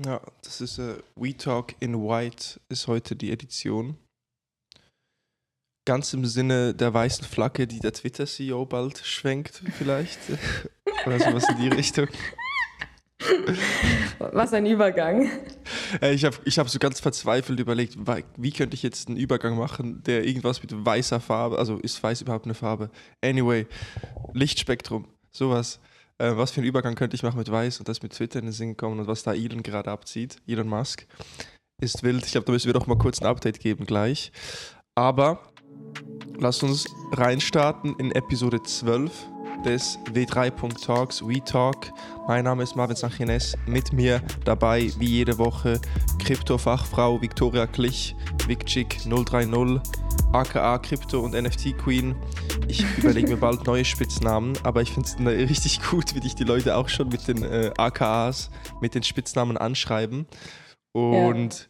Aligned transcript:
Ja, 0.00 0.22
das 0.42 0.60
ist 0.62 0.78
äh, 0.78 0.94
We 1.16 1.36
Talk 1.36 1.74
in 1.80 1.94
White 1.94 2.60
ist 2.70 2.86
heute 2.86 3.14
die 3.14 3.30
Edition. 3.30 3.98
Ganz 5.84 6.14
im 6.14 6.24
Sinne 6.24 6.74
der 6.74 6.94
weißen 6.94 7.24
Flagge, 7.24 7.66
die 7.66 7.80
der 7.80 7.92
Twitter-CEO 7.92 8.64
bald 8.64 8.98
schwenkt, 8.98 9.62
vielleicht. 9.76 10.18
Oder 11.06 11.18
sowas 11.18 11.46
in 11.48 11.56
die 11.58 11.68
Richtung. 11.68 12.08
Was 14.18 14.52
ein 14.52 14.64
Übergang. 14.64 15.30
Ich 16.00 16.24
habe 16.24 16.36
ich 16.44 16.58
hab 16.58 16.68
so 16.68 16.78
ganz 16.78 17.00
verzweifelt 17.00 17.60
überlegt, 17.60 17.98
wie 18.36 18.52
könnte 18.52 18.74
ich 18.74 18.82
jetzt 18.82 19.08
einen 19.08 19.16
Übergang 19.16 19.58
machen, 19.58 20.02
der 20.04 20.24
irgendwas 20.24 20.62
mit 20.62 20.72
weißer 20.72 21.20
Farbe, 21.20 21.58
also 21.58 21.78
ist 21.78 22.02
weiß 22.02 22.22
überhaupt 22.22 22.46
eine 22.46 22.54
Farbe? 22.54 22.90
Anyway, 23.20 23.66
Lichtspektrum, 24.32 25.06
sowas. 25.30 25.80
Äh, 26.22 26.36
was 26.36 26.52
für 26.52 26.58
einen 26.58 26.68
Übergang 26.68 26.94
könnte 26.94 27.16
ich 27.16 27.24
machen 27.24 27.38
mit 27.38 27.50
weiß 27.50 27.80
und 27.80 27.88
das 27.88 28.00
mit 28.00 28.12
Twitter 28.12 28.38
in 28.38 28.44
den 28.44 28.52
Sinn 28.52 28.76
kommen 28.76 29.00
und 29.00 29.08
was 29.08 29.24
da 29.24 29.34
Elon 29.34 29.64
gerade 29.64 29.90
abzieht, 29.90 30.36
Elon 30.46 30.68
Musk, 30.68 31.04
ist 31.80 32.04
wild. 32.04 32.24
Ich 32.24 32.30
glaube, 32.30 32.44
da 32.44 32.52
müssen 32.52 32.68
wir 32.68 32.74
doch 32.74 32.86
mal 32.86 32.96
kurz 32.96 33.20
ein 33.20 33.26
Update 33.26 33.58
geben 33.58 33.86
gleich. 33.86 34.30
Aber 34.94 35.40
lass 36.38 36.62
uns 36.62 36.86
reinstarten 37.10 37.96
in 37.98 38.12
Episode 38.12 38.62
12 38.62 39.10
des 39.64 39.98
W3.Talks, 40.12 41.26
We 41.26 41.42
Talk. 41.42 41.90
Mein 42.28 42.44
Name 42.44 42.62
ist 42.62 42.76
Marvin 42.76 42.94
Sanchines. 42.94 43.56
Mit 43.66 43.92
mir 43.92 44.22
dabei, 44.44 44.92
wie 44.98 45.08
jede 45.08 45.38
Woche, 45.38 45.80
Krypto-Fachfrau 46.20 47.20
Victoria 47.20 47.66
Klich, 47.66 48.14
Vicchick 48.46 48.98
030, 49.04 49.80
aka 50.32 50.78
Krypto- 50.78 51.20
und 51.20 51.34
NFT-Queen. 51.34 52.16
Ich 52.66 52.84
überlege 52.96 53.28
mir 53.28 53.36
bald 53.36 53.66
neue 53.66 53.84
Spitznamen, 53.84 54.56
aber 54.62 54.80
ich 54.80 54.92
finde 54.92 55.08
es 55.08 55.50
richtig 55.50 55.82
gut, 55.90 56.14
wie 56.14 56.20
dich 56.20 56.34
die 56.34 56.44
Leute 56.44 56.76
auch 56.76 56.88
schon 56.88 57.08
mit 57.08 57.28
den 57.28 57.42
äh, 57.42 57.70
AKAs, 57.76 58.50
mit 58.80 58.94
den 58.94 59.02
Spitznamen 59.02 59.58
anschreiben. 59.58 60.26
Und 60.92 61.52
ja. 61.52 61.66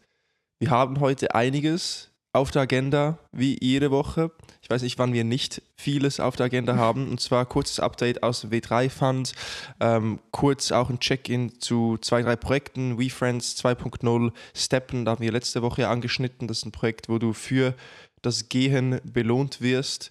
wir 0.61 0.71
haben 0.71 1.01
heute 1.01 1.35
einiges 1.35 2.13
auf 2.33 2.51
der 2.51 2.63
Agenda, 2.63 3.19
wie 3.33 3.59
jede 3.61 3.91
Woche. 3.91 4.31
Ich 4.63 4.71
weiß 4.71 4.83
nicht, 4.83 4.99
wann 4.99 5.13
wir 5.13 5.25
nicht 5.25 5.61
vieles 5.77 6.21
auf 6.21 6.37
der 6.37 6.47
Agenda 6.47 6.77
haben. 6.77 7.11
Und 7.11 7.21
zwar 7.21 7.45
kurzes 7.47 7.81
Update 7.81 8.23
aus 8.23 8.43
dem 8.43 8.51
W3 8.51 8.89
Fund, 8.89 9.33
ähm, 9.81 10.21
kurz 10.31 10.71
auch 10.73 10.89
ein 10.89 11.01
Check-in 11.01 11.61
zu 11.61 11.99
zwei, 11.99 12.23
drei 12.23 12.37
Projekten, 12.37 12.99
WeFriends 12.99 13.57
2.0, 13.63 14.33
Steppen, 14.55 15.05
da 15.05 15.13
haben 15.13 15.21
wir 15.21 15.33
letzte 15.33 15.63
Woche 15.63 15.89
angeschnitten. 15.89 16.47
Das 16.47 16.59
ist 16.59 16.67
ein 16.67 16.73
Projekt, 16.73 17.09
wo 17.09 17.19
du 17.19 17.33
für 17.33 17.75
das 18.23 18.49
Gehen 18.49 19.01
belohnt 19.05 19.61
wirst. 19.61 20.11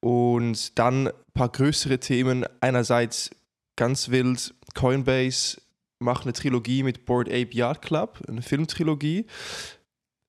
Und 0.00 0.78
dann 0.78 1.08
ein 1.08 1.14
paar 1.34 1.50
größere 1.50 1.98
Themen. 1.98 2.44
Einerseits 2.60 3.30
ganz 3.76 4.10
wild, 4.10 4.54
Coinbase 4.74 5.60
macht 5.98 6.24
eine 6.24 6.32
Trilogie 6.32 6.82
mit 6.82 7.04
Board 7.04 7.28
Ape 7.28 7.50
Yard 7.52 7.82
Club, 7.82 8.20
eine 8.28 8.42
Filmtrilogie. 8.42 9.26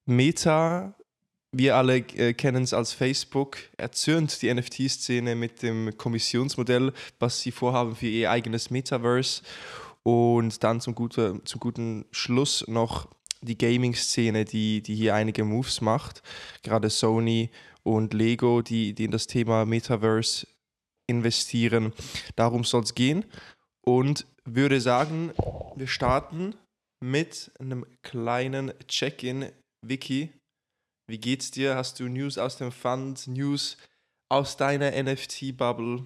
Meta 0.05 0.95
wir 1.51 1.75
alle 1.75 1.97
äh, 1.97 2.33
kennen 2.33 2.63
es 2.63 2.73
als 2.73 2.93
Facebook, 2.93 3.57
erzürnt 3.77 4.41
die 4.41 4.53
NFT-Szene 4.53 5.35
mit 5.35 5.63
dem 5.63 5.97
Kommissionsmodell, 5.97 6.93
was 7.19 7.41
sie 7.41 7.51
vorhaben 7.51 7.95
für 7.95 8.07
ihr 8.07 8.29
eigenes 8.29 8.69
Metaverse. 8.69 9.41
Und 10.03 10.63
dann 10.63 10.79
zum, 10.79 10.95
gute, 10.95 11.41
zum 11.45 11.59
guten 11.59 12.05
Schluss 12.11 12.63
noch 12.67 13.07
die 13.41 13.57
Gaming-Szene, 13.57 14.45
die, 14.45 14.81
die 14.81 14.95
hier 14.95 15.15
einige 15.15 15.43
Moves 15.43 15.81
macht. 15.81 16.21
Gerade 16.63 16.89
Sony 16.89 17.49
und 17.83 18.13
Lego, 18.13 18.61
die, 18.61 18.93
die 18.93 19.05
in 19.05 19.11
das 19.11 19.27
Thema 19.27 19.65
Metaverse 19.65 20.47
investieren. 21.07 21.93
Darum 22.35 22.63
soll 22.63 22.83
es 22.83 22.95
gehen. 22.95 23.25
Und 23.85 24.27
würde 24.45 24.81
sagen, 24.81 25.31
wir 25.75 25.87
starten 25.87 26.55
mit 27.03 27.51
einem 27.59 27.85
kleinen 28.03 28.73
Check-in. 28.87 29.51
Vicky, 29.85 30.33
wie 31.07 31.17
geht's 31.17 31.51
dir? 31.51 31.75
Hast 31.75 31.99
du 31.99 32.07
News 32.07 32.37
aus 32.37 32.57
dem 32.57 32.71
Fund, 32.71 33.27
News 33.27 33.77
aus 34.29 34.57
deiner 34.57 34.91
NFT-Bubble? 34.91 36.05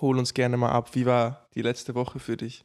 Hol 0.00 0.18
uns 0.18 0.34
gerne 0.34 0.56
mal 0.56 0.72
ab. 0.72 0.94
Wie 0.94 1.06
war 1.06 1.46
die 1.54 1.62
letzte 1.62 1.94
Woche 1.94 2.18
für 2.18 2.36
dich? 2.36 2.64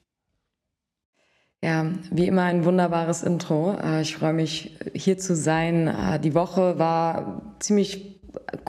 Ja, 1.64 1.86
wie 2.12 2.28
immer 2.28 2.42
ein 2.42 2.66
wunderbares 2.66 3.24
Intro. 3.24 3.78
Äh, 3.82 4.02
ich 4.02 4.18
freue 4.18 4.34
mich, 4.34 4.76
hier 4.94 5.18
zu 5.18 5.34
sein. 5.34 5.88
Äh, 5.88 6.20
die 6.20 6.36
Woche 6.36 6.78
war 6.78 7.42
ziemlich 7.60 8.20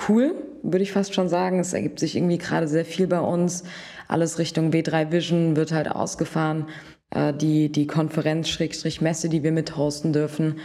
cool, 0.08 0.36
würde 0.62 0.84
ich 0.84 0.92
fast 0.92 1.12
schon 1.12 1.28
sagen. 1.28 1.58
Es 1.58 1.72
ergibt 1.72 1.98
sich 1.98 2.14
irgendwie 2.14 2.38
gerade 2.38 2.68
sehr 2.68 2.84
viel 2.84 3.08
bei 3.08 3.18
uns. 3.18 3.64
Alles 4.06 4.38
Richtung 4.38 4.70
W3 4.70 5.10
Vision 5.10 5.56
wird 5.56 5.72
halt 5.72 5.90
ausgefahren. 5.90 6.66
Äh, 7.14 7.32
die, 7.32 7.70
die 7.70 7.86
Konferenz 7.86 8.48
Schrägstrich 8.48 9.00
Messe, 9.00 9.28
die 9.28 9.42
wir 9.42 9.52
mithosten 9.52 10.12
dürfen. 10.12 10.56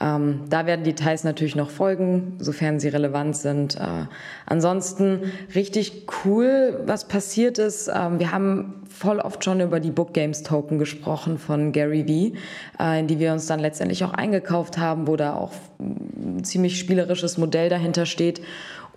Ähm, 0.00 0.42
da 0.48 0.66
werden 0.66 0.84
Details 0.84 1.24
natürlich 1.24 1.56
noch 1.56 1.70
folgen, 1.70 2.36
sofern 2.38 2.80
sie 2.80 2.88
relevant 2.88 3.36
sind. 3.36 3.76
Äh, 3.76 4.06
ansonsten 4.46 5.32
richtig 5.54 6.06
cool, 6.24 6.80
was 6.86 7.08
passiert 7.08 7.58
ist. 7.58 7.88
Ähm, 7.88 8.18
wir 8.18 8.32
haben 8.32 8.82
voll 8.88 9.20
oft 9.20 9.44
schon 9.44 9.60
über 9.60 9.80
die 9.80 9.90
Book 9.90 10.14
Games 10.14 10.42
Token 10.42 10.78
gesprochen 10.78 11.38
von 11.38 11.72
Gary 11.72 12.06
Vee, 12.06 12.34
äh, 12.80 13.00
in 13.00 13.06
die 13.06 13.18
wir 13.18 13.32
uns 13.32 13.46
dann 13.46 13.60
letztendlich 13.60 14.02
auch 14.04 14.14
eingekauft 14.14 14.78
haben, 14.78 15.06
wo 15.06 15.16
da 15.16 15.34
auch 15.34 15.52
ein 15.78 16.42
ziemlich 16.42 16.78
spielerisches 16.78 17.38
Modell 17.38 17.68
dahinter 17.68 18.06
steht. 18.06 18.40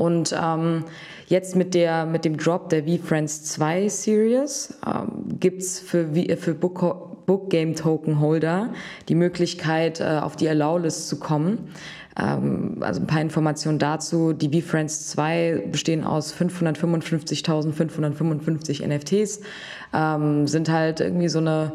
Und 0.01 0.35
ähm, 0.35 0.85
jetzt 1.28 1.56
mit, 1.56 1.75
der, 1.75 2.07
mit 2.07 2.25
dem 2.25 2.35
Drop 2.35 2.69
der 2.69 2.85
V-Friends 2.85 3.44
2 3.44 3.88
Series 3.88 4.73
ähm, 4.84 5.38
gibt 5.39 5.62
es 5.62 5.79
für, 5.79 6.09
für 6.38 6.56
Book, 6.56 7.28
Book 7.28 7.51
Game 7.51 7.75
Token 7.75 8.19
Holder 8.19 8.73
die 9.09 9.13
Möglichkeit, 9.13 10.01
äh, 10.01 10.22
auf 10.23 10.35
die 10.35 10.50
Allow-List 10.50 11.07
zu 11.07 11.19
kommen. 11.19 11.69
Ähm, 12.19 12.78
also 12.79 13.00
ein 13.00 13.06
paar 13.06 13.22
Informationen 13.22 13.78
dazu. 13.78 14.34
Die 14.34 14.59
V-Friends 14.59 15.09
2 15.09 15.67
bestehen 15.72 16.03
aus 16.03 16.34
555.555 16.34 18.84
NFTs, 18.84 19.41
ähm, 19.94 20.47
sind 20.47 20.72
halt 20.72 21.00
irgendwie 21.00 21.29
so 21.29 21.38
eine 21.38 21.73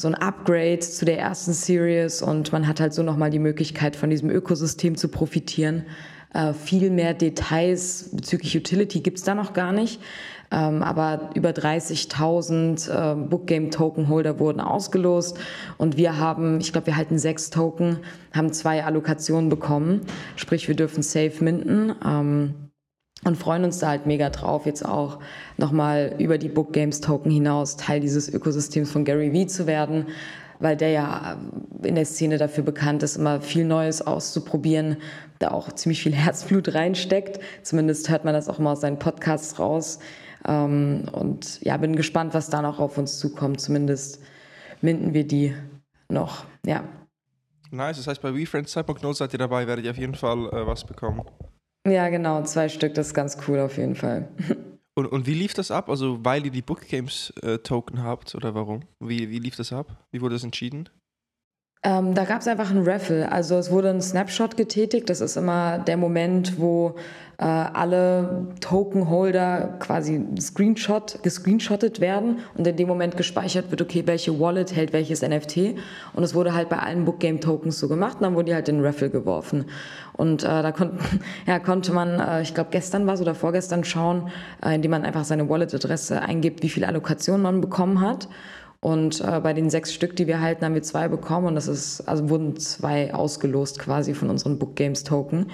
so 0.00 0.06
ein 0.06 0.14
Upgrade 0.14 0.78
zu 0.78 1.04
der 1.04 1.18
ersten 1.18 1.52
Series 1.52 2.22
und 2.22 2.52
man 2.52 2.68
hat 2.68 2.78
halt 2.78 2.94
so 2.94 3.02
nochmal 3.02 3.30
die 3.30 3.40
Möglichkeit, 3.40 3.96
von 3.96 4.10
diesem 4.10 4.30
Ökosystem 4.30 4.96
zu 4.96 5.08
profitieren. 5.08 5.86
Äh, 6.34 6.52
viel 6.52 6.90
mehr 6.90 7.14
Details 7.14 8.10
bezüglich 8.12 8.56
Utility 8.56 9.00
gibt 9.00 9.18
es 9.18 9.24
da 9.24 9.34
noch 9.34 9.52
gar 9.52 9.72
nicht. 9.72 10.00
Ähm, 10.50 10.82
aber 10.82 11.30
über 11.34 11.50
30.000 11.50 12.90
äh, 12.90 13.14
Bookgame-Token-Holder 13.28 14.38
wurden 14.38 14.60
ausgelost 14.60 15.38
und 15.76 15.98
wir 15.98 16.18
haben, 16.18 16.58
ich 16.60 16.72
glaube, 16.72 16.86
wir 16.86 16.96
halten 16.96 17.18
sechs 17.18 17.50
Token, 17.50 17.98
haben 18.32 18.52
zwei 18.52 18.82
Allokationen 18.82 19.50
bekommen. 19.50 20.00
Sprich, 20.36 20.66
wir 20.66 20.74
dürfen 20.74 21.02
safe 21.02 21.44
minden. 21.44 21.94
Ähm, 22.04 22.54
und 23.24 23.36
freuen 23.36 23.64
uns 23.64 23.80
da 23.80 23.88
halt 23.88 24.06
mega 24.06 24.30
drauf, 24.30 24.64
jetzt 24.64 24.86
auch 24.86 25.18
nochmal 25.56 26.14
über 26.18 26.38
die 26.38 26.48
Book 26.48 26.72
Games 26.72 27.00
Token 27.00 27.32
hinaus 27.32 27.76
Teil 27.76 27.98
dieses 27.98 28.32
Ökosystems 28.32 28.92
von 28.92 29.04
Gary 29.04 29.32
Vee 29.32 29.48
zu 29.48 29.66
werden 29.66 30.06
weil 30.60 30.76
der 30.76 30.90
ja 30.90 31.36
in 31.82 31.94
der 31.94 32.04
Szene 32.04 32.38
dafür 32.38 32.64
bekannt 32.64 33.02
ist, 33.02 33.16
immer 33.16 33.40
viel 33.40 33.64
Neues 33.64 34.02
auszuprobieren, 34.02 34.96
da 35.38 35.50
auch 35.50 35.72
ziemlich 35.72 36.02
viel 36.02 36.14
Herzblut 36.14 36.74
reinsteckt. 36.74 37.40
Zumindest 37.62 38.10
hört 38.10 38.24
man 38.24 38.34
das 38.34 38.48
auch 38.48 38.58
mal 38.58 38.72
aus 38.72 38.80
seinen 38.80 38.98
Podcasts 38.98 39.58
raus. 39.58 39.98
Ähm, 40.46 41.08
und 41.12 41.60
ja, 41.62 41.76
bin 41.76 41.96
gespannt, 41.96 42.34
was 42.34 42.50
da 42.50 42.62
noch 42.62 42.78
auf 42.78 42.98
uns 42.98 43.18
zukommt. 43.18 43.60
Zumindest 43.60 44.20
minden 44.80 45.14
wir 45.14 45.26
die 45.26 45.54
noch. 46.08 46.44
Ja. 46.64 46.84
Nice, 47.70 47.98
das 47.98 48.06
heißt, 48.06 48.22
bei 48.22 48.34
WeFriends 48.34 48.76
2.0 48.76 49.14
seid 49.14 49.32
ihr 49.34 49.38
dabei, 49.38 49.66
werdet 49.66 49.84
ihr 49.84 49.90
auf 49.90 49.98
jeden 49.98 50.14
Fall 50.14 50.46
äh, 50.46 50.66
was 50.66 50.84
bekommen. 50.84 51.22
Ja, 51.86 52.08
genau, 52.08 52.42
zwei 52.42 52.68
Stück, 52.68 52.94
das 52.94 53.08
ist 53.08 53.14
ganz 53.14 53.38
cool 53.46 53.60
auf 53.60 53.76
jeden 53.76 53.94
Fall. 53.94 54.28
Und, 54.98 55.06
und 55.06 55.28
wie 55.28 55.34
lief 55.34 55.54
das 55.54 55.70
ab? 55.70 55.88
Also 55.88 56.24
weil 56.24 56.44
ihr 56.44 56.50
die 56.50 56.60
Book 56.60 56.88
Games 56.88 57.32
äh, 57.42 57.58
Token 57.58 58.02
habt 58.02 58.34
oder 58.34 58.56
warum? 58.56 58.80
Wie, 58.98 59.30
wie 59.30 59.38
lief 59.38 59.54
das 59.54 59.72
ab? 59.72 60.04
Wie 60.10 60.20
wurde 60.20 60.34
das 60.34 60.42
entschieden? 60.42 60.88
Ähm, 61.84 62.14
da 62.14 62.24
gab 62.24 62.40
es 62.40 62.48
einfach 62.48 62.70
ein 62.70 62.82
Raffle. 62.84 63.30
Also 63.30 63.56
es 63.56 63.70
wurde 63.70 63.90
ein 63.90 64.00
Snapshot 64.00 64.56
getätigt. 64.56 65.08
Das 65.08 65.20
ist 65.20 65.36
immer 65.36 65.78
der 65.78 65.96
Moment, 65.96 66.58
wo 66.58 66.96
äh, 67.38 67.44
alle 67.44 68.48
Tokenholder 68.60 69.76
quasi 69.78 70.24
Screenshot, 70.40 71.22
gescreenshottet 71.22 72.00
werden 72.00 72.40
und 72.56 72.66
in 72.66 72.74
dem 72.74 72.88
Moment 72.88 73.16
gespeichert 73.16 73.70
wird, 73.70 73.80
okay, 73.80 74.02
welche 74.06 74.40
Wallet 74.40 74.74
hält 74.74 74.92
welches 74.92 75.22
NFT. 75.22 75.76
Und 76.14 76.24
es 76.24 76.34
wurde 76.34 76.52
halt 76.52 76.68
bei 76.68 76.78
allen 76.78 77.04
Bookgame 77.04 77.38
Tokens 77.38 77.78
so 77.78 77.86
gemacht 77.86 78.16
und 78.16 78.22
dann 78.22 78.34
wurde 78.34 78.46
die 78.46 78.54
halt 78.54 78.68
in 78.68 78.78
den 78.78 78.84
Raffle 78.84 79.08
geworfen. 79.08 79.66
Und 80.14 80.42
äh, 80.42 80.46
da 80.46 80.72
kon 80.72 80.98
ja, 81.46 81.60
konnte 81.60 81.92
man, 81.92 82.18
äh, 82.18 82.42
ich 82.42 82.54
glaube 82.54 82.70
gestern 82.72 83.06
war 83.06 83.14
es 83.14 83.20
oder 83.20 83.36
vorgestern 83.36 83.84
schauen, 83.84 84.30
äh, 84.64 84.74
indem 84.74 84.90
man 84.90 85.04
einfach 85.04 85.22
seine 85.22 85.48
Wallet-Adresse 85.48 86.20
eingibt, 86.20 86.64
wie 86.64 86.68
viele 86.68 86.88
Allokationen 86.88 87.42
man 87.42 87.60
bekommen 87.60 88.00
hat. 88.00 88.28
Und 88.80 89.20
äh, 89.20 89.40
bei 89.40 89.54
den 89.54 89.70
sechs 89.70 89.92
Stück, 89.92 90.14
die 90.14 90.28
wir 90.28 90.40
halten, 90.40 90.64
haben 90.64 90.74
wir 90.74 90.82
zwei 90.82 91.08
bekommen 91.08 91.48
und 91.48 91.54
das 91.56 91.66
ist, 91.66 92.02
also 92.02 92.30
wurden 92.30 92.56
zwei 92.56 93.12
ausgelost 93.12 93.80
quasi 93.80 94.14
von 94.14 94.30
unseren 94.30 94.58
Book 94.58 94.76
Games 94.76 95.02
Token 95.02 95.46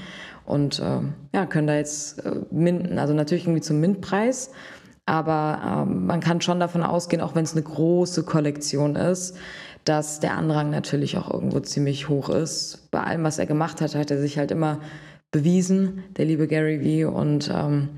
und 0.44 0.78
äh, 0.78 1.00
ja, 1.32 1.46
können 1.46 1.66
da 1.66 1.74
jetzt 1.76 2.24
äh, 2.24 2.32
minden, 2.50 2.98
also 2.98 3.14
natürlich 3.14 3.44
irgendwie 3.44 3.62
zum 3.62 3.80
Mintpreis, 3.80 4.50
aber 5.06 5.86
ähm, 5.86 6.06
man 6.06 6.20
kann 6.20 6.42
schon 6.42 6.60
davon 6.60 6.82
ausgehen, 6.82 7.22
auch 7.22 7.34
wenn 7.34 7.44
es 7.44 7.52
eine 7.52 7.62
große 7.62 8.24
Kollektion 8.24 8.94
ist, 8.96 9.36
dass 9.84 10.20
der 10.20 10.36
Andrang 10.36 10.70
natürlich 10.70 11.16
auch 11.18 11.30
irgendwo 11.32 11.60
ziemlich 11.60 12.08
hoch 12.08 12.30
ist. 12.30 12.88
Bei 12.90 13.02
allem, 13.02 13.22
was 13.22 13.38
er 13.38 13.46
gemacht 13.46 13.80
hat, 13.80 13.94
hat 13.94 14.10
er 14.10 14.18
sich 14.18 14.38
halt 14.38 14.50
immer 14.50 14.80
bewiesen, 15.30 16.04
der 16.16 16.24
liebe 16.24 16.46
Gary 16.46 16.80
Vee. 16.80 17.04
Und 17.04 17.52
ähm, 17.54 17.90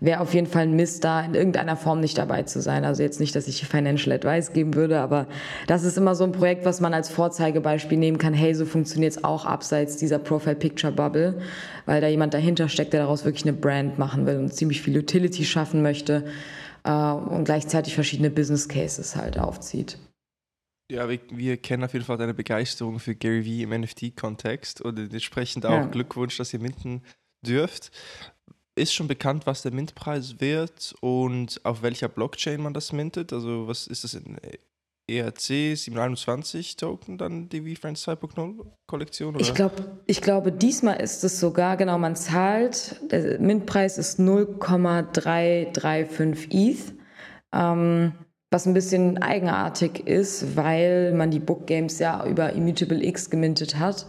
wäre 0.00 0.20
auf 0.20 0.34
jeden 0.34 0.46
Fall 0.46 0.62
ein 0.62 0.76
Mist, 0.76 1.04
da 1.04 1.20
in 1.22 1.34
irgendeiner 1.34 1.76
Form 1.76 2.00
nicht 2.00 2.18
dabei 2.18 2.44
zu 2.44 2.60
sein. 2.60 2.84
Also 2.84 3.02
jetzt 3.02 3.20
nicht, 3.20 3.34
dass 3.34 3.48
ich 3.48 3.66
Financial 3.66 4.14
Advice 4.14 4.52
geben 4.52 4.74
würde, 4.74 5.00
aber 5.00 5.26
das 5.66 5.84
ist 5.84 5.98
immer 5.98 6.14
so 6.14 6.24
ein 6.24 6.32
Projekt, 6.32 6.64
was 6.64 6.80
man 6.80 6.94
als 6.94 7.08
Vorzeigebeispiel 7.08 7.98
nehmen 7.98 8.18
kann. 8.18 8.34
Hey, 8.34 8.54
so 8.54 8.64
funktioniert 8.64 9.12
es 9.12 9.24
auch 9.24 9.44
abseits 9.44 9.96
dieser 9.96 10.18
Profile 10.18 10.56
Picture 10.56 10.92
Bubble, 10.92 11.40
weil 11.86 12.00
da 12.00 12.08
jemand 12.08 12.34
dahinter 12.34 12.68
steckt, 12.68 12.92
der 12.92 13.00
daraus 13.00 13.24
wirklich 13.24 13.44
eine 13.44 13.54
Brand 13.54 13.98
machen 13.98 14.26
will 14.26 14.38
und 14.38 14.54
ziemlich 14.54 14.82
viel 14.82 14.96
Utility 14.96 15.44
schaffen 15.44 15.82
möchte 15.82 16.24
äh, 16.84 16.90
und 16.92 17.44
gleichzeitig 17.44 17.94
verschiedene 17.94 18.30
Business 18.30 18.68
Cases 18.68 19.16
halt 19.16 19.38
aufzieht. 19.38 19.98
Ja, 20.90 21.08
wir, 21.08 21.18
wir, 21.30 21.58
kennen 21.58 21.84
auf 21.84 21.92
jeden 21.92 22.06
Fall 22.06 22.16
deine 22.16 22.32
Begeisterung 22.32 22.98
für 22.98 23.14
Gary 23.14 23.44
Vee 23.44 23.62
im 23.62 23.78
NFT-Kontext 23.78 24.80
und 24.80 24.98
entsprechend 24.98 25.66
auch 25.66 25.72
ja. 25.72 25.86
Glückwunsch, 25.86 26.38
dass 26.38 26.54
ihr 26.54 26.60
minten 26.60 27.02
dürft. 27.46 27.90
Ist 28.78 28.94
schon 28.94 29.08
bekannt, 29.08 29.46
was 29.46 29.62
der 29.62 29.72
Mintpreis 29.72 30.40
wird 30.40 30.94
und 31.00 31.60
auf 31.64 31.82
welcher 31.82 32.08
Blockchain 32.08 32.62
man 32.62 32.74
das 32.74 32.92
mintet? 32.92 33.32
Also 33.32 33.66
was 33.66 33.86
ist 33.86 34.04
das 34.04 34.14
in 34.14 34.36
ERC 35.08 35.76
721 35.76 36.76
Token 36.76 37.18
dann 37.18 37.48
die 37.48 37.62
VFriends 37.62 38.06
2.0 38.06 38.66
Kollektion? 38.86 39.34
Oder? 39.34 39.40
Ich, 39.40 39.54
glaub, 39.54 39.72
ich 40.06 40.20
glaube, 40.20 40.52
diesmal 40.52 41.00
ist 41.00 41.24
es 41.24 41.40
sogar, 41.40 41.76
genau, 41.76 41.98
man 41.98 42.14
zahlt, 42.14 43.00
der 43.10 43.40
Mintpreis 43.40 43.98
ist 43.98 44.18
0,335 44.18 46.54
ETH. 46.54 46.94
Ähm, 47.52 48.12
was 48.50 48.66
ein 48.66 48.74
bisschen 48.74 49.18
eigenartig 49.18 50.06
ist, 50.06 50.56
weil 50.56 51.12
man 51.12 51.30
die 51.30 51.38
Book 51.38 51.66
Games 51.66 51.98
ja 51.98 52.26
über 52.26 52.52
Immutable 52.52 53.04
X 53.04 53.28
gemintet 53.28 53.76
hat. 53.76 54.06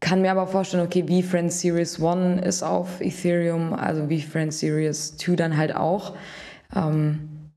Kann 0.00 0.20
mir 0.20 0.30
aber 0.30 0.46
vorstellen, 0.46 0.84
okay, 0.84 1.04
VFriend 1.04 1.50
Series 1.50 2.02
1 2.02 2.44
ist 2.44 2.62
auf 2.62 3.00
Ethereum, 3.00 3.72
also 3.72 4.06
VFriend 4.08 4.52
Series 4.52 5.16
2 5.16 5.36
dann 5.36 5.56
halt 5.56 5.74
auch. 5.74 6.14
Ähm, 6.74 7.50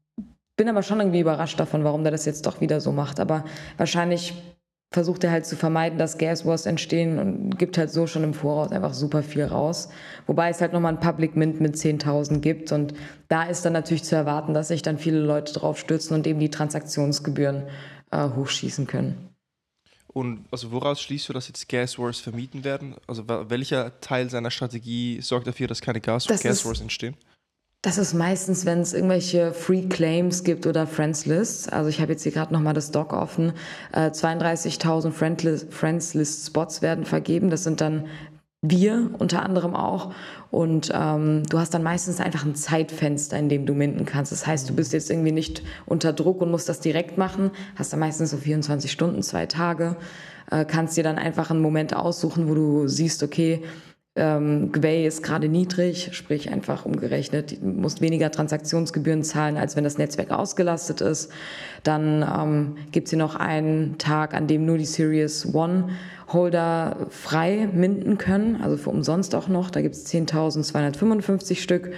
bin 0.55 0.69
aber 0.69 0.83
schon 0.83 0.99
irgendwie 0.99 1.19
überrascht 1.19 1.59
davon, 1.59 1.83
warum 1.83 2.03
der 2.03 2.11
das 2.11 2.25
jetzt 2.25 2.45
doch 2.45 2.61
wieder 2.61 2.79
so 2.79 2.91
macht. 2.91 3.19
Aber 3.19 3.43
wahrscheinlich 3.77 4.33
versucht 4.91 5.23
er 5.23 5.31
halt 5.31 5.45
zu 5.45 5.55
vermeiden, 5.55 5.99
dass 5.99 6.17
Gas 6.17 6.45
Wars 6.45 6.65
entstehen 6.65 7.19
und 7.19 7.57
gibt 7.57 7.77
halt 7.77 7.91
so 7.91 8.07
schon 8.07 8.23
im 8.23 8.33
Voraus 8.33 8.71
einfach 8.71 8.93
super 8.93 9.21
viel 9.21 9.43
raus. 9.43 9.89
Wobei 10.25 10.49
es 10.49 10.61
halt 10.61 10.73
nochmal 10.73 10.93
ein 10.93 10.99
Public 10.99 11.35
Mint 11.35 11.59
mit 11.59 11.75
10.000 11.75 12.39
gibt 12.39 12.71
und 12.71 12.93
da 13.27 13.43
ist 13.43 13.65
dann 13.65 13.73
natürlich 13.73 14.05
zu 14.05 14.15
erwarten, 14.15 14.53
dass 14.53 14.69
sich 14.69 14.81
dann 14.81 14.97
viele 14.97 15.19
Leute 15.19 15.53
drauf 15.53 15.77
stürzen 15.77 16.15
und 16.15 16.25
eben 16.25 16.39
die 16.39 16.49
Transaktionsgebühren 16.49 17.63
äh, 18.11 18.29
hochschießen 18.29 18.87
können. 18.87 19.26
Und 20.17 20.45
also 20.49 20.71
woraus 20.71 20.99
schließt 20.99 21.29
du, 21.29 21.33
dass 21.33 21.47
jetzt 21.47 21.69
Gas 21.69 21.99
Wars 21.99 22.17
vermieden 22.17 22.63
werden? 22.63 22.95
Also 23.05 23.25
welcher 23.27 24.01
Teil 24.01 24.31
seiner 24.31 24.49
Strategie 24.49 25.21
sorgt 25.21 25.45
dafür, 25.45 25.67
dass 25.67 25.79
keine 25.79 26.01
Gas, 26.01 26.25
das 26.25 26.41
Gas 26.41 26.65
Wars 26.65 26.81
entstehen? 26.81 27.15
Das 27.83 27.99
ist 27.99 28.15
meistens, 28.15 28.65
wenn 28.65 28.79
es 28.79 28.95
irgendwelche 28.95 29.53
Free 29.53 29.83
Claims 29.83 30.43
gibt 30.43 30.65
oder 30.65 30.87
Friends 30.87 31.27
Lists. 31.27 31.69
Also 31.69 31.91
ich 31.91 32.01
habe 32.01 32.13
jetzt 32.13 32.23
hier 32.23 32.31
gerade 32.31 32.51
nochmal 32.51 32.73
das 32.73 32.89
Doc 32.89 33.13
offen. 33.13 33.53
Äh, 33.93 34.09
32.000 34.09 35.11
Friends 35.69 36.15
List 36.15 36.47
Spots 36.47 36.81
werden 36.81 37.05
vergeben. 37.05 37.51
Das 37.51 37.63
sind 37.63 37.79
dann 37.79 38.07
wir 38.61 39.11
unter 39.17 39.43
anderem 39.43 39.75
auch. 39.75 40.13
Und 40.49 40.91
ähm, 40.93 41.43
du 41.49 41.59
hast 41.59 41.73
dann 41.73 41.83
meistens 41.83 42.19
einfach 42.19 42.45
ein 42.45 42.55
Zeitfenster, 42.55 43.37
in 43.37 43.49
dem 43.49 43.65
du 43.65 43.73
minden 43.73 44.05
kannst. 44.05 44.31
Das 44.31 44.47
heißt, 44.47 44.69
du 44.69 44.75
bist 44.75 44.93
jetzt 44.93 45.09
irgendwie 45.09 45.31
nicht 45.31 45.61
unter 45.85 46.13
Druck 46.13 46.41
und 46.41 46.51
musst 46.51 46.69
das 46.69 46.79
direkt 46.79 47.17
machen. 47.17 47.51
Hast 47.75 47.93
dann 47.93 47.99
meistens 47.99 48.31
so 48.31 48.37
24 48.37 48.91
Stunden, 48.91 49.21
zwei 49.21 49.45
Tage. 49.45 49.95
Äh, 50.49 50.65
kannst 50.65 50.97
dir 50.97 51.03
dann 51.03 51.17
einfach 51.17 51.51
einen 51.51 51.61
Moment 51.61 51.95
aussuchen, 51.95 52.49
wo 52.49 52.55
du 52.55 52.87
siehst, 52.87 53.21
okay, 53.21 53.63
ähm, 54.17 54.71
Gwei 54.71 55.05
ist 55.05 55.23
gerade 55.23 55.47
niedrig, 55.47 56.09
sprich 56.11 56.51
einfach 56.51 56.85
umgerechnet, 56.85 57.61
du 57.61 57.67
musst 57.67 58.01
weniger 58.01 58.31
Transaktionsgebühren 58.31 59.23
zahlen, 59.23 59.57
als 59.57 59.75
wenn 59.75 59.83
das 59.83 59.97
Netzwerk 59.97 60.31
ausgelastet 60.31 61.01
ist. 61.01 61.31
Dann 61.83 62.23
ähm, 62.23 62.75
gibt 62.91 63.07
es 63.07 63.11
hier 63.11 63.19
noch 63.19 63.35
einen 63.35 63.97
Tag, 63.97 64.33
an 64.33 64.47
dem 64.47 64.65
nur 64.65 64.77
die 64.77 64.85
Series 64.85 65.53
One 65.53 65.89
Holder 66.27 67.07
frei 67.09 67.69
minden 67.71 68.17
können, 68.17 68.61
also 68.61 68.75
für 68.77 68.89
umsonst 68.89 69.33
auch 69.35 69.47
noch. 69.47 69.69
Da 69.69 69.81
gibt 69.81 69.95
es 69.95 70.05
10.255 70.11 71.61
Stück. 71.61 71.91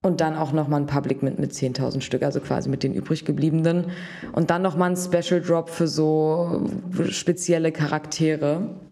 Und 0.00 0.20
dann 0.20 0.36
auch 0.36 0.52
nochmal 0.52 0.80
ein 0.80 0.86
Public 0.86 1.24
Mint 1.24 1.40
mit 1.40 1.50
10.000 1.52 2.02
Stück, 2.02 2.22
also 2.22 2.38
quasi 2.38 2.68
mit 2.68 2.84
den 2.84 2.94
übrig 2.94 3.24
gebliebenen. 3.24 3.86
Und 4.32 4.50
dann 4.50 4.62
nochmal 4.62 4.90
ein 4.90 4.96
Special 4.96 5.40
Drop 5.40 5.70
für 5.70 5.88
so 5.88 6.68
spezielle 7.10 7.72
Charaktere. 7.72 8.87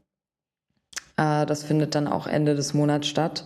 Äh, 1.16 1.46
das 1.46 1.64
findet 1.64 1.94
dann 1.94 2.06
auch 2.06 2.26
Ende 2.26 2.54
des 2.54 2.74
Monats 2.74 3.08
statt. 3.08 3.44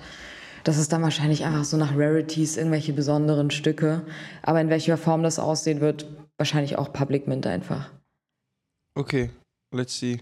Das 0.65 0.77
ist 0.77 0.93
dann 0.93 1.03
wahrscheinlich 1.03 1.45
einfach 1.45 1.65
so 1.65 1.77
nach 1.77 1.97
Rarities, 1.97 2.57
irgendwelche 2.57 2.93
besonderen 2.93 3.51
Stücke. 3.51 4.03
Aber 4.43 4.61
in 4.61 4.69
welcher 4.69 4.97
Form 4.97 5.23
das 5.23 5.39
aussehen 5.39 5.81
wird, 5.81 6.07
wahrscheinlich 6.37 6.77
auch 6.77 6.93
Public 6.93 7.27
Mint 7.27 7.47
einfach. 7.47 7.91
Okay, 8.95 9.31
let's 9.73 9.99
see, 9.99 10.21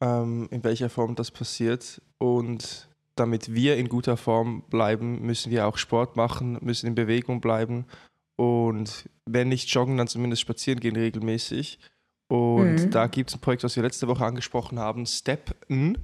ähm, 0.00 0.48
in 0.50 0.62
welcher 0.62 0.90
Form 0.90 1.14
das 1.16 1.30
passiert. 1.30 2.00
Und 2.18 2.88
damit 3.16 3.52
wir 3.52 3.76
in 3.76 3.88
guter 3.88 4.16
Form 4.16 4.62
bleiben, 4.70 5.22
müssen 5.22 5.50
wir 5.50 5.66
auch 5.66 5.76
Sport 5.76 6.16
machen, 6.16 6.58
müssen 6.60 6.86
in 6.86 6.94
Bewegung 6.94 7.40
bleiben. 7.40 7.86
Und 8.36 9.08
wenn 9.26 9.48
nicht 9.48 9.68
joggen, 9.70 9.96
dann 9.96 10.06
zumindest 10.06 10.42
spazieren 10.42 10.78
gehen 10.78 10.94
regelmäßig. 10.94 11.80
Und 12.28 12.76
mhm. 12.76 12.90
da 12.90 13.08
gibt 13.08 13.30
es 13.30 13.36
ein 13.36 13.40
Projekt, 13.40 13.64
was 13.64 13.74
wir 13.74 13.82
letzte 13.82 14.06
Woche 14.06 14.24
angesprochen 14.24 14.78
haben, 14.78 15.06
Step 15.06 15.56
N 15.68 15.98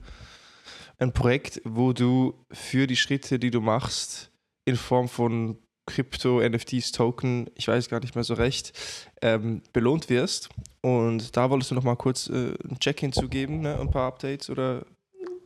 ein 0.99 1.13
Projekt, 1.13 1.61
wo 1.65 1.93
du 1.93 2.35
für 2.51 2.87
die 2.87 2.97
Schritte, 2.97 3.39
die 3.39 3.51
du 3.51 3.61
machst, 3.61 4.31
in 4.65 4.77
Form 4.77 5.09
von 5.09 5.59
Krypto, 5.87 6.41
NFTs, 6.41 6.93
Token, 6.93 7.51
ich 7.55 7.69
weiß 7.69 7.89
gar 7.91 8.01
nicht 8.01 8.15
mehr 8.15 8.25
so 8.25 8.35
recht, 8.35 8.73
ähm, 9.21 9.63
belohnt 9.73 10.09
wirst. 10.09 10.49
Und 10.81 11.37
da 11.37 11.51
wolltest 11.51 11.71
du 11.71 11.75
noch 11.75 11.85
mal 11.85 11.97
kurz 11.97 12.29
äh, 12.29 12.55
ein 12.69 12.79
Check-in 12.81 13.13
zugeben, 13.13 13.61
ne? 13.61 13.79
ein 13.79 13.91
paar 13.91 14.07
Updates 14.07 14.49
oder 14.49 14.87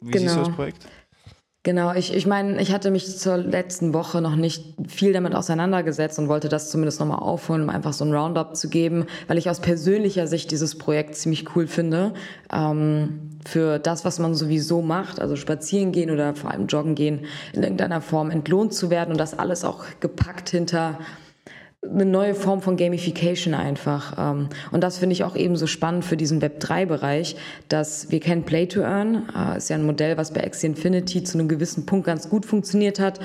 wie 0.00 0.12
genau. 0.12 0.24
siehst 0.24 0.36
du 0.36 0.40
das 0.40 0.54
Projekt? 0.54 0.86
Genau, 1.64 1.92
ich, 1.92 2.14
ich 2.14 2.24
meine, 2.24 2.62
ich 2.62 2.72
hatte 2.72 2.90
mich 2.90 3.18
zur 3.18 3.36
letzten 3.36 3.92
Woche 3.92 4.20
noch 4.22 4.36
nicht 4.36 4.76
viel 4.86 5.12
damit 5.12 5.34
auseinandergesetzt 5.34 6.18
und 6.18 6.28
wollte 6.28 6.48
das 6.48 6.70
zumindest 6.70 7.00
nochmal 7.00 7.18
aufholen, 7.18 7.64
um 7.64 7.68
einfach 7.68 7.92
so 7.92 8.04
ein 8.04 8.14
Roundup 8.14 8.56
zu 8.56 8.68
geben, 8.68 9.06
weil 9.26 9.38
ich 9.38 9.50
aus 9.50 9.60
persönlicher 9.60 10.28
Sicht 10.28 10.52
dieses 10.52 10.78
Projekt 10.78 11.16
ziemlich 11.16 11.56
cool 11.56 11.66
finde. 11.66 12.14
Ähm, 12.52 13.38
für 13.44 13.78
das, 13.78 14.04
was 14.04 14.18
man 14.18 14.34
sowieso 14.34 14.82
macht, 14.82 15.20
also 15.20 15.34
spazieren 15.34 15.90
gehen 15.90 16.10
oder 16.10 16.34
vor 16.36 16.52
allem 16.52 16.68
joggen 16.68 16.94
gehen, 16.94 17.26
in 17.52 17.62
irgendeiner 17.62 18.00
Form 18.00 18.30
entlohnt 18.30 18.72
zu 18.72 18.88
werden 18.88 19.10
und 19.10 19.18
das 19.18 19.38
alles 19.38 19.64
auch 19.64 19.84
gepackt 20.00 20.50
hinter 20.50 20.98
eine 21.82 22.04
neue 22.04 22.34
Form 22.34 22.60
von 22.60 22.76
Gamification 22.76 23.54
einfach. 23.54 24.14
Ähm, 24.18 24.48
und 24.72 24.82
das 24.82 24.98
finde 24.98 25.12
ich 25.12 25.22
auch 25.22 25.36
ebenso 25.36 25.66
spannend 25.66 26.04
für 26.04 26.16
diesen 26.16 26.40
Web3-Bereich, 26.40 27.36
dass 27.68 28.10
wir 28.10 28.20
kennen 28.20 28.44
Play 28.44 28.66
to 28.66 28.80
Earn, 28.80 29.28
äh, 29.34 29.58
ist 29.58 29.70
ja 29.70 29.76
ein 29.76 29.86
Modell, 29.86 30.16
was 30.16 30.32
bei 30.32 30.44
Axie 30.44 30.66
Infinity 30.66 31.22
zu 31.22 31.38
einem 31.38 31.48
gewissen 31.48 31.86
Punkt 31.86 32.06
ganz 32.06 32.28
gut 32.28 32.46
funktioniert 32.46 32.98
hat 32.98 33.20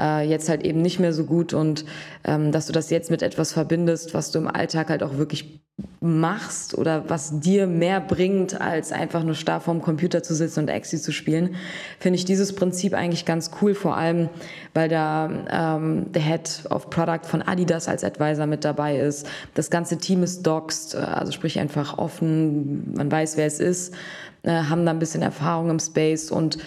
äh, 0.00 0.22
jetzt 0.22 0.48
halt 0.48 0.64
eben 0.64 0.80
nicht 0.82 0.98
mehr 0.98 1.12
so 1.12 1.24
gut 1.24 1.52
und 1.52 1.84
ähm, 2.24 2.52
dass 2.52 2.66
du 2.66 2.72
das 2.72 2.90
jetzt 2.90 3.10
mit 3.10 3.22
etwas 3.22 3.52
verbindest, 3.52 4.14
was 4.14 4.30
du 4.30 4.38
im 4.38 4.48
Alltag 4.48 4.88
halt 4.88 5.02
auch 5.02 5.16
wirklich 5.16 5.60
machst 6.00 6.76
oder 6.76 7.08
was 7.08 7.40
dir 7.40 7.66
mehr 7.66 8.00
bringt, 8.00 8.60
als 8.60 8.92
einfach 8.92 9.22
nur 9.22 9.34
starr 9.34 9.60
vorm 9.60 9.82
Computer 9.82 10.22
zu 10.22 10.34
sitzen 10.34 10.60
und 10.60 10.70
Axie 10.70 10.98
zu 10.98 11.12
spielen, 11.12 11.56
finde 11.98 12.16
ich 12.16 12.24
dieses 12.24 12.54
Prinzip 12.54 12.94
eigentlich 12.94 13.24
ganz 13.24 13.50
cool, 13.60 13.74
vor 13.74 13.96
allem, 13.96 14.28
weil 14.74 14.88
da 14.88 15.30
ähm, 15.50 16.12
der 16.12 16.22
Head 16.22 16.64
of 16.70 16.90
Product 16.90 17.24
von 17.24 17.42
Adidas 17.42 17.88
als 17.88 18.04
Advisor 18.04 18.46
mit 18.46 18.64
dabei 18.64 18.98
ist. 18.98 19.26
Das 19.54 19.70
ganze 19.70 19.98
Team 19.98 20.22
ist 20.22 20.42
doxed, 20.42 20.94
äh, 20.94 20.98
also 20.98 21.32
sprich 21.32 21.58
einfach 21.58 21.98
offen, 21.98 22.94
man 22.94 23.10
weiß, 23.10 23.36
wer 23.36 23.46
es 23.46 23.60
ist, 23.60 23.94
äh, 24.42 24.50
haben 24.50 24.84
da 24.86 24.92
ein 24.92 24.98
bisschen 24.98 25.22
Erfahrung 25.22 25.70
im 25.70 25.78
Space 25.78 26.30
und 26.30 26.58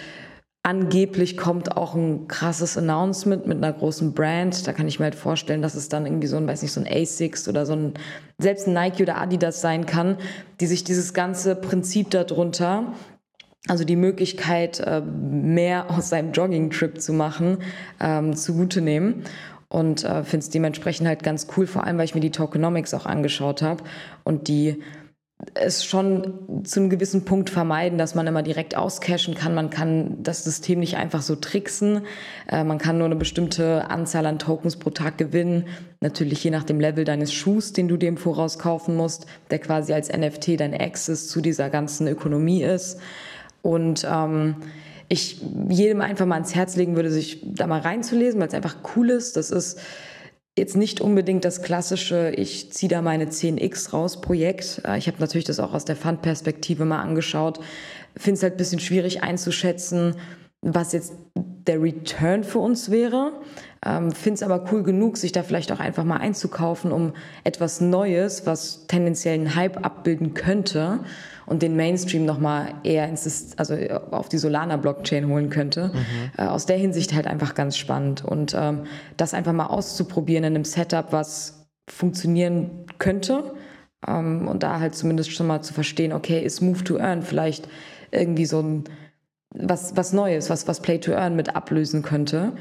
Angeblich 0.65 1.35
kommt 1.35 1.75
auch 1.75 1.93
ein 1.93 2.29
krasses 2.29 2.77
Announcement 2.77 3.45
mit 3.47 3.57
einer 3.57 3.73
großen 3.73 4.13
Brand. 4.13 4.65
Da 4.65 4.71
kann 4.71 4.87
ich 4.87 4.97
mir 4.97 5.03
halt 5.03 5.15
vorstellen, 5.15 5.61
dass 5.61 5.75
es 5.75 5.89
dann 5.89 6.05
irgendwie 6.05 6.27
so 6.27 6.37
ein, 6.37 6.47
weiß 6.47 6.61
nicht, 6.61 6.71
so 6.71 6.79
ein 6.79 6.87
ASICS 6.87 7.49
oder 7.49 7.65
so 7.65 7.73
ein, 7.73 7.93
selbst 8.37 8.67
ein 8.67 8.73
Nike 8.73 9.03
oder 9.03 9.17
Adidas 9.17 9.59
sein 9.59 9.85
kann, 9.85 10.15
die 10.61 10.65
sich 10.65 10.85
dieses 10.85 11.13
ganze 11.13 11.57
Prinzip 11.57 12.11
darunter, 12.11 12.93
also 13.67 13.83
die 13.83 13.97
Möglichkeit, 13.97 14.79
äh, 14.79 15.01
mehr 15.01 15.91
aus 15.91 16.07
seinem 16.07 16.31
Jogging-Trip 16.31 17.01
zu 17.01 17.11
machen, 17.11 17.57
ähm, 17.99 18.33
zugute 18.33 18.79
nehmen. 18.79 19.23
Und 19.67 20.05
äh, 20.05 20.23
finde 20.23 20.45
es 20.45 20.49
dementsprechend 20.49 21.09
halt 21.09 21.23
ganz 21.23 21.47
cool, 21.57 21.67
vor 21.67 21.83
allem, 21.83 21.97
weil 21.97 22.05
ich 22.05 22.15
mir 22.15 22.21
die 22.21 22.31
Tokenomics 22.31 22.93
auch 22.93 23.05
angeschaut 23.05 23.61
habe 23.61 23.83
und 24.23 24.47
die 24.47 24.81
es 25.55 25.85
schon 25.85 26.63
zu 26.63 26.79
einem 26.79 26.89
gewissen 26.89 27.25
Punkt 27.25 27.49
vermeiden, 27.49 27.97
dass 27.97 28.15
man 28.15 28.27
immer 28.27 28.43
direkt 28.43 28.75
auscashen 28.75 29.35
kann. 29.35 29.53
Man 29.53 29.69
kann 29.69 30.21
das 30.23 30.43
System 30.43 30.79
nicht 30.79 30.97
einfach 30.97 31.21
so 31.21 31.35
tricksen. 31.35 32.01
Äh, 32.49 32.63
man 32.63 32.77
kann 32.77 32.97
nur 32.97 33.05
eine 33.05 33.15
bestimmte 33.15 33.89
Anzahl 33.89 34.25
an 34.25 34.39
Tokens 34.39 34.77
pro 34.77 34.89
Tag 34.89 35.17
gewinnen. 35.17 35.65
Natürlich 36.01 36.43
je 36.43 36.51
nach 36.51 36.63
dem 36.63 36.79
Level 36.79 37.05
deines 37.05 37.33
Schuhs, 37.33 37.73
den 37.73 37.87
du 37.87 37.97
dem 37.97 38.17
Voraus 38.17 38.59
kaufen 38.59 38.95
musst, 38.95 39.25
der 39.51 39.59
quasi 39.59 39.93
als 39.93 40.11
NFT 40.11 40.59
dein 40.59 40.73
Access 40.73 41.27
zu 41.27 41.41
dieser 41.41 41.69
ganzen 41.69 42.07
Ökonomie 42.07 42.63
ist. 42.63 42.99
Und 43.61 44.05
ähm, 44.09 44.55
ich 45.07 45.41
jedem 45.69 46.01
einfach 46.01 46.25
mal 46.25 46.35
ans 46.35 46.55
Herz 46.55 46.75
legen 46.75 46.95
würde, 46.95 47.11
sich 47.11 47.41
da 47.43 47.67
mal 47.67 47.81
reinzulesen, 47.81 48.39
weil 48.39 48.47
es 48.47 48.53
einfach 48.53 48.77
cool 48.95 49.09
ist. 49.09 49.37
Das 49.37 49.51
ist 49.51 49.79
jetzt 50.57 50.75
nicht 50.75 51.01
unbedingt 51.01 51.45
das 51.45 51.61
klassische, 51.61 52.31
ich 52.35 52.71
ziehe 52.71 52.89
da 52.89 53.01
meine 53.01 53.25
10x 53.25 53.91
raus 53.91 54.21
Projekt. 54.21 54.81
Äh, 54.85 54.97
ich 54.97 55.07
habe 55.07 55.17
natürlich 55.19 55.45
das 55.45 55.59
auch 55.59 55.73
aus 55.73 55.85
der 55.85 55.95
Fund-Perspektive 55.95 56.85
mal 56.85 57.01
angeschaut. 57.01 57.59
Finde 58.15 58.37
es 58.37 58.43
halt 58.43 58.53
ein 58.53 58.57
bisschen 58.57 58.79
schwierig 58.79 59.23
einzuschätzen, 59.23 60.15
was 60.61 60.93
jetzt 60.93 61.13
der 61.67 61.81
Return 61.81 62.43
für 62.43 62.59
uns 62.59 62.91
wäre. 62.91 63.31
Ähm, 63.85 64.11
Finde 64.11 64.35
es 64.35 64.43
aber 64.43 64.65
cool 64.71 64.83
genug, 64.83 65.17
sich 65.17 65.31
da 65.31 65.43
vielleicht 65.43 65.71
auch 65.71 65.79
einfach 65.79 66.03
mal 66.03 66.17
einzukaufen, 66.17 66.91
um 66.91 67.13
etwas 67.43 67.81
Neues, 67.81 68.45
was 68.45 68.87
tendenziell 68.87 69.35
einen 69.35 69.55
Hype 69.55 69.85
abbilden 69.85 70.33
könnte 70.33 70.99
und 71.45 71.61
den 71.61 71.75
Mainstream 71.75 72.25
nochmal 72.25 72.73
eher 72.83 73.07
ins, 73.07 73.57
also 73.57 73.75
auf 74.11 74.29
die 74.29 74.37
Solana-Blockchain 74.37 75.27
holen 75.27 75.49
könnte. 75.49 75.91
Mhm. 75.93 76.31
Äh, 76.37 76.47
aus 76.47 76.65
der 76.65 76.77
Hinsicht 76.77 77.13
halt 77.13 77.27
einfach 77.27 77.55
ganz 77.55 77.77
spannend. 77.77 78.23
Und 78.23 78.55
ähm, 78.57 78.83
das 79.17 79.33
einfach 79.33 79.53
mal 79.53 79.67
auszuprobieren 79.67 80.45
in 80.45 80.55
einem 80.55 80.65
Setup, 80.65 81.11
was 81.11 81.67
funktionieren 81.89 82.85
könnte. 82.99 83.53
Ähm, 84.07 84.47
und 84.47 84.63
da 84.63 84.79
halt 84.79 84.95
zumindest 84.95 85.31
schon 85.31 85.47
mal 85.47 85.61
zu 85.61 85.73
verstehen, 85.73 86.13
okay, 86.13 86.41
ist 86.41 86.61
Move 86.61 86.83
to 86.83 86.97
Earn 86.97 87.21
vielleicht 87.21 87.67
irgendwie 88.11 88.45
so 88.45 88.61
ein 88.61 88.83
was, 89.53 89.95
was 89.95 90.13
Neues, 90.13 90.49
was, 90.49 90.67
was 90.67 90.81
Play 90.81 90.99
to 90.99 91.11
Earn 91.13 91.35
mit 91.35 91.55
ablösen 91.55 92.01
könnte. 92.01 92.53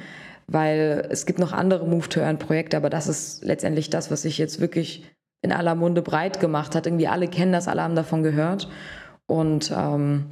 Weil 0.47 1.07
es 1.11 1.27
gibt 1.27 1.39
noch 1.39 1.53
andere 1.53 1.87
Move 1.87 2.09
to 2.09 2.21
Earn 2.21 2.39
Projekte, 2.39 2.77
aber 2.77 2.91
das 2.91 3.07
ist 3.09 3.45
letztendlich 3.45 3.91
das, 3.91 4.11
was 4.11 4.23
sich 4.23 4.39
jetzt 4.39 4.61
wirklich 4.61 5.05
in 5.41 5.53
aller 5.53 5.75
Munde 5.75 6.03
breit 6.03 6.41
gemacht 6.41 6.75
hat. 6.75 6.87
Irgendwie 6.87 7.09
alle 7.09 7.29
kennen 7.29 7.53
das, 7.53 7.69
alle 7.69 7.83
haben 7.83 7.97
davon 7.97 8.23
gehört. 8.23 8.69
Und 9.27 9.73
ähm, 9.77 10.27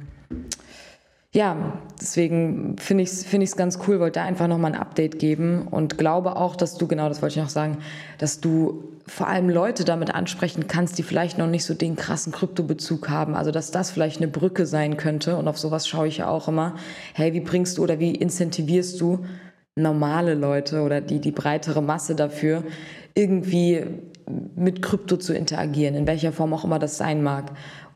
ja, 1.33 1.79
deswegen 1.99 2.75
finde 2.77 3.03
ich 3.03 3.09
es 3.09 3.23
find 3.23 3.55
ganz 3.55 3.79
cool, 3.87 4.01
wollte 4.01 4.19
da 4.19 4.25
einfach 4.25 4.47
nochmal 4.47 4.73
ein 4.73 4.79
Update 4.79 5.17
geben 5.17 5.65
und 5.69 5.97
glaube 5.97 6.35
auch, 6.35 6.57
dass 6.57 6.77
du, 6.77 6.87
genau 6.87 7.07
das 7.07 7.21
wollte 7.21 7.39
ich 7.39 7.41
noch 7.41 7.49
sagen, 7.49 7.77
dass 8.17 8.41
du 8.41 8.83
vor 9.07 9.27
allem 9.27 9.49
Leute 9.49 9.85
damit 9.85 10.13
ansprechen 10.13 10.67
kannst, 10.67 10.97
die 10.97 11.03
vielleicht 11.03 11.37
noch 11.37 11.47
nicht 11.47 11.63
so 11.63 11.73
den 11.73 11.95
krassen 11.95 12.33
Kryptobezug 12.33 13.09
haben. 13.09 13.35
Also, 13.35 13.51
dass 13.51 13.71
das 13.71 13.91
vielleicht 13.91 14.17
eine 14.17 14.27
Brücke 14.27 14.65
sein 14.65 14.97
könnte 14.97 15.37
und 15.37 15.47
auf 15.47 15.57
sowas 15.57 15.87
schaue 15.87 16.07
ich 16.07 16.17
ja 16.17 16.27
auch 16.27 16.49
immer. 16.49 16.75
Hey, 17.13 17.33
wie 17.33 17.39
bringst 17.39 17.77
du 17.77 17.83
oder 17.83 17.99
wie 17.99 18.13
incentivierst 18.13 18.99
du 18.99 19.25
normale 19.75 20.35
Leute 20.35 20.81
oder 20.81 20.99
die, 20.99 21.19
die 21.19 21.31
breitere 21.31 21.81
Masse 21.81 22.13
dafür, 22.13 22.63
irgendwie 23.15 23.85
mit 24.55 24.81
Krypto 24.81 25.17
zu 25.17 25.33
interagieren, 25.33 25.95
in 25.95 26.07
welcher 26.07 26.31
Form 26.31 26.53
auch 26.53 26.63
immer 26.63 26.79
das 26.79 26.97
sein 26.97 27.23
mag. 27.23 27.51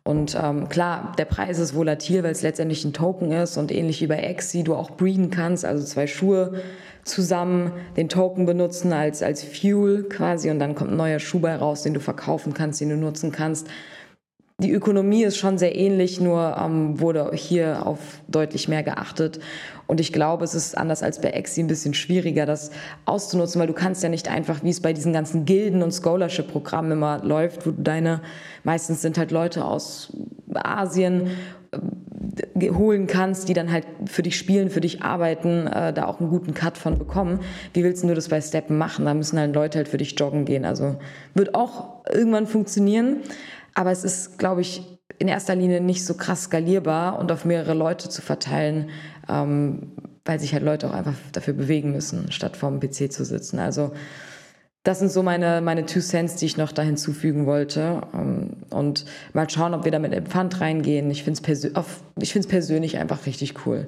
Und 0.08 0.38
ähm, 0.40 0.70
klar, 0.70 1.14
der 1.18 1.26
Preis 1.26 1.58
ist 1.58 1.74
volatil, 1.74 2.22
weil 2.22 2.32
es 2.32 2.44
letztendlich 2.44 2.86
ein 2.86 2.94
Token 2.94 3.32
ist 3.32 3.58
und 3.58 3.72
ähnlich 3.72 4.02
wie 4.02 4.08
bei 4.08 4.20
Exi 4.20 4.64
du 4.64 4.76
auch 4.76 4.92
breeden 4.92 5.32
kannst, 5.32 5.66
also 5.66 5.84
zwei 5.84 6.06
Schuhe 6.06 6.62
zusammen 7.04 7.72
den 7.98 8.08
Token 8.08 8.46
benutzen 8.46 8.94
als, 8.94 9.24
als 9.24 9.44
Fuel 9.44 10.04
quasi 10.04 10.52
und 10.52 10.60
dann 10.60 10.76
kommt 10.76 10.92
ein 10.92 10.98
neuer 10.98 11.20
Schuh 11.20 11.40
bei 11.40 11.56
raus, 11.56 11.82
den 11.82 11.96
du 11.96 12.00
verkaufen 12.00 12.54
kannst, 12.54 12.82
den 12.82 12.90
du 12.90 12.98
nutzen 12.98 13.32
kannst 13.32 13.68
die 14.60 14.72
Ökonomie 14.72 15.24
ist 15.24 15.38
schon 15.38 15.58
sehr 15.58 15.76
ähnlich, 15.76 16.22
nur 16.22 16.56
ähm, 16.58 17.00
wurde 17.02 17.32
hier 17.34 17.86
auf 17.86 18.00
deutlich 18.30 18.70
mehr 18.70 18.84
geachtet. 18.84 19.40
Und 19.88 20.00
ich 20.00 20.12
glaube, 20.12 20.44
es 20.44 20.56
ist 20.56 20.78
anders 20.78 21.04
als 21.04 21.22
bei 21.22 21.30
Exi 21.30 21.62
ein 21.62 21.68
bisschen 21.68 21.94
schwieriger, 21.94 22.46
das 22.46 22.72
auszunutzen, 23.06 23.60
weil 23.60 23.68
du 23.68 23.74
kannst 23.74 24.04
ja 24.04 24.10
nicht 24.10 24.30
einfach, 24.30 24.64
wie 24.64 24.70
es 24.70 24.82
bei 24.82 24.94
diesen 24.94 25.14
ganzen 25.14 25.46
Gilden 25.46 25.84
und 25.84 25.92
Scholarship-Programmen 25.94 26.92
immer 26.94 27.24
läuft, 27.24 27.68
wo 27.68 27.72
du 27.72 27.82
deine, 27.82 28.22
meistens 28.64 29.02
sind 29.02 29.18
halt 29.18 29.32
Leute 29.32 29.64
aus 29.64 30.12
Asien, 30.54 31.32
äh, 31.72 32.72
holen 32.72 33.06
kannst, 33.06 33.48
die 33.50 33.54
dann 33.54 33.72
halt 33.72 33.86
für 34.06 34.24
dich 34.24 34.38
spielen, 34.38 34.70
für 34.70 34.82
dich 34.82 35.04
arbeiten, 35.04 35.68
äh, 35.68 35.94
da 35.94 36.06
auch 36.06 36.20
einen 36.20 36.30
guten 36.30 36.54
Cut 36.54 36.78
von 36.78 36.98
bekommen. 36.98 37.40
Wie 37.74 37.84
willst 37.84 38.04
du 38.04 38.14
das 38.14 38.30
bei 38.30 38.42
Steppen 38.42 38.78
machen? 38.78 39.06
Da 39.06 39.14
müssen 39.14 39.38
halt 39.38 39.54
Leute 39.54 39.78
halt 39.78 39.88
für 39.88 39.98
dich 39.98 40.20
joggen 40.20 40.46
gehen. 40.46 40.66
Also 40.66 40.96
wird 41.36 41.54
auch 41.54 42.06
irgendwann 42.12 42.48
funktionieren. 42.48 43.18
Aber 43.76 43.92
es 43.92 44.04
ist, 44.04 44.40
glaube 44.40 44.62
ich, 44.62 44.95
in 45.26 45.30
erster 45.30 45.56
Linie 45.56 45.82
nicht 45.82 46.06
so 46.06 46.14
krass 46.14 46.44
skalierbar 46.44 47.18
und 47.18 47.32
auf 47.32 47.46
mehrere 47.46 47.74
Leute 47.74 48.10
zu 48.10 48.22
verteilen, 48.22 48.92
ähm, 49.28 49.92
weil 50.24 50.40
sich 50.40 50.54
halt 50.54 50.64
Leute 50.64 50.88
auch 50.88 50.94
einfach 50.94 51.16
dafür 51.32 51.56
bewegen 51.56 51.92
müssen, 51.92 52.32
statt 52.32 52.56
vorm 52.56 52.80
PC 52.80 53.12
zu 53.12 53.26
sitzen. 53.26 53.58
Also 53.58 53.92
das 54.84 55.00
sind 55.00 55.12
so 55.12 55.24
meine, 55.24 55.62
meine 55.62 55.88
Two 55.88 56.00
Cents, 56.00 56.36
die 56.36 56.46
ich 56.46 56.58
noch 56.58 56.72
da 56.72 56.84
hinzufügen 56.84 57.48
wollte. 57.48 58.04
Ähm, 58.14 58.58
und 58.70 59.06
mal 59.34 59.50
schauen, 59.50 59.74
ob 59.74 59.84
wir 59.84 59.92
da 59.92 59.98
mit 59.98 60.14
dem 60.14 60.28
Pfand 60.28 60.62
reingehen. 60.62 61.10
Ich 61.10 61.24
finde 61.24 61.40
es 61.40 61.42
persö 61.42 61.72
persönlich 62.48 63.00
einfach 63.00 63.26
richtig 63.26 63.66
cool. 63.66 63.88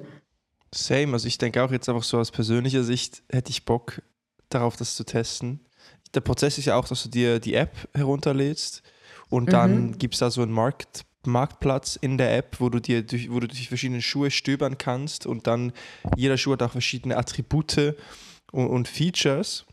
Same, 0.73 1.13
also 1.13 1.27
ich 1.27 1.37
denke 1.37 1.63
auch 1.63 1.71
jetzt 1.71 1.87
einfach 1.87 2.03
so 2.03 2.17
aus 2.17 2.31
persönlicher 2.31 2.83
Sicht 2.83 3.21
hätte 3.29 3.51
ich 3.51 3.63
Bock 3.63 4.01
darauf, 4.49 4.75
das 4.75 4.95
zu 4.95 5.03
testen. 5.03 5.59
Der 6.15 6.21
Prozess 6.21 6.57
ist 6.57 6.65
ja 6.65 6.75
auch, 6.75 6.87
dass 6.87 7.03
du 7.03 7.09
dir 7.09 7.39
die 7.39 7.53
App 7.53 7.75
herunterlädst 7.93 8.81
und 9.29 9.51
dann 9.53 9.87
mhm. 9.87 9.97
gibt 9.97 10.13
es 10.13 10.19
da 10.19 10.31
so 10.31 10.41
einen 10.41 10.51
Markt, 10.51 11.05
Marktplatz 11.27 11.95
in 11.95 12.17
der 12.17 12.35
App, 12.35 12.59
wo 12.59 12.69
du 12.69 12.79
dir 12.79 13.03
durch, 13.03 13.31
wo 13.31 13.39
du 13.39 13.47
durch 13.47 13.67
verschiedene 13.67 14.01
Schuhe 14.01 14.31
stöbern 14.31 14.77
kannst 14.77 15.25
und 15.25 15.47
dann 15.47 15.73
jeder 16.15 16.37
Schuh 16.37 16.53
hat 16.53 16.63
auch 16.63 16.71
verschiedene 16.71 17.17
Attribute 17.17 17.95
und, 18.51 18.67
und 18.67 18.87
Features. 18.87 19.65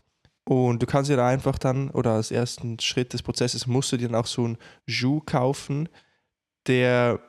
Und 0.47 0.81
du 0.81 0.85
kannst 0.85 1.09
dir 1.09 1.17
da 1.17 1.27
einfach 1.27 1.57
dann, 1.57 1.89
oder 1.89 2.11
als 2.11 2.29
ersten 2.29 2.79
Schritt 2.79 3.13
des 3.13 3.23
Prozesses, 3.23 3.65
musst 3.65 3.91
du 3.91 3.97
dir 3.97 4.09
dann 4.09 4.21
auch 4.21 4.27
so 4.27 4.45
einen 4.45 4.57
Schuh 4.87 5.19
kaufen, 5.25 5.89
der 6.67 7.19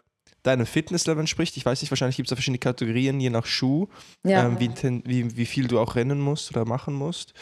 deinem 0.42 0.66
Fitnesslevel 0.66 1.20
entspricht. 1.20 1.56
Ich 1.56 1.66
weiß 1.66 1.80
nicht, 1.80 1.90
wahrscheinlich 1.90 2.16
gibt 2.16 2.28
es 2.28 2.30
da 2.30 2.36
verschiedene 2.36 2.58
Kategorien, 2.58 3.18
je 3.18 3.30
nach 3.30 3.46
Schuh, 3.46 3.88
ja. 4.22 4.46
ähm, 4.46 4.60
wie, 4.60 4.70
wie, 5.04 5.36
wie 5.36 5.46
viel 5.46 5.66
du 5.66 5.80
auch 5.80 5.96
rennen 5.96 6.20
musst 6.20 6.50
oder 6.50 6.64
machen 6.64 6.94
musst. 6.94 7.32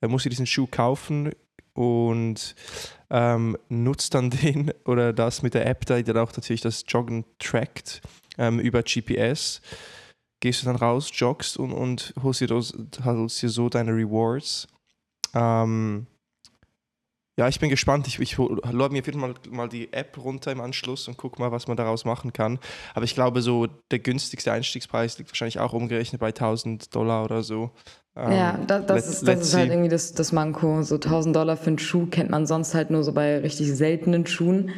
Äh, 0.00 0.08
musst 0.08 0.24
du 0.24 0.30
diesen 0.30 0.46
Schuh 0.46 0.66
kaufen 0.66 1.30
und 1.74 2.54
ähm, 3.10 3.56
nutzt 3.68 4.14
dann 4.14 4.30
den 4.30 4.72
oder 4.84 5.12
das 5.12 5.42
mit 5.42 5.54
der 5.54 5.66
App, 5.66 5.86
die 5.86 6.04
dann 6.04 6.18
auch 6.18 6.32
natürlich 6.32 6.60
das 6.60 6.84
Joggen 6.86 7.24
trackt 7.38 8.00
ähm, 8.38 8.58
über 8.58 8.82
GPS. 8.82 9.60
Gehst 10.40 10.62
du 10.62 10.66
dann 10.66 10.76
raus, 10.76 11.10
joggst 11.12 11.58
und, 11.58 11.72
und 11.72 12.14
holst, 12.22 12.40
dir 12.40 12.46
das, 12.46 12.72
holst 13.04 13.42
dir 13.42 13.50
so 13.50 13.68
deine 13.68 13.92
Rewards. 13.92 14.68
Ähm, 15.34 16.06
ja, 17.40 17.48
ich 17.48 17.58
bin 17.58 17.70
gespannt. 17.70 18.06
Ich, 18.06 18.18
ich 18.18 18.36
lade 18.36 18.92
mir 18.92 19.02
mal, 19.16 19.34
mal 19.48 19.68
die 19.68 19.92
App 19.94 20.18
runter 20.18 20.52
im 20.52 20.60
Anschluss 20.60 21.08
und 21.08 21.16
gucke 21.16 21.40
mal, 21.40 21.50
was 21.50 21.68
man 21.68 21.76
daraus 21.76 22.04
machen 22.04 22.34
kann. 22.34 22.58
Aber 22.94 23.04
ich 23.04 23.14
glaube, 23.14 23.40
so 23.40 23.66
der 23.90 23.98
günstigste 23.98 24.52
Einstiegspreis 24.52 25.16
liegt 25.16 25.30
wahrscheinlich 25.30 25.58
auch 25.58 25.72
umgerechnet 25.72 26.20
bei 26.20 26.28
1000 26.28 26.94
Dollar 26.94 27.24
oder 27.24 27.42
so. 27.42 27.70
Ja, 28.16 28.54
ähm, 28.54 28.66
das, 28.66 28.86
das, 28.86 29.08
ist, 29.08 29.28
das 29.28 29.40
ist, 29.40 29.54
halt 29.54 29.70
irgendwie 29.70 29.88
das, 29.88 30.12
das 30.12 30.32
Manko. 30.32 30.82
So 30.82 30.96
1000 30.96 31.34
Dollar 31.34 31.56
für 31.56 31.68
einen 31.68 31.78
Schuh 31.78 32.06
kennt 32.06 32.30
man 32.30 32.46
sonst 32.46 32.74
halt 32.74 32.90
nur 32.90 33.04
so 33.04 33.12
bei 33.12 33.38
richtig 33.38 33.72
seltenen 33.72 34.26
Schuhen. 34.26 34.72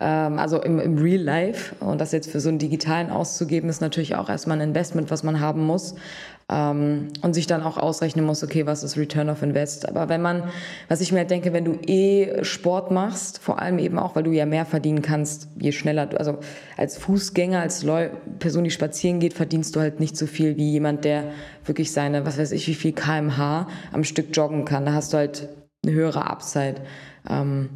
Ähm, 0.00 0.38
also 0.38 0.60
im, 0.60 0.80
im 0.80 0.98
Real 0.98 1.20
Life. 1.20 1.74
Und 1.84 2.00
das 2.00 2.12
jetzt 2.12 2.30
für 2.30 2.40
so 2.40 2.48
einen 2.48 2.58
digitalen 2.58 3.10
auszugeben, 3.10 3.68
ist 3.68 3.80
natürlich 3.80 4.14
auch 4.14 4.28
erstmal 4.28 4.60
ein 4.60 4.68
Investment, 4.68 5.10
was 5.10 5.22
man 5.22 5.40
haben 5.40 5.64
muss. 5.64 5.94
Ähm, 6.50 7.08
und 7.22 7.32
sich 7.32 7.46
dann 7.46 7.62
auch 7.62 7.78
ausrechnen 7.78 8.26
muss, 8.26 8.44
okay, 8.44 8.66
was 8.66 8.82
ist 8.82 8.98
Return 8.98 9.30
of 9.30 9.42
Invest. 9.42 9.88
Aber 9.88 10.10
wenn 10.10 10.20
man, 10.20 10.42
was 10.88 11.00
ich 11.00 11.10
mir 11.10 11.20
halt 11.20 11.30
denke, 11.30 11.54
wenn 11.54 11.64
du 11.64 11.78
eh 11.86 12.44
Sport 12.44 12.90
machst, 12.90 13.38
vor 13.38 13.62
allem 13.62 13.78
eben 13.78 13.98
auch, 13.98 14.14
weil 14.14 14.24
du 14.24 14.30
ja 14.30 14.44
mehr 14.44 14.66
verdienen 14.66 15.00
kannst, 15.00 15.48
je 15.58 15.72
schneller 15.72 16.04
du, 16.06 16.18
also 16.18 16.38
als 16.76 16.98
Fußgänger, 16.98 17.60
als 17.60 17.82
Leu 17.82 18.10
Person, 18.40 18.64
die 18.64 18.70
spazieren 18.70 19.20
geht, 19.20 19.32
verdienst 19.32 19.74
du 19.74 19.80
halt 19.80 20.00
nicht 20.00 20.18
so 20.18 20.26
viel 20.26 20.58
wie 20.58 20.70
jemand, 20.70 21.06
der 21.06 21.24
wirklich 21.64 21.92
seine, 21.92 22.26
was 22.26 22.36
weiß 22.36 22.52
ich, 22.52 22.68
wie 22.68 22.74
viel 22.74 22.92
kmh 22.92 23.66
am 23.92 24.04
Stück 24.04 24.36
joggen 24.36 24.66
kann. 24.66 24.84
Da 24.84 24.92
hast 24.92 25.14
du 25.14 25.16
halt 25.16 25.48
eine 25.82 25.94
höhere 25.94 26.26
Upside. 26.26 26.76
Ähm, 27.26 27.70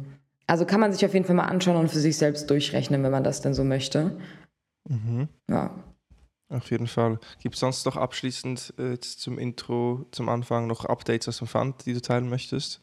also 0.49 0.65
kann 0.65 0.79
man 0.79 0.91
sich 0.91 1.05
auf 1.05 1.13
jeden 1.13 1.25
Fall 1.25 1.35
mal 1.35 1.45
anschauen 1.45 1.77
und 1.77 1.89
für 1.89 1.99
sich 1.99 2.17
selbst 2.17 2.49
durchrechnen, 2.49 3.03
wenn 3.03 3.11
man 3.11 3.23
das 3.23 3.41
denn 3.41 3.53
so 3.53 3.63
möchte. 3.63 4.17
Mhm. 4.89 5.27
Ja. 5.49 5.71
Auf 6.49 6.71
jeden 6.71 6.87
Fall. 6.87 7.19
Gibt 7.41 7.53
es 7.55 7.61
sonst 7.61 7.85
noch 7.85 7.95
abschließend 7.95 8.73
äh, 8.79 8.99
zum 8.99 9.37
Intro, 9.37 10.07
zum 10.11 10.27
Anfang 10.27 10.65
noch 10.65 10.85
Updates 10.85 11.27
aus 11.27 11.37
dem 11.37 11.47
Fund, 11.47 11.85
die 11.85 11.93
du 11.93 12.01
teilen 12.01 12.29
möchtest? 12.29 12.81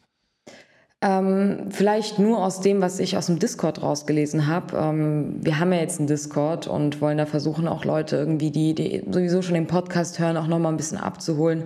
Ähm, 1.01 1.67
vielleicht 1.69 2.17
nur 2.17 2.43
aus 2.43 2.61
dem, 2.61 2.81
was 2.81 2.99
ich 2.99 3.17
aus 3.17 3.25
dem 3.25 3.37
Discord 3.37 3.83
rausgelesen 3.83 4.47
habe. 4.47 4.77
Ähm, 4.77 5.35
wir 5.41 5.59
haben 5.59 5.73
ja 5.73 5.79
jetzt 5.79 5.99
einen 5.99 6.07
Discord 6.07 6.67
und 6.67 7.01
wollen 7.01 7.17
da 7.17 7.25
versuchen, 7.25 7.67
auch 7.67 7.83
Leute 7.83 8.15
irgendwie, 8.15 8.49
die, 8.49 8.73
die 8.73 9.03
sowieso 9.11 9.41
schon 9.41 9.55
den 9.55 9.67
Podcast 9.67 10.17
hören, 10.17 10.37
auch 10.37 10.47
nochmal 10.47 10.71
ein 10.71 10.77
bisschen 10.77 10.97
abzuholen 10.97 11.65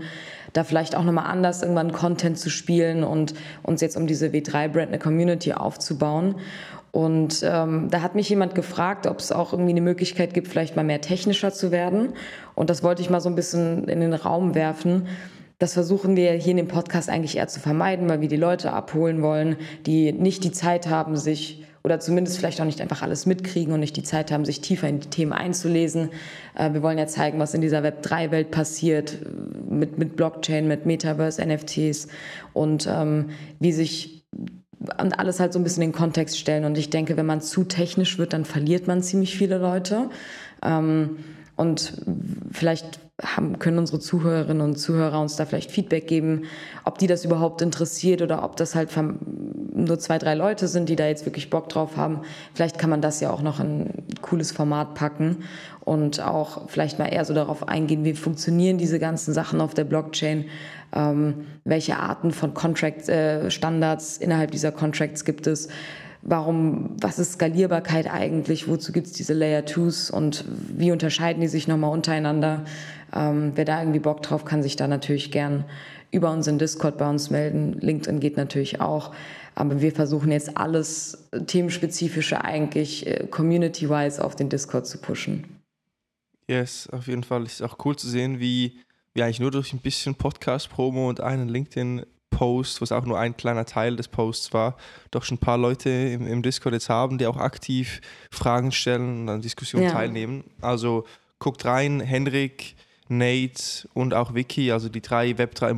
da 0.53 0.63
vielleicht 0.63 0.95
auch 0.95 1.03
nochmal 1.03 1.25
anders 1.25 1.61
irgendwann 1.61 1.91
Content 1.91 2.37
zu 2.37 2.49
spielen 2.49 3.03
und 3.03 3.33
uns 3.63 3.81
jetzt 3.81 3.97
um 3.97 4.07
diese 4.07 4.27
W3-Brand 4.27 4.89
eine 4.89 4.99
Community 4.99 5.53
aufzubauen. 5.53 6.35
Und 6.91 7.41
ähm, 7.43 7.87
da 7.89 8.01
hat 8.01 8.15
mich 8.15 8.27
jemand 8.29 8.53
gefragt, 8.53 9.07
ob 9.07 9.19
es 9.19 9.31
auch 9.31 9.53
irgendwie 9.53 9.71
eine 9.71 9.81
Möglichkeit 9.81 10.33
gibt, 10.33 10.49
vielleicht 10.49 10.75
mal 10.75 10.83
mehr 10.83 10.99
technischer 10.99 11.53
zu 11.53 11.71
werden. 11.71 12.13
Und 12.53 12.69
das 12.69 12.83
wollte 12.83 13.01
ich 13.01 13.09
mal 13.09 13.21
so 13.21 13.29
ein 13.29 13.35
bisschen 13.35 13.87
in 13.87 14.01
den 14.01 14.13
Raum 14.13 14.55
werfen. 14.55 15.07
Das 15.57 15.73
versuchen 15.73 16.17
wir 16.17 16.33
hier 16.33 16.51
in 16.51 16.57
dem 16.57 16.67
Podcast 16.67 17.09
eigentlich 17.09 17.37
eher 17.37 17.47
zu 17.47 17.59
vermeiden, 17.59 18.09
weil 18.09 18.19
wir 18.19 18.27
die 18.27 18.35
Leute 18.35 18.73
abholen 18.73 19.21
wollen, 19.21 19.55
die 19.85 20.11
nicht 20.11 20.43
die 20.43 20.51
Zeit 20.51 20.89
haben, 20.89 21.15
sich 21.15 21.63
oder 21.83 21.99
zumindest 21.99 22.37
vielleicht 22.37 22.61
auch 22.61 22.65
nicht 22.65 22.81
einfach 22.81 23.01
alles 23.01 23.25
mitkriegen 23.25 23.73
und 23.73 23.79
nicht 23.79 23.97
die 23.97 24.03
Zeit 24.03 24.31
haben, 24.31 24.45
sich 24.45 24.61
tiefer 24.61 24.87
in 24.87 24.99
die 24.99 25.09
Themen 25.09 25.33
einzulesen. 25.33 26.09
Äh, 26.55 26.73
wir 26.73 26.83
wollen 26.83 26.97
ja 26.97 27.07
zeigen, 27.07 27.39
was 27.39 27.53
in 27.53 27.61
dieser 27.61 27.79
Web3-Welt 27.79 28.51
passiert 28.51 29.17
mit, 29.69 29.97
mit 29.97 30.15
Blockchain, 30.15 30.67
mit 30.67 30.85
Metaverse, 30.85 31.43
NFTs 31.45 32.07
und 32.53 32.87
ähm, 32.87 33.29
wie 33.59 33.71
sich 33.71 34.21
und 34.99 35.19
alles 35.19 35.39
halt 35.39 35.53
so 35.53 35.59
ein 35.59 35.63
bisschen 35.63 35.83
in 35.83 35.89
den 35.91 35.95
Kontext 35.95 36.39
stellen. 36.39 36.65
Und 36.65 36.75
ich 36.75 36.89
denke, 36.89 37.15
wenn 37.15 37.25
man 37.25 37.41
zu 37.41 37.63
technisch 37.63 38.17
wird, 38.17 38.33
dann 38.33 38.45
verliert 38.45 38.87
man 38.87 39.03
ziemlich 39.03 39.37
viele 39.37 39.59
Leute. 39.59 40.09
Ähm, 40.63 41.17
und 41.55 42.01
vielleicht 42.51 42.99
haben, 43.21 43.59
können 43.59 43.77
unsere 43.77 43.99
Zuhörerinnen 43.99 44.61
und 44.61 44.77
Zuhörer 44.77 45.21
uns 45.21 45.35
da 45.35 45.45
vielleicht 45.45 45.71
Feedback 45.71 46.07
geben, 46.07 46.45
ob 46.85 46.97
die 46.97 47.07
das 47.07 47.23
überhaupt 47.25 47.61
interessiert 47.61 48.21
oder 48.21 48.43
ob 48.43 48.55
das 48.55 48.73
halt 48.73 48.89
nur 49.73 49.99
zwei, 49.99 50.17
drei 50.17 50.35
Leute 50.35 50.67
sind, 50.67 50.89
die 50.89 50.95
da 50.95 51.07
jetzt 51.07 51.25
wirklich 51.25 51.49
Bock 51.49 51.69
drauf 51.69 51.97
haben. 51.97 52.21
Vielleicht 52.53 52.77
kann 52.77 52.89
man 52.89 53.01
das 53.01 53.19
ja 53.21 53.31
auch 53.31 53.41
noch 53.41 53.59
in 53.59 53.81
ein 53.81 54.05
cooles 54.21 54.51
Format 54.51 54.95
packen 54.95 55.43
und 55.81 56.21
auch 56.21 56.69
vielleicht 56.69 56.99
mal 56.99 57.07
eher 57.07 57.25
so 57.25 57.33
darauf 57.33 57.67
eingehen, 57.67 58.03
wie 58.03 58.13
funktionieren 58.13 58.77
diese 58.77 58.99
ganzen 58.99 59.33
Sachen 59.33 59.61
auf 59.61 59.73
der 59.73 59.83
Blockchain, 59.85 60.45
ähm, 60.93 61.45
welche 61.63 61.97
Arten 61.97 62.31
von 62.31 62.53
Contract 62.53 63.09
äh, 63.09 63.49
Standards 63.49 64.17
innerhalb 64.17 64.51
dieser 64.51 64.71
Contracts 64.71 65.25
gibt 65.25 65.47
es 65.47 65.69
warum, 66.21 66.95
was 67.01 67.19
ist 67.19 67.33
Skalierbarkeit 67.33 68.11
eigentlich, 68.11 68.67
wozu 68.67 68.91
gibt 68.91 69.07
es 69.07 69.13
diese 69.13 69.33
Layer 69.33 69.63
2s 69.63 70.11
und 70.11 70.45
wie 70.47 70.91
unterscheiden 70.91 71.41
die 71.41 71.47
sich 71.47 71.67
nochmal 71.67 71.91
untereinander. 71.91 72.63
Ähm, 73.13 73.53
wer 73.55 73.65
da 73.65 73.79
irgendwie 73.79 73.99
Bock 73.99 74.21
drauf, 74.21 74.45
kann 74.45 74.63
sich 74.63 74.75
da 74.75 74.87
natürlich 74.87 75.31
gern 75.31 75.65
über 76.11 76.31
unseren 76.31 76.59
Discord 76.59 76.97
bei 76.97 77.09
uns 77.09 77.29
melden. 77.29 77.77
LinkedIn 77.79 78.19
geht 78.19 78.37
natürlich 78.37 78.81
auch. 78.81 79.11
Aber 79.61 79.79
wir 79.79 79.91
versuchen 79.91 80.31
jetzt 80.31 80.57
alles 80.57 81.29
Themenspezifische 81.45 82.43
eigentlich 82.43 83.05
äh, 83.05 83.27
community-wise 83.29 84.25
auf 84.25 84.35
den 84.35 84.49
Discord 84.49 84.87
zu 84.87 84.97
pushen. 84.97 85.61
Yes, 86.47 86.89
auf 86.91 87.05
jeden 87.05 87.23
Fall. 87.23 87.43
Es 87.43 87.53
ist 87.53 87.61
auch 87.61 87.77
cool 87.85 87.95
zu 87.95 88.09
sehen, 88.09 88.39
wie 88.39 88.79
wir 89.13 89.23
eigentlich 89.23 89.39
nur 89.39 89.51
durch 89.51 89.71
ein 89.71 89.77
bisschen 89.77 90.15
Podcast-Promo 90.15 91.07
und 91.07 91.21
einen 91.21 91.47
LinkedIn 91.47 92.07
Post, 92.31 92.81
was 92.81 92.91
auch 92.91 93.05
nur 93.05 93.19
ein 93.19 93.37
kleiner 93.37 93.65
Teil 93.65 93.97
des 93.97 94.07
Posts 94.07 94.51
war, 94.51 94.77
doch 95.11 95.23
schon 95.23 95.35
ein 95.35 95.41
paar 95.41 95.59
Leute 95.59 95.91
im, 95.91 96.25
im 96.25 96.41
Discord 96.41 96.73
jetzt 96.73 96.89
haben, 96.89 97.19
die 97.19 97.27
auch 97.27 97.37
aktiv 97.37 98.01
Fragen 98.31 98.71
stellen 98.71 99.21
und 99.21 99.29
an 99.29 99.41
Diskussionen 99.41 99.85
ja. 99.85 99.91
teilnehmen. 99.91 100.45
Also 100.59 101.05
guckt 101.37 101.65
rein, 101.65 101.99
Henrik, 101.99 102.73
Nate 103.09 103.87
und 103.93 104.15
auch 104.15 104.33
Vicky, 104.33 104.71
also 104.71 104.89
die 104.89 105.01
drei 105.01 105.31
Web3 105.31 105.75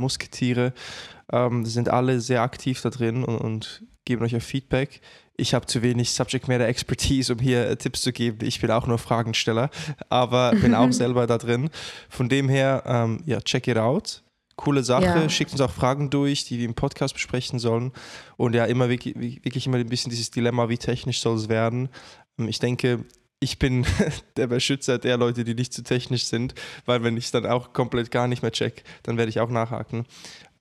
ähm, 1.32 1.66
sind 1.66 1.90
alle 1.90 2.20
sehr 2.20 2.42
aktiv 2.42 2.82
da 2.82 2.90
drin 2.90 3.24
und, 3.24 3.38
und 3.38 3.84
geben 4.06 4.24
euch 4.24 4.36
auch 4.36 4.42
Feedback. 4.42 5.02
Ich 5.36 5.54
habe 5.54 5.66
zu 5.66 5.82
wenig 5.82 6.12
Subject 6.12 6.48
Matter 6.48 6.68
Expertise, 6.68 7.34
um 7.34 7.40
hier 7.40 7.68
äh, 7.68 7.76
Tipps 7.76 8.02
zu 8.02 8.12
geben. 8.12 8.46
Ich 8.46 8.62
bin 8.62 8.70
auch 8.70 8.86
nur 8.86 9.00
Fragensteller, 9.00 9.70
aber 10.10 10.52
bin 10.52 10.76
auch 10.76 10.92
selber 10.92 11.26
da 11.26 11.38
drin. 11.38 11.70
Von 12.10 12.30
dem 12.30 12.50
her, 12.50 12.84
ähm, 12.86 13.24
ja, 13.26 13.42
check 13.42 13.68
it 13.68 13.78
out. 13.78 14.24
Coole 14.56 14.84
Sache. 14.84 15.06
Ja. 15.06 15.30
Schickt 15.30 15.52
uns 15.52 15.62
auch 15.62 15.72
Fragen 15.72 16.12
durch, 16.12 16.46
die 16.46 16.60
wir 16.60 16.66
im 16.66 16.76
Podcast 16.76 17.16
besprechen 17.16 17.58
sollen. 17.58 17.92
Und 18.38 18.54
ja, 18.54 18.66
immer 18.66 18.90
wirklich, 18.90 19.16
wirklich 19.16 19.66
immer 19.66 19.78
ein 19.78 19.90
bisschen 19.90 20.12
dieses 20.12 20.30
Dilemma, 20.30 20.70
wie 20.70 20.78
technisch 20.78 21.22
soll 21.22 21.38
es 21.38 21.50
werden. 21.50 21.90
Ähm, 22.38 22.48
ich 22.48 22.60
denke, 22.60 23.06
ich 23.40 23.58
bin 23.58 23.86
der 24.38 24.48
Beschützer 24.48 25.00
der 25.00 25.18
Leute, 25.18 25.44
die 25.44 25.56
nicht 25.56 25.74
zu 25.74 25.84
technisch 25.84 26.26
sind, 26.26 26.54
weil 26.86 27.04
wenn 27.04 27.18
ich 27.18 27.26
es 27.26 27.32
dann 27.32 27.46
auch 27.46 27.74
komplett 27.74 28.12
gar 28.12 28.28
nicht 28.28 28.42
mehr 28.42 28.52
check, 28.52 28.84
dann 29.02 29.18
werde 29.18 29.30
ich 29.30 29.40
auch 29.40 29.50
nachhaken. 29.50 30.06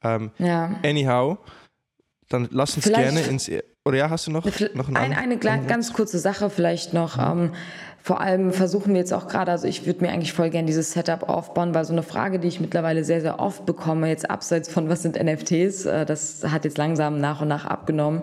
Ähm, 0.05 0.31
ja. 0.39 0.77
Anyhow, 0.85 1.39
dann 2.29 2.49
lass 2.51 2.77
uns 2.77 2.85
vielleicht, 2.85 3.15
gerne 3.15 3.21
ins. 3.23 3.51
Oder 3.85 3.99
ja, 3.99 4.11
hast 4.11 4.27
du 4.27 4.31
noch, 4.31 4.45
noch 4.75 4.89
einen 4.89 4.97
eine, 4.97 5.41
eine 5.41 5.67
ganz 5.67 5.93
kurze 5.93 6.19
Sache 6.19 6.51
vielleicht 6.51 6.95
noch. 6.95 7.17
Mhm. 7.17 7.41
Ähm, 7.41 7.53
vor 8.05 8.21
allem 8.21 8.53
versuchen 8.53 8.95
wir 8.95 9.01
jetzt 9.01 9.15
auch 9.15 9.29
gerade, 9.29 9.53
also 9.53 9.69
ich 9.69 9.87
würde 9.87 10.05
mir 10.05 10.11
eigentlich 10.11 10.33
voll 10.33 10.51
gerne 10.51 10.67
dieses 10.67 10.91
Setup 10.91 11.29
aufbauen, 11.29 11.73
weil 11.73 11.85
so 11.85 11.93
eine 11.93 12.03
Frage, 12.03 12.41
die 12.41 12.49
ich 12.49 12.59
mittlerweile 12.59 13.05
sehr, 13.05 13.21
sehr 13.21 13.39
oft 13.39 13.65
bekomme, 13.65 14.09
jetzt 14.09 14.29
abseits 14.29 14.69
von 14.69 14.89
was 14.89 15.03
sind 15.03 15.23
NFTs, 15.23 15.87
äh, 15.87 16.05
das 16.05 16.45
hat 16.49 16.65
jetzt 16.65 16.79
langsam 16.79 17.21
nach 17.21 17.43
und 17.43 17.49
nach 17.49 17.65
abgenommen, 17.65 18.23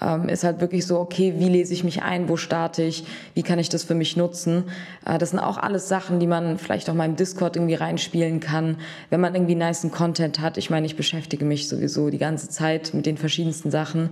ähm, 0.00 0.28
ist 0.28 0.44
halt 0.44 0.60
wirklich 0.60 0.86
so, 0.86 1.00
okay, 1.00 1.34
wie 1.38 1.48
lese 1.48 1.72
ich 1.72 1.82
mich 1.82 2.02
ein, 2.02 2.28
wo 2.28 2.36
starte 2.36 2.82
ich, 2.82 3.04
wie 3.34 3.42
kann 3.42 3.58
ich 3.58 3.68
das 3.68 3.82
für 3.82 3.94
mich 3.94 4.16
nutzen. 4.16 4.64
Äh, 5.04 5.18
das 5.18 5.30
sind 5.30 5.38
auch 5.40 5.56
alles 5.56 5.88
Sachen, 5.88 6.20
die 6.20 6.26
man 6.26 6.58
vielleicht 6.58 6.90
auch 6.90 6.94
mal 6.94 7.06
im 7.06 7.16
Discord 7.16 7.56
irgendwie 7.56 7.74
reinspielen 7.74 8.40
kann, 8.40 8.76
wenn 9.10 9.20
man 9.20 9.34
irgendwie 9.34 9.54
niceen 9.54 9.90
Content 9.90 10.40
hat. 10.40 10.58
Ich 10.58 10.70
meine, 10.70 10.86
ich 10.86 10.96
beschäftige 10.96 11.44
mich 11.44 11.68
sowieso 11.68 12.10
die 12.10 12.18
ganze 12.18 12.48
Zeit 12.48 12.92
mit 12.94 13.06
den 13.06 13.16
verschiedensten 13.16 13.70
Sachen 13.70 14.10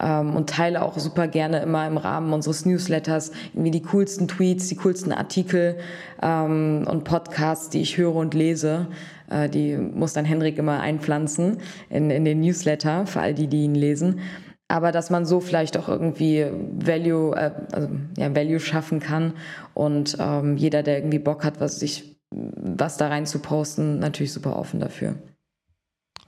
ähm, 0.00 0.36
und 0.36 0.50
teile 0.50 0.82
auch 0.82 0.98
super 0.98 1.26
gerne 1.26 1.60
immer 1.60 1.86
im 1.86 1.96
Rahmen 1.96 2.32
unseres 2.32 2.64
Newsletters 2.64 3.32
irgendwie 3.52 3.72
die 3.72 3.82
coolsten 3.82 4.28
Tweets, 4.28 4.53
die 4.56 4.76
coolsten 4.76 5.12
Artikel 5.12 5.78
ähm, 6.22 6.86
und 6.88 7.04
Podcasts, 7.04 7.70
die 7.70 7.80
ich 7.80 7.96
höre 7.96 8.14
und 8.14 8.34
lese. 8.34 8.86
Äh, 9.30 9.48
die 9.48 9.76
muss 9.76 10.12
dann 10.12 10.24
Henrik 10.24 10.58
immer 10.58 10.80
einpflanzen 10.80 11.58
in, 11.90 12.10
in 12.10 12.24
den 12.24 12.40
Newsletter 12.40 13.06
für 13.06 13.20
all 13.20 13.34
die, 13.34 13.46
die 13.46 13.64
ihn 13.64 13.74
lesen 13.74 14.20
aber 14.66 14.92
dass 14.92 15.10
man 15.10 15.26
so 15.26 15.40
vielleicht 15.40 15.76
auch 15.76 15.88
irgendwie 15.88 16.46
Value, 16.50 17.36
äh, 17.36 17.52
also, 17.70 17.88
ja, 18.16 18.34
Value 18.34 18.58
schaffen 18.58 18.98
kann 18.98 19.34
und 19.74 20.16
ähm, 20.18 20.56
jeder, 20.56 20.82
der 20.82 20.96
irgendwie 20.96 21.18
Bock 21.18 21.44
hat, 21.44 21.60
was 21.60 21.78
sich 21.78 22.14
was 22.34 22.96
da 22.96 23.08
rein 23.08 23.26
zu 23.26 23.38
posten, 23.38 23.98
natürlich 23.98 24.32
super 24.32 24.56
offen 24.56 24.80
dafür. 24.80 25.16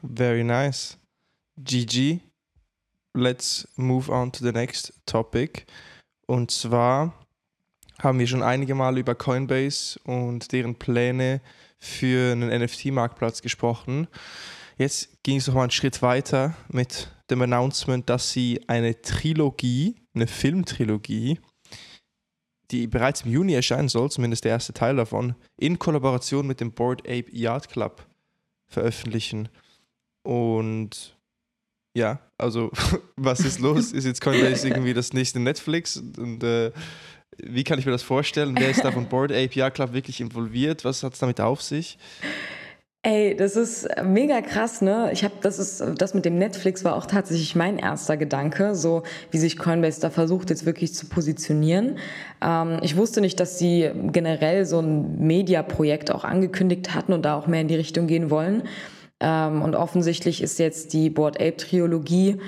Very 0.03 0.45
nice. 0.45 0.99
GG. 1.59 2.21
Let's 3.15 3.67
move 3.77 4.13
on 4.13 4.31
to 4.33 4.45
the 4.45 4.53
next 4.53 4.93
topic. 5.07 5.67
Und 6.27 6.51
zwar 6.51 7.26
haben 7.99 8.19
wir 8.19 8.27
schon 8.27 8.43
einige 8.43 8.75
Mal 8.75 8.99
über 8.99 9.15
Coinbase 9.15 9.99
und 10.05 10.53
deren 10.53 10.75
Pläne 10.75 11.41
für 11.79 12.33
einen 12.33 12.51
NFT-Marktplatz 12.63 13.43
gesprochen. 13.43 14.09
Jetzt 14.79 15.23
ging 15.23 15.39
es 15.39 15.47
noch 15.47 15.55
mal 15.55 15.63
einen 15.63 15.71
Schritt 15.71 16.03
weiter 16.03 16.55
mit 16.69 17.11
dem 17.31 17.43
Announcement, 17.43 18.09
dass 18.09 18.33
sie 18.33 18.61
eine 18.67 19.01
Trilogie, 19.01 19.97
eine 20.15 20.27
Filmtrilogie, 20.27 21.41
die 22.71 22.87
bereits 22.87 23.23
im 23.23 23.33
Juni 23.33 23.55
erscheinen 23.55 23.89
soll, 23.89 24.11
zumindest 24.11 24.45
der 24.45 24.53
erste 24.53 24.73
Teil 24.73 24.97
davon, 24.97 25.35
in 25.57 25.79
Kollaboration 25.79 26.47
mit 26.47 26.61
dem 26.61 26.73
Board 26.73 27.03
Ape 27.03 27.31
Yard 27.31 27.69
Club 27.69 28.07
veröffentlichen. 28.67 29.49
Und 30.23 31.17
ja, 31.95 32.21
also 32.37 32.71
was 33.17 33.41
ist 33.41 33.61
los? 33.61 33.93
Ist 33.93 34.05
jetzt 34.05 34.21
Coinbase 34.21 34.69
irgendwie 34.69 34.95
das 34.95 35.13
nächste 35.13 35.41
Netflix? 35.41 35.97
Und 35.97 36.43
äh, 36.43 36.73
wie 37.39 37.65
kann 37.65 37.79
ich 37.79 37.87
mir 37.87 37.93
das 37.93 38.03
vorstellen? 38.03 38.55
Wer 38.59 38.71
ist 38.71 38.85
da 38.85 38.93
von 38.93 39.07
Board 39.07 39.31
Yard 39.31 39.75
Club 39.75 39.93
wirklich 39.93 40.21
involviert? 40.21 40.85
Was 40.85 41.03
hat 41.03 41.15
es 41.15 41.19
damit 41.19 41.41
auf 41.41 41.63
sich? 41.63 41.99
Ey, 43.03 43.37
das 43.37 43.55
ist 43.55 43.89
mega 44.03 44.41
krass, 44.41 44.83
ne? 44.83 45.11
Ich 45.13 45.23
habe 45.23 45.35
das 45.41 45.61
ist 45.61 45.81
das 45.97 46.13
mit 46.13 46.25
dem 46.25 46.39
Netflix 46.39 46.83
war 46.85 46.97
auch 46.97 47.07
tatsächlich 47.07 47.55
mein 47.55 47.79
erster 47.79 48.17
Gedanke, 48.17 48.75
so 48.75 49.05
wie 49.31 49.39
sich 49.39 49.57
Coinbase 49.59 50.01
da 50.01 50.11
versucht 50.11 50.51
jetzt 50.51 50.67
wirklich 50.67 50.93
zu 50.93 51.07
positionieren. 51.07 51.99
Ähm, 52.43 52.81
ich 52.83 52.97
wusste 52.97 53.21
nicht, 53.21 53.39
dass 53.39 53.61
sie 53.61 53.89
generell 54.11 54.67
so 54.67 54.81
ein 54.81 55.25
Media-Projekt 55.25 56.11
auch 56.11 56.25
angekündigt 56.25 56.97
hatten 56.97 57.13
und 57.13 57.25
da 57.25 57.37
auch 57.37 57.47
mehr 57.47 57.61
in 57.61 57.69
die 57.69 57.77
Richtung 57.77 58.09
gehen 58.09 58.29
wollen. 58.29 58.65
Ähm, 59.21 59.63
und 59.63 59.77
offensichtlich 59.77 60.43
ist 60.43 60.59
jetzt 60.59 60.93
die 60.93 61.09
Board 61.09 61.37
Ape 61.37 61.59
Trilogie, 61.59 62.39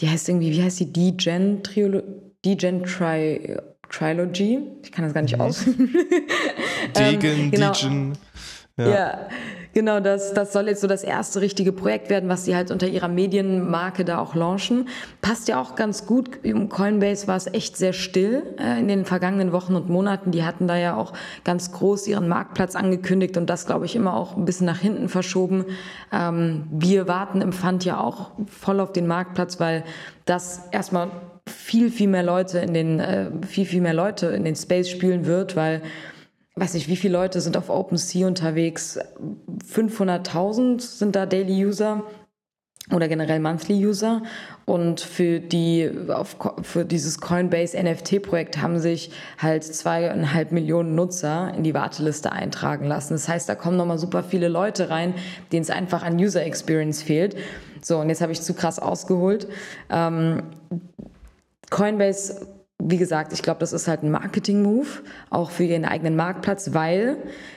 die 0.00 0.08
heißt 0.08 0.28
irgendwie, 0.28 0.50
wie 0.50 0.64
heißt 0.64 0.80
die? 0.80 0.92
D-Gen 0.92 1.62
Trilogie? 1.62 2.06
D-Gen 2.44 2.84
Tri 2.84 3.56
Trilogy? 3.90 4.60
Ich 4.82 4.92
kann 4.92 5.04
das 5.04 5.14
gar 5.14 5.22
nicht 5.22 5.36
mhm. 5.36 5.42
aus. 5.42 5.64
Degen, 6.96 7.26
ähm, 7.26 7.50
genau. 7.50 7.72
Degen. 7.72 8.12
Ja. 8.76 8.88
ja. 8.88 9.28
Genau, 9.74 10.00
das, 10.00 10.32
das 10.34 10.52
soll 10.52 10.66
jetzt 10.66 10.80
so 10.80 10.86
das 10.88 11.04
erste 11.04 11.40
richtige 11.40 11.72
Projekt 11.72 12.10
werden, 12.10 12.28
was 12.28 12.44
sie 12.44 12.56
halt 12.56 12.70
unter 12.70 12.88
ihrer 12.88 13.06
Medienmarke 13.06 14.04
da 14.04 14.18
auch 14.18 14.34
launchen. 14.34 14.88
Passt 15.20 15.46
ja 15.46 15.60
auch 15.60 15.76
ganz 15.76 16.06
gut. 16.06 16.44
Um 16.44 16.68
Coinbase 16.68 17.28
war 17.28 17.36
es 17.36 17.46
echt 17.46 17.76
sehr 17.76 17.92
still 17.92 18.42
äh, 18.58 18.80
in 18.80 18.88
den 18.88 19.04
vergangenen 19.04 19.52
Wochen 19.52 19.76
und 19.76 19.88
Monaten. 19.88 20.30
Die 20.30 20.42
hatten 20.42 20.66
da 20.66 20.76
ja 20.76 20.96
auch 20.96 21.12
ganz 21.44 21.70
groß 21.70 22.08
ihren 22.08 22.28
Marktplatz 22.28 22.74
angekündigt 22.74 23.36
und 23.36 23.48
das, 23.48 23.66
glaube 23.66 23.84
ich, 23.84 23.94
immer 23.94 24.14
auch 24.14 24.36
ein 24.36 24.44
bisschen 24.44 24.66
nach 24.66 24.80
hinten 24.80 25.08
verschoben. 25.08 25.64
Ähm, 26.12 26.66
wir 26.70 27.06
warten 27.06 27.40
im 27.40 27.52
Pfand 27.52 27.84
ja 27.84 28.00
auch 28.00 28.32
voll 28.46 28.80
auf 28.80 28.92
den 28.92 29.06
Marktplatz, 29.06 29.60
weil 29.60 29.84
das 30.24 30.62
erstmal 30.72 31.10
viel, 31.48 31.90
viel 31.90 32.08
mehr 32.08 32.22
Leute 32.22 32.58
in 32.60 32.74
den, 32.74 33.00
äh, 33.00 33.30
viel, 33.46 33.66
viel 33.66 33.80
mehr 33.80 33.94
Leute 33.94 34.26
in 34.28 34.44
den 34.44 34.56
Space 34.56 34.88
spielen 34.88 35.26
wird, 35.26 35.56
weil 35.56 35.82
weiß 36.60 36.74
nicht, 36.74 36.88
wie 36.88 36.96
viele 36.96 37.12
Leute 37.12 37.40
sind 37.40 37.56
auf 37.56 37.70
OpenSea 37.70 38.26
unterwegs? 38.26 38.98
500.000 39.72 40.80
sind 40.80 41.16
da 41.16 41.26
Daily 41.26 41.64
User. 41.64 42.04
oder 42.90 43.06
generell 43.06 43.38
Monthly 43.38 43.86
User. 43.86 44.22
Und 44.64 45.02
für, 45.02 45.40
die, 45.40 45.90
auf, 46.08 46.36
für 46.62 46.86
dieses 46.86 47.20
Coinbase 47.20 47.76
NFT-Projekt 47.76 48.62
haben 48.62 48.78
sich 48.78 49.10
halt 49.36 49.62
zweieinhalb 49.62 50.52
Millionen 50.52 50.94
Nutzer 50.94 51.52
in 51.54 51.64
die 51.64 51.74
Warteliste 51.74 52.32
eintragen 52.32 52.86
lassen. 52.86 53.12
Das 53.12 53.28
heißt, 53.28 53.46
da 53.46 53.56
kommen 53.56 53.76
nochmal 53.76 53.98
super 53.98 54.22
viele 54.22 54.48
Leute 54.48 54.88
rein, 54.88 55.12
denen 55.52 55.64
es 55.64 55.70
einfach 55.70 56.02
an 56.02 56.16
User 56.16 56.42
Experience 56.42 57.02
fehlt. 57.02 57.36
So, 57.82 57.98
und 57.98 58.08
jetzt 58.08 58.22
habe 58.22 58.32
ich 58.32 58.40
zu 58.40 58.54
krass 58.54 58.78
ausgeholt. 58.78 59.48
Ähm, 59.90 60.44
Coinbase 61.70 62.46
wie 62.80 62.96
gesagt, 62.96 63.32
ich 63.32 63.42
glaube, 63.42 63.58
das 63.58 63.72
ist 63.72 63.88
halt 63.88 64.04
ein 64.04 64.10
Marketing-Move, 64.12 64.86
auch 65.30 65.50
für 65.50 65.64
ihren 65.64 65.84
eigenen 65.84 66.14
Marktplatz, 66.14 66.74
weil 66.74 67.16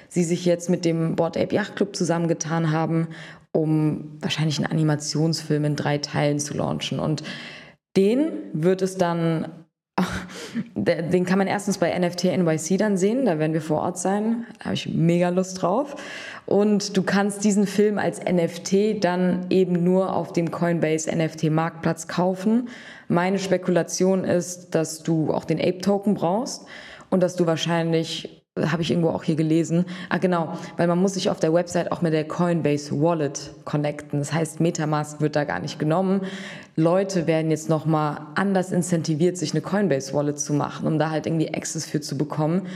sie 0.09 0.23
sich 0.23 0.45
jetzt 0.45 0.67
mit 0.67 0.83
dem 0.83 1.15
Board 1.15 1.37
Ape 1.37 1.53
Yacht 1.53 1.75
Club 1.75 1.95
zusammengetan 1.95 2.71
haben 2.71 3.07
um 3.51 4.17
wahrscheinlich 4.21 4.57
einen 4.57 4.71
Animationsfilm 4.71 5.65
in 5.65 5.75
drei 5.75 5.97
Teilen 5.97 6.39
zu 6.39 6.55
launchen. 6.55 6.99
Und 6.99 7.23
den 7.97 8.31
wird 8.53 8.81
es 8.81 8.97
dann, 8.97 9.47
den 10.75 11.25
kann 11.25 11.37
man 11.37 11.47
erstens 11.47 11.77
bei 11.77 11.97
NFT 11.97 12.25
NYC 12.25 12.77
dann 12.77 12.97
sehen, 12.97 13.25
da 13.25 13.39
werden 13.39 13.53
wir 13.53 13.61
vor 13.61 13.81
Ort 13.81 13.99
sein, 13.99 14.45
da 14.59 14.65
habe 14.65 14.75
ich 14.75 14.87
mega 14.87 15.29
Lust 15.29 15.61
drauf. 15.61 15.95
Und 16.45 16.95
du 16.97 17.03
kannst 17.03 17.43
diesen 17.43 17.67
Film 17.67 17.97
als 17.97 18.21
NFT 18.23 19.03
dann 19.03 19.45
eben 19.49 19.83
nur 19.83 20.15
auf 20.15 20.33
dem 20.33 20.51
Coinbase 20.51 21.13
NFT 21.13 21.51
Marktplatz 21.51 22.07
kaufen. 22.07 22.69
Meine 23.11 23.39
Spekulation 23.39 24.23
ist, 24.23 24.73
dass 24.73 25.03
du 25.03 25.33
auch 25.33 25.43
den 25.43 25.59
Ape 25.59 25.79
Token 25.79 26.13
brauchst 26.13 26.65
und 27.09 27.21
dass 27.21 27.35
du 27.35 27.45
wahrscheinlich 27.45 28.41
habe 28.57 28.81
ich 28.83 28.91
irgendwo 28.91 29.09
auch 29.09 29.23
hier 29.23 29.35
gelesen. 29.35 29.85
Ah, 30.07 30.17
genau, 30.17 30.53
weil 30.77 30.87
man 30.87 30.97
muss 30.97 31.15
sich 31.15 31.29
auf 31.29 31.41
der 31.41 31.53
Website 31.53 31.91
auch 31.91 32.01
mit 32.01 32.13
der 32.13 32.25
Coinbase 32.25 33.01
Wallet 33.01 33.51
connecten. 33.65 34.19
Das 34.19 34.31
heißt, 34.31 34.61
Metamask 34.61 35.19
wird 35.19 35.35
da 35.35 35.43
gar 35.43 35.59
nicht 35.59 35.77
genommen. 35.77 36.21
Leute 36.77 37.27
werden 37.27 37.51
jetzt 37.51 37.67
nochmal 37.67 38.27
anders 38.35 38.71
incentiviert, 38.71 39.37
sich 39.37 39.51
eine 39.51 39.61
Coinbase 39.61 40.13
Wallet 40.13 40.39
zu 40.39 40.53
machen, 40.53 40.87
um 40.87 40.97
da 40.97 41.09
halt 41.09 41.25
irgendwie 41.25 41.53
Access 41.53 41.85
für 41.85 41.99
zu 41.99 42.17
bekommen. 42.17 42.67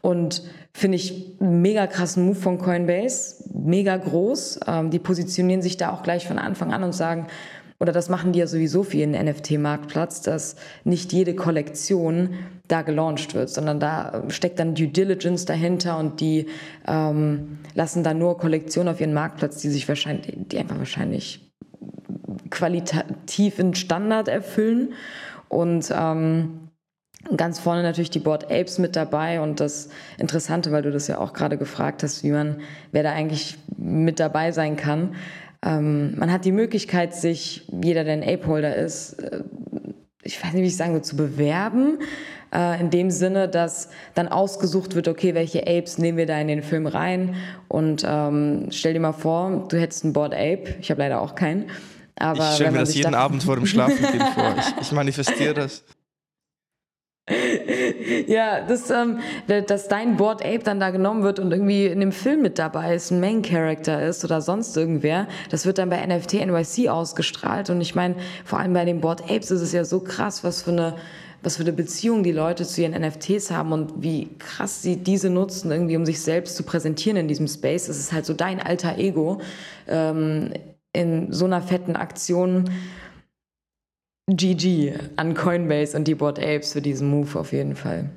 Und 0.00 0.42
finde 0.72 0.96
ich 0.96 1.36
mega 1.38 1.86
krassen 1.86 2.26
Move 2.26 2.36
von 2.36 2.58
Coinbase, 2.58 3.44
mega 3.54 3.96
groß. 3.96 4.60
Ähm, 4.66 4.90
die 4.90 4.98
positionieren 4.98 5.62
sich 5.62 5.76
da 5.76 5.92
auch 5.92 6.02
gleich 6.02 6.26
von 6.26 6.38
Anfang 6.38 6.72
an 6.72 6.82
und 6.82 6.92
sagen, 6.92 7.26
oder 7.78 7.92
das 7.92 8.08
machen 8.08 8.32
die 8.32 8.38
ja 8.38 8.46
sowieso 8.46 8.82
für 8.82 8.98
ihren 8.98 9.12
NFT-Marktplatz, 9.12 10.22
dass 10.22 10.56
nicht 10.84 11.12
jede 11.12 11.34
Kollektion 11.34 12.30
da 12.68 12.82
gelauncht 12.82 13.34
wird, 13.34 13.50
sondern 13.50 13.80
da 13.80 14.24
steckt 14.28 14.58
dann 14.58 14.74
Due 14.74 14.88
Diligence 14.88 15.44
dahinter 15.44 15.98
und 15.98 16.20
die 16.20 16.46
ähm, 16.86 17.58
lassen 17.74 18.02
dann 18.02 18.18
nur 18.18 18.38
Kollektionen 18.38 18.92
auf 18.92 19.00
ihren 19.00 19.14
Marktplatz, 19.14 19.60
die 19.60 19.68
sich 19.68 19.88
wahrscheinlich, 19.88 20.34
die 20.36 20.58
einfach 20.58 20.78
wahrscheinlich 20.78 21.52
qualitativ 22.50 23.58
in 23.58 23.74
Standard 23.74 24.28
erfüllen 24.28 24.94
und 25.48 25.92
ähm, 25.94 26.66
Ganz 27.34 27.58
vorne 27.58 27.82
natürlich 27.82 28.10
die 28.10 28.20
Board 28.20 28.44
Apes 28.52 28.78
mit 28.78 28.94
dabei 28.94 29.40
und 29.40 29.58
das 29.58 29.88
Interessante, 30.16 30.70
weil 30.70 30.82
du 30.82 30.92
das 30.92 31.08
ja 31.08 31.18
auch 31.18 31.32
gerade 31.32 31.58
gefragt 31.58 32.04
hast, 32.04 32.22
wie 32.22 32.30
man, 32.30 32.60
wer 32.92 33.02
da 33.02 33.10
eigentlich 33.12 33.58
mit 33.76 34.20
dabei 34.20 34.52
sein 34.52 34.76
kann. 34.76 35.16
Ähm, 35.62 36.18
man 36.18 36.30
hat 36.32 36.44
die 36.44 36.52
Möglichkeit, 36.52 37.14
sich, 37.14 37.66
jeder, 37.82 38.04
der 38.04 38.14
ein 38.14 38.22
Ape-Holder 38.22 38.76
ist, 38.76 39.14
äh, 39.14 39.42
ich 40.22 40.42
weiß 40.42 40.52
nicht, 40.52 40.62
wie 40.62 40.68
ich 40.68 40.76
sagen 40.76 40.92
soll, 40.92 41.02
zu 41.02 41.16
bewerben. 41.16 41.98
Äh, 42.52 42.80
in 42.80 42.90
dem 42.90 43.10
Sinne, 43.10 43.48
dass 43.48 43.88
dann 44.14 44.28
ausgesucht 44.28 44.94
wird, 44.94 45.08
okay, 45.08 45.34
welche 45.34 45.62
Apes 45.62 45.98
nehmen 45.98 46.18
wir 46.18 46.26
da 46.26 46.38
in 46.38 46.48
den 46.48 46.62
Film 46.62 46.86
rein. 46.86 47.34
Und 47.68 48.04
ähm, 48.06 48.68
stell 48.70 48.92
dir 48.92 49.00
mal 49.00 49.12
vor, 49.12 49.66
du 49.68 49.78
hättest 49.78 50.04
einen 50.04 50.12
Board 50.12 50.34
Ape. 50.34 50.76
Ich 50.80 50.90
habe 50.90 51.00
leider 51.00 51.20
auch 51.20 51.34
keinen. 51.34 51.70
Aber 52.18 52.48
ich 52.48 52.54
stelle 52.54 52.72
mir 52.72 52.78
das 52.78 52.94
jeden 52.94 53.14
Abend 53.14 53.42
vor 53.42 53.56
dem 53.56 53.66
Schlafengehen 53.66 54.26
vor. 54.34 54.54
Ich, 54.58 54.82
ich 54.86 54.92
manifestiere 54.92 55.54
das. 55.54 55.84
Ja, 58.26 58.60
dass, 58.60 58.88
ähm, 58.90 59.18
dass 59.66 59.88
dein 59.88 60.16
Board 60.16 60.44
Ape 60.44 60.60
dann 60.60 60.78
da 60.78 60.90
genommen 60.90 61.24
wird 61.24 61.40
und 61.40 61.50
irgendwie 61.50 61.86
in 61.86 61.98
dem 61.98 62.12
Film 62.12 62.42
mit 62.42 62.58
dabei 62.58 62.94
ist, 62.94 63.10
ein 63.10 63.18
Main 63.18 63.42
Character 63.42 64.00
ist 64.06 64.24
oder 64.24 64.40
sonst 64.40 64.76
irgendwer, 64.76 65.26
das 65.50 65.66
wird 65.66 65.78
dann 65.78 65.90
bei 65.90 66.06
NFT 66.06 66.34
NYC 66.46 66.88
ausgestrahlt. 66.88 67.68
Und 67.70 67.80
ich 67.80 67.96
meine, 67.96 68.14
vor 68.44 68.60
allem 68.60 68.72
bei 68.72 68.84
den 68.84 69.00
Board 69.00 69.24
Apes 69.24 69.50
ist 69.50 69.60
es 69.60 69.72
ja 69.72 69.84
so 69.84 70.00
krass, 70.00 70.44
was 70.44 70.62
für 70.62 70.70
eine 70.70 70.94
was 71.42 71.58
für 71.58 71.62
eine 71.62 71.72
Beziehung 71.72 72.24
die 72.24 72.32
Leute 72.32 72.66
zu 72.66 72.82
ihren 72.82 73.00
NFTs 73.00 73.52
haben 73.52 73.70
und 73.70 74.02
wie 74.02 74.30
krass 74.38 74.82
sie 74.82 74.96
diese 74.96 75.30
nutzen, 75.30 75.70
irgendwie 75.70 75.96
um 75.96 76.04
sich 76.04 76.20
selbst 76.20 76.56
zu 76.56 76.64
präsentieren 76.64 77.16
in 77.16 77.28
diesem 77.28 77.46
Space. 77.46 77.88
Es 77.88 78.00
ist 78.00 78.12
halt 78.12 78.26
so 78.26 78.34
dein 78.34 78.60
alter 78.60 78.98
Ego 78.98 79.40
ähm, 79.86 80.52
in 80.92 81.30
so 81.32 81.44
einer 81.44 81.62
fetten 81.62 81.94
Aktion. 81.94 82.70
GG 84.28 84.98
an 85.16 85.34
Coinbase 85.34 85.96
und 85.96 86.08
die 86.08 86.14
Board 86.14 86.38
Apes 86.38 86.72
für 86.72 86.82
diesen 86.82 87.08
Move 87.08 87.38
auf 87.38 87.52
jeden 87.52 87.76
Fall. 87.76 88.10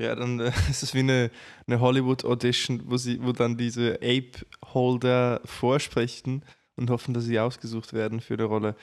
Ja, 0.00 0.14
dann 0.14 0.40
äh, 0.40 0.48
ist 0.70 0.82
es 0.82 0.94
wie 0.94 1.00
eine, 1.00 1.30
eine 1.66 1.80
Hollywood-Audition, 1.80 2.82
wo, 2.86 2.96
wo 2.96 3.32
dann 3.32 3.56
diese 3.56 3.96
Ape-Holder 4.02 5.40
vorsprechen 5.44 6.44
und 6.76 6.90
hoffen, 6.90 7.14
dass 7.14 7.24
sie 7.24 7.38
ausgesucht 7.38 7.92
werden 7.92 8.20
für 8.20 8.36
die 8.36 8.44
Rolle. 8.44 8.76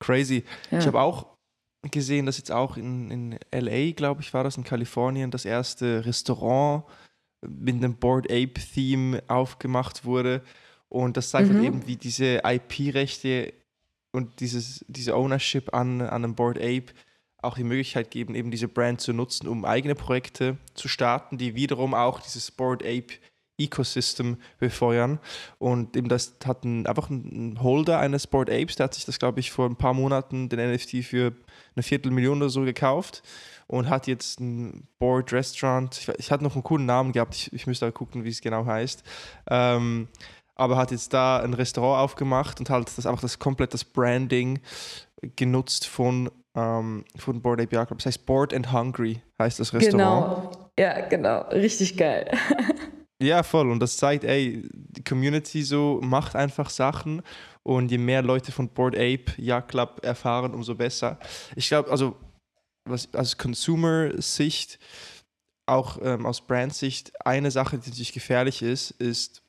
Crazy. 0.00 0.44
Ja. 0.70 0.78
Ich 0.78 0.86
habe 0.86 1.00
auch 1.00 1.26
gesehen, 1.90 2.26
dass 2.26 2.38
jetzt 2.38 2.52
auch 2.52 2.76
in, 2.76 3.10
in 3.10 3.38
LA, 3.52 3.92
glaube 3.92 4.22
ich, 4.22 4.32
war 4.32 4.44
das 4.44 4.56
in 4.56 4.64
Kalifornien, 4.64 5.30
das 5.30 5.44
erste 5.44 6.06
Restaurant 6.06 6.84
mit 7.44 7.76
einem 7.76 7.96
Board 7.96 8.30
Ape-Theme 8.30 9.22
aufgemacht 9.26 10.04
wurde. 10.04 10.42
Und 10.88 11.16
das 11.16 11.30
zeigt 11.30 11.48
halt 11.48 11.58
mhm. 11.58 11.64
halt 11.64 11.74
eben, 11.74 11.86
wie 11.88 11.96
diese 11.96 12.42
IP-Rechte 12.44 13.52
und 14.12 14.40
dieses, 14.40 14.84
diese 14.88 15.16
Ownership 15.16 15.74
an, 15.74 16.00
an 16.00 16.24
einem 16.24 16.34
Board 16.34 16.58
Ape 16.58 16.86
auch 17.38 17.56
die 17.56 17.64
Möglichkeit 17.64 18.10
geben, 18.10 18.34
eben 18.34 18.50
diese 18.50 18.68
Brand 18.68 19.00
zu 19.00 19.12
nutzen, 19.12 19.48
um 19.48 19.64
eigene 19.64 19.94
Projekte 19.94 20.58
zu 20.74 20.86
starten, 20.86 21.38
die 21.38 21.54
wiederum 21.54 21.92
auch 21.92 22.20
dieses 22.20 22.50
Board 22.50 22.82
Ape 22.84 23.14
Ecosystem 23.58 24.38
befeuern. 24.58 25.18
Und 25.58 25.96
eben 25.96 26.08
das 26.08 26.36
hat 26.44 26.64
ein, 26.64 26.86
einfach 26.86 27.10
ein 27.10 27.58
Holder 27.62 27.98
eines 27.98 28.26
Board 28.26 28.50
Apes, 28.50 28.76
der 28.76 28.84
hat 28.84 28.94
sich 28.94 29.04
das, 29.04 29.18
glaube 29.18 29.40
ich, 29.40 29.50
vor 29.50 29.68
ein 29.68 29.76
paar 29.76 29.94
Monaten 29.94 30.48
den 30.48 30.72
NFT 30.72 31.04
für 31.04 31.32
eine 31.74 31.82
Viertelmillion 31.82 32.38
oder 32.38 32.50
so 32.50 32.62
gekauft 32.62 33.22
und 33.66 33.88
hat 33.88 34.06
jetzt 34.06 34.40
ein 34.40 34.86
Board 34.98 35.32
Restaurant. 35.32 35.96
Ich, 35.98 36.08
ich 36.18 36.30
hatte 36.30 36.44
noch 36.44 36.54
einen 36.54 36.64
coolen 36.64 36.86
Namen 36.86 37.12
gehabt, 37.12 37.34
ich, 37.34 37.52
ich 37.52 37.66
müsste 37.66 37.90
gucken, 37.92 38.24
wie 38.24 38.30
es 38.30 38.40
genau 38.40 38.66
heißt. 38.66 39.02
Ähm, 39.48 40.08
aber 40.54 40.76
hat 40.76 40.90
jetzt 40.90 41.12
da 41.12 41.38
ein 41.40 41.54
Restaurant 41.54 42.02
aufgemacht 42.02 42.60
und 42.60 42.70
halt 42.70 42.96
das 42.96 43.06
einfach 43.06 43.22
das 43.22 43.38
komplett 43.38 43.74
das 43.74 43.84
Branding 43.84 44.60
genutzt 45.36 45.86
von, 45.86 46.30
ähm, 46.56 47.04
von 47.16 47.40
Board 47.40 47.60
Ape 47.60 47.68
Club. 47.68 47.98
Das 47.98 48.06
heißt 48.06 48.26
Board 48.26 48.52
and 48.52 48.72
Hungry 48.72 49.22
heißt 49.40 49.60
das 49.60 49.72
Restaurant. 49.72 50.52
Genau, 50.52 50.70
ja, 50.78 51.06
genau, 51.06 51.42
richtig 51.48 51.96
geil. 51.96 52.30
ja, 53.22 53.42
voll. 53.42 53.70
Und 53.70 53.80
das 53.80 53.96
zeigt, 53.96 54.24
ey, 54.24 54.68
die 54.72 55.04
Community 55.04 55.62
so 55.62 56.00
macht 56.02 56.36
einfach 56.36 56.70
Sachen 56.70 57.22
und 57.62 57.90
je 57.90 57.98
mehr 57.98 58.22
Leute 58.22 58.52
von 58.52 58.68
Board 58.68 58.94
Ape 58.94 59.32
Yacht 59.36 59.68
Club 59.68 60.00
erfahren, 60.02 60.54
umso 60.54 60.74
besser. 60.74 61.18
Ich 61.56 61.68
glaube, 61.68 61.90
also 61.90 62.16
was, 62.84 63.12
aus 63.14 63.38
Consumer-Sicht, 63.38 64.78
auch 65.66 65.98
ähm, 66.02 66.26
aus 66.26 66.40
Brand-Sicht, 66.40 67.12
eine 67.24 67.50
Sache, 67.50 67.78
die 67.78 67.90
natürlich 67.90 68.12
gefährlich 68.12 68.62
ist, 68.62 68.90
ist, 68.92 69.41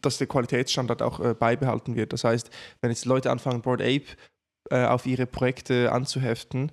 dass 0.00 0.18
der 0.18 0.26
Qualitätsstandard 0.26 1.02
auch 1.02 1.20
äh, 1.20 1.34
beibehalten 1.34 1.96
wird. 1.96 2.12
Das 2.12 2.24
heißt, 2.24 2.50
wenn 2.80 2.90
jetzt 2.90 3.04
Leute 3.04 3.30
anfangen, 3.30 3.62
Board 3.62 3.82
Ape 3.82 4.06
äh, 4.70 4.84
auf 4.86 5.06
ihre 5.06 5.26
Projekte 5.26 5.92
anzuheften 5.92 6.72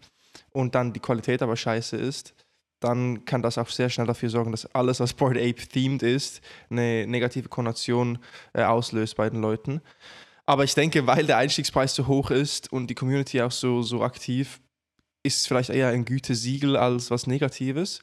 und 0.51 0.75
dann 0.75 0.93
die 0.93 0.99
Qualität 0.99 1.41
aber 1.41 1.55
scheiße 1.55 1.97
ist, 1.97 2.33
dann 2.79 3.23
kann 3.25 3.41
das 3.41 3.57
auch 3.57 3.69
sehr 3.69 3.89
schnell 3.89 4.07
dafür 4.07 4.29
sorgen, 4.29 4.51
dass 4.51 4.65
alles, 4.75 4.99
was 4.99 5.13
Board 5.13 5.37
Ape 5.37 5.67
themed 5.67 6.03
ist, 6.03 6.41
eine 6.69 7.07
negative 7.07 7.49
Konnotation 7.49 8.19
äh, 8.53 8.63
auslöst 8.63 9.15
bei 9.15 9.29
den 9.29 9.41
Leuten. 9.41 9.81
Aber 10.45 10.65
ich 10.65 10.73
denke, 10.73 11.07
weil 11.07 11.25
der 11.25 11.37
Einstiegspreis 11.37 11.95
so 11.95 12.07
hoch 12.07 12.29
ist 12.31 12.71
und 12.71 12.87
die 12.87 12.95
Community 12.95 13.41
auch 13.41 13.51
so, 13.51 13.81
so 13.81 14.03
aktiv, 14.03 14.59
ist 15.25 15.41
es 15.41 15.47
vielleicht 15.47 15.69
eher 15.69 15.87
ein 15.89 16.03
Gütesiegel 16.03 16.75
als 16.75 17.09
was 17.09 17.27
Negatives. 17.27 18.01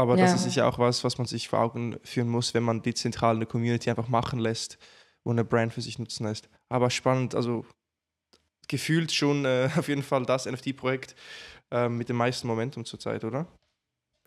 Aber 0.00 0.16
ja. 0.16 0.24
das 0.24 0.34
ist 0.34 0.44
sicher 0.44 0.66
auch 0.66 0.78
was, 0.78 1.04
was 1.04 1.18
man 1.18 1.26
sich 1.26 1.48
vor 1.48 1.60
Augen 1.60 1.98
führen 2.02 2.28
muss, 2.28 2.54
wenn 2.54 2.62
man 2.62 2.80
die 2.80 2.94
zentrale 2.94 3.44
Community 3.44 3.90
einfach 3.90 4.08
machen 4.08 4.38
lässt 4.38 4.78
und 5.22 5.34
eine 5.34 5.44
Brand 5.44 5.74
für 5.74 5.82
sich 5.82 5.98
nutzen 5.98 6.24
lässt. 6.24 6.48
Aber 6.70 6.90
spannend, 6.90 7.34
also 7.34 7.66
gefühlt 8.68 9.12
schon 9.12 9.44
äh, 9.44 9.68
auf 9.76 9.88
jeden 9.88 10.02
Fall 10.02 10.24
das 10.24 10.46
NFT-Projekt 10.46 11.14
äh, 11.70 11.88
mit 11.88 12.08
dem 12.08 12.16
meisten 12.16 12.48
Momentum 12.48 12.84
zurzeit, 12.84 13.24
oder? 13.24 13.46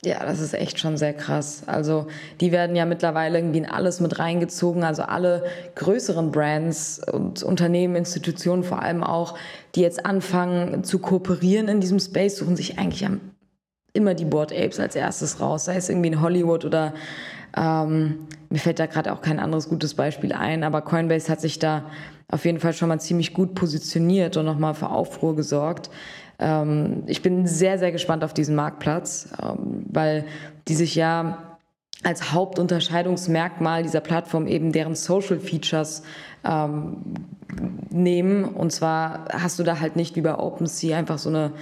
Ja, 0.06 0.26
das 0.26 0.42
ist 0.42 0.54
echt 0.54 0.80
schon 0.80 0.98
sehr 0.98 1.14
krass. 1.14 1.64
Also 1.66 2.08
die 2.42 2.52
werden 2.52 2.76
ja 2.76 2.86
mittlerweile 2.86 3.40
irgendwie 3.40 3.60
in 3.60 3.66
alles 3.66 4.02
mit 4.02 4.20
reingezogen. 4.20 4.84
Also 4.84 5.04
alle 5.04 5.46
größeren 5.76 6.32
Brands 6.32 7.02
und 7.10 7.42
Unternehmen, 7.42 7.96
Institutionen 7.96 8.64
vor 8.64 8.82
allem 8.82 9.02
auch, 9.02 9.38
die 9.76 9.82
jetzt 9.82 10.06
anfangen 10.06 10.84
zu 10.84 11.00
kooperieren 11.00 11.70
in 11.70 11.80
diesem 11.80 12.00
Space, 12.00 12.38
suchen 12.38 12.58
sich 12.58 12.78
eigentlich 12.78 13.06
am 13.06 13.22
immer 13.94 14.16
die 14.16 14.26
Board 14.26 14.52
Apes 14.52 14.80
als 14.80 14.96
erstes 14.96 15.40
raus, 15.40 15.66
sei 15.66 15.76
es 15.76 15.90
irgendwie 15.90 16.10
in 16.10 16.22
Hollywood 16.22 16.66
oder 16.66 16.94
ähm, 17.56 18.28
mir 18.50 18.60
fällt 18.60 18.80
da 18.80 18.88
gerade 18.88 19.14
auch 19.14 19.22
kein 19.22 19.40
anderes 19.40 19.70
gutes 19.70 19.94
Beispiel 19.94 20.34
ein, 20.34 20.64
aber 20.64 20.82
Coinbase 20.82 21.32
hat 21.32 21.40
sich 21.40 21.60
da 21.60 21.86
auf 22.28 22.46
jeden 22.46 22.60
Fall 22.60 22.74
schon 22.74 22.90
mal 22.90 23.00
ziemlich 23.00 23.34
gut 23.34 23.54
positioniert 23.54 24.38
und 24.38 24.46
nochmal 24.46 24.74
für 24.74 24.90
Aufruhr 24.90 25.36
gesorgt. 25.36 25.92
Ähm, 26.40 27.04
ich 27.06 27.22
bin 27.22 27.46
sehr, 27.46 27.78
sehr 27.78 27.92
gespannt 27.92 28.24
auf 28.24 28.34
diesen 28.34 28.56
Marktplatz, 28.56 29.30
ähm, 29.42 29.86
weil 29.92 30.26
die 30.68 30.76
sich 30.76 30.96
ja 30.96 31.58
als 32.04 32.34
Hauptunterscheidungsmerkmal 32.34 33.84
dieser 33.84 34.02
Plattform 34.02 34.48
eben 34.48 34.72
deren 34.72 34.96
Social 34.96 35.40
Features 35.40 36.04
ähm, 36.44 36.98
nehmen. 37.90 38.44
Und 38.44 38.72
zwar 38.72 39.26
hast 39.32 39.60
du 39.60 39.64
da 39.64 39.80
halt 39.80 39.96
nicht 39.96 40.16
wie 40.16 40.22
bei 40.22 40.36
OpenSea 40.36 40.98
einfach 40.98 41.18
so 41.18 41.30
eine 41.30 41.54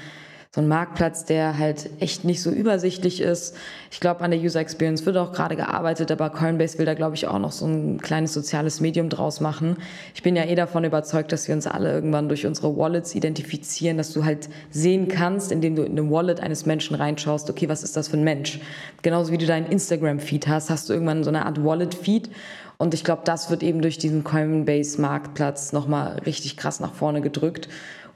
so 0.54 0.60
ein 0.60 0.68
Marktplatz, 0.68 1.24
der 1.24 1.58
halt 1.58 1.90
echt 2.02 2.26
nicht 2.26 2.42
so 2.42 2.52
übersichtlich 2.52 3.22
ist. 3.22 3.56
Ich 3.90 4.02
glaube, 4.02 4.20
an 4.20 4.32
der 4.32 4.40
User 4.42 4.60
Experience 4.60 5.06
wird 5.06 5.16
auch 5.16 5.32
gerade 5.32 5.56
gearbeitet, 5.56 6.12
aber 6.12 6.30
Coinbase 6.30 6.78
will 6.78 6.86
da, 6.86 6.94
glaube 6.94 7.16
ich, 7.16 7.26
auch 7.26 7.40
noch 7.40 7.54
so 7.54 7.66
ein 7.66 8.02
kleines 8.02 8.34
soziales 8.34 8.82
Medium 8.82 9.08
draus 9.08 9.40
machen. 9.40 9.78
Ich 10.14 10.24
bin 10.24 10.36
ja 10.36 10.44
eh 10.44 10.56
davon 10.56 10.84
überzeugt, 10.84 11.32
dass 11.32 11.48
wir 11.48 11.56
uns 11.56 11.68
alle 11.68 11.94
irgendwann 11.94 12.28
durch 12.28 12.46
unsere 12.46 12.76
Wallets 12.76 13.16
identifizieren, 13.16 13.96
dass 13.96 14.12
du 14.12 14.26
halt 14.26 14.50
sehen 14.72 15.08
kannst, 15.08 15.54
indem 15.54 15.78
du 15.78 15.84
in 15.84 15.98
eine 15.98 16.12
Wallet 16.12 16.42
eines 16.42 16.66
Menschen 16.66 16.98
reinschaust, 16.98 17.50
okay, 17.50 17.70
was 17.70 17.82
ist 17.82 17.96
das 17.96 18.10
für 18.10 18.18
ein 18.18 18.26
Mensch? 18.26 18.60
Genauso 19.04 19.32
wie 19.32 19.38
du 19.38 19.46
deinen 19.46 19.68
Instagram-Feed 19.68 20.50
hast, 20.50 20.70
hast 20.70 20.90
du 20.90 20.94
irgendwann 20.94 21.24
so 21.24 21.30
eine 21.30 21.46
Art 21.46 21.64
Wallet-Feed. 21.64 22.30
Und 22.78 22.94
ich 22.94 23.06
glaube, 23.06 23.22
das 23.24 23.52
wird 23.52 23.64
eben 23.64 23.82
durch 23.82 24.00
diesen 24.00 24.26
Coinbase-Marktplatz 24.26 25.72
nochmal 25.72 26.20
richtig 26.26 26.58
krass 26.58 26.82
nach 26.82 26.94
vorne 26.94 27.22
gedrückt 27.22 27.70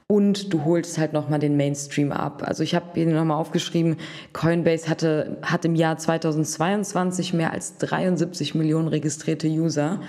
und 0.08 0.52
du 0.52 0.64
holst 0.64 0.98
halt 0.98 1.12
nochmal 1.12 1.40
den 1.40 1.56
Mainstream 1.56 2.12
ab. 2.12 2.42
Also 2.46 2.62
ich 2.62 2.74
habe 2.74 2.86
hier 2.94 3.06
nochmal 3.06 3.38
aufgeschrieben, 3.38 3.96
Coinbase 4.32 4.88
hatte, 4.88 5.38
hat 5.42 5.64
im 5.64 5.74
Jahr 5.74 5.98
2022 5.98 7.34
mehr 7.34 7.52
als 7.52 7.78
73 7.78 8.54
Millionen 8.54 8.88
registrierte 8.88 9.48
User. 9.48 10.00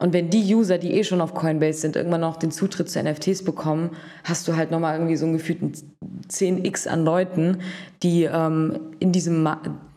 Und 0.00 0.12
wenn 0.12 0.28
die 0.28 0.54
User, 0.54 0.78
die 0.78 0.92
eh 0.92 1.04
schon 1.04 1.20
auf 1.20 1.34
Coinbase 1.34 1.80
sind, 1.80 1.94
irgendwann 1.94 2.20
noch 2.20 2.36
den 2.36 2.50
Zutritt 2.50 2.90
zu 2.90 3.00
NFTs 3.00 3.44
bekommen, 3.44 3.90
hast 4.24 4.46
du 4.48 4.56
halt 4.56 4.70
nochmal 4.72 4.96
irgendwie 4.96 5.16
so 5.16 5.24
einen 5.24 5.34
gefühlten 5.36 5.72
10x 6.28 6.88
an 6.88 7.04
Leuten, 7.04 7.58
die 8.02 8.24
ähm, 8.24 8.80
in 8.98 9.12
diesem 9.12 9.48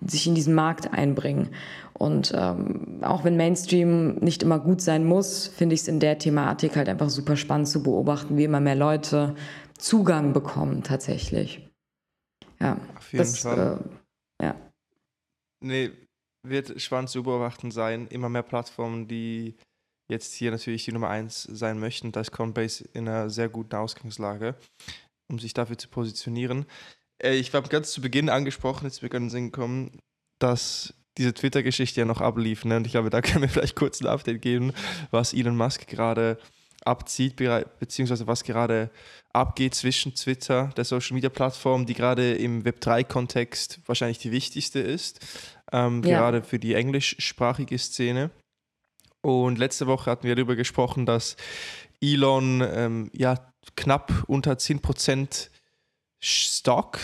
sich 0.05 0.27
in 0.27 0.35
diesen 0.35 0.53
Markt 0.53 0.93
einbringen. 0.93 1.49
Und 1.97 2.31
ähm, 2.35 2.99
auch 3.01 3.23
wenn 3.23 3.37
Mainstream 3.37 4.15
nicht 4.15 4.43
immer 4.43 4.59
gut 4.59 4.81
sein 4.81 5.03
muss, 5.03 5.47
finde 5.47 5.73
ich 5.73 5.81
es 5.81 5.87
in 5.87 5.99
der 5.99 6.19
Thematik 6.19 6.75
halt 6.75 6.89
einfach 6.89 7.09
super 7.09 7.35
spannend 7.35 7.67
zu 7.67 7.81
beobachten, 7.81 8.37
wie 8.37 8.43
immer 8.43 8.59
mehr 8.59 8.75
Leute 8.75 9.35
Zugang 9.79 10.31
bekommen 10.31 10.83
tatsächlich. 10.83 11.67
Ja, 12.59 12.79
auf 12.95 13.11
jeden 13.11 13.23
das, 13.23 13.39
Fall. 13.39 13.83
Äh, 14.39 14.45
ja. 14.45 14.55
Nee, 15.63 15.91
wird 16.43 16.79
spannend 16.79 17.09
zu 17.09 17.23
beobachten 17.23 17.71
sein. 17.71 18.07
Immer 18.07 18.29
mehr 18.29 18.43
Plattformen, 18.43 19.07
die 19.07 19.55
jetzt 20.07 20.33
hier 20.33 20.51
natürlich 20.51 20.85
die 20.85 20.91
Nummer 20.91 21.09
eins 21.09 21.43
sein 21.43 21.79
möchten. 21.79 22.11
Da 22.11 22.21
ist 22.21 22.31
Coinbase 22.31 22.87
in 22.93 23.07
einer 23.07 23.31
sehr 23.31 23.49
guten 23.49 23.75
Ausgangslage, 23.75 24.55
um 25.31 25.39
sich 25.39 25.55
dafür 25.55 25.79
zu 25.79 25.89
positionieren. 25.89 26.67
Äh, 27.21 27.35
ich 27.35 27.53
habe 27.55 27.69
ganz 27.69 27.91
zu 27.91 28.01
Beginn 28.01 28.29
angesprochen, 28.29 28.85
jetzt 28.85 29.01
wir 29.01 29.09
können 29.09 29.31
Sinn 29.31 29.51
kommen, 29.51 29.99
dass 30.39 30.93
diese 31.17 31.33
Twitter-Geschichte 31.33 32.01
ja 32.01 32.05
noch 32.05 32.21
ablief. 32.21 32.65
Ne? 32.65 32.77
Und 32.77 32.85
ich 32.85 32.93
glaube, 32.93 33.09
da 33.09 33.21
können 33.21 33.41
wir 33.41 33.49
vielleicht 33.49 33.75
kurz 33.75 34.01
ein 34.01 34.07
Update 34.07 34.41
geben, 34.41 34.73
was 35.11 35.33
Elon 35.33 35.57
Musk 35.57 35.87
gerade 35.87 36.37
abzieht, 36.85 37.35
beziehungsweise 37.35 38.27
was 38.27 38.43
gerade 38.43 38.89
abgeht 39.33 39.75
zwischen 39.75 40.15
Twitter, 40.15 40.69
der 40.77 40.85
Social-Media-Plattform, 40.85 41.85
die 41.85 41.93
gerade 41.93 42.33
im 42.33 42.63
Web3-Kontext 42.63 43.79
wahrscheinlich 43.85 44.19
die 44.19 44.31
wichtigste 44.31 44.79
ist, 44.79 45.19
ähm, 45.71 46.01
ja. 46.03 46.17
gerade 46.17 46.43
für 46.43 46.59
die 46.59 46.75
englischsprachige 46.75 47.77
Szene. 47.77 48.31
Und 49.21 49.57
letzte 49.57 49.87
Woche 49.87 50.09
hatten 50.09 50.27
wir 50.27 50.35
darüber 50.35 50.55
gesprochen, 50.55 51.05
dass 51.05 51.35
Elon 52.01 52.61
ähm, 52.61 53.09
ja 53.13 53.35
knapp 53.75 54.23
unter 54.27 54.53
10% 54.53 55.49
Stock 56.19 56.99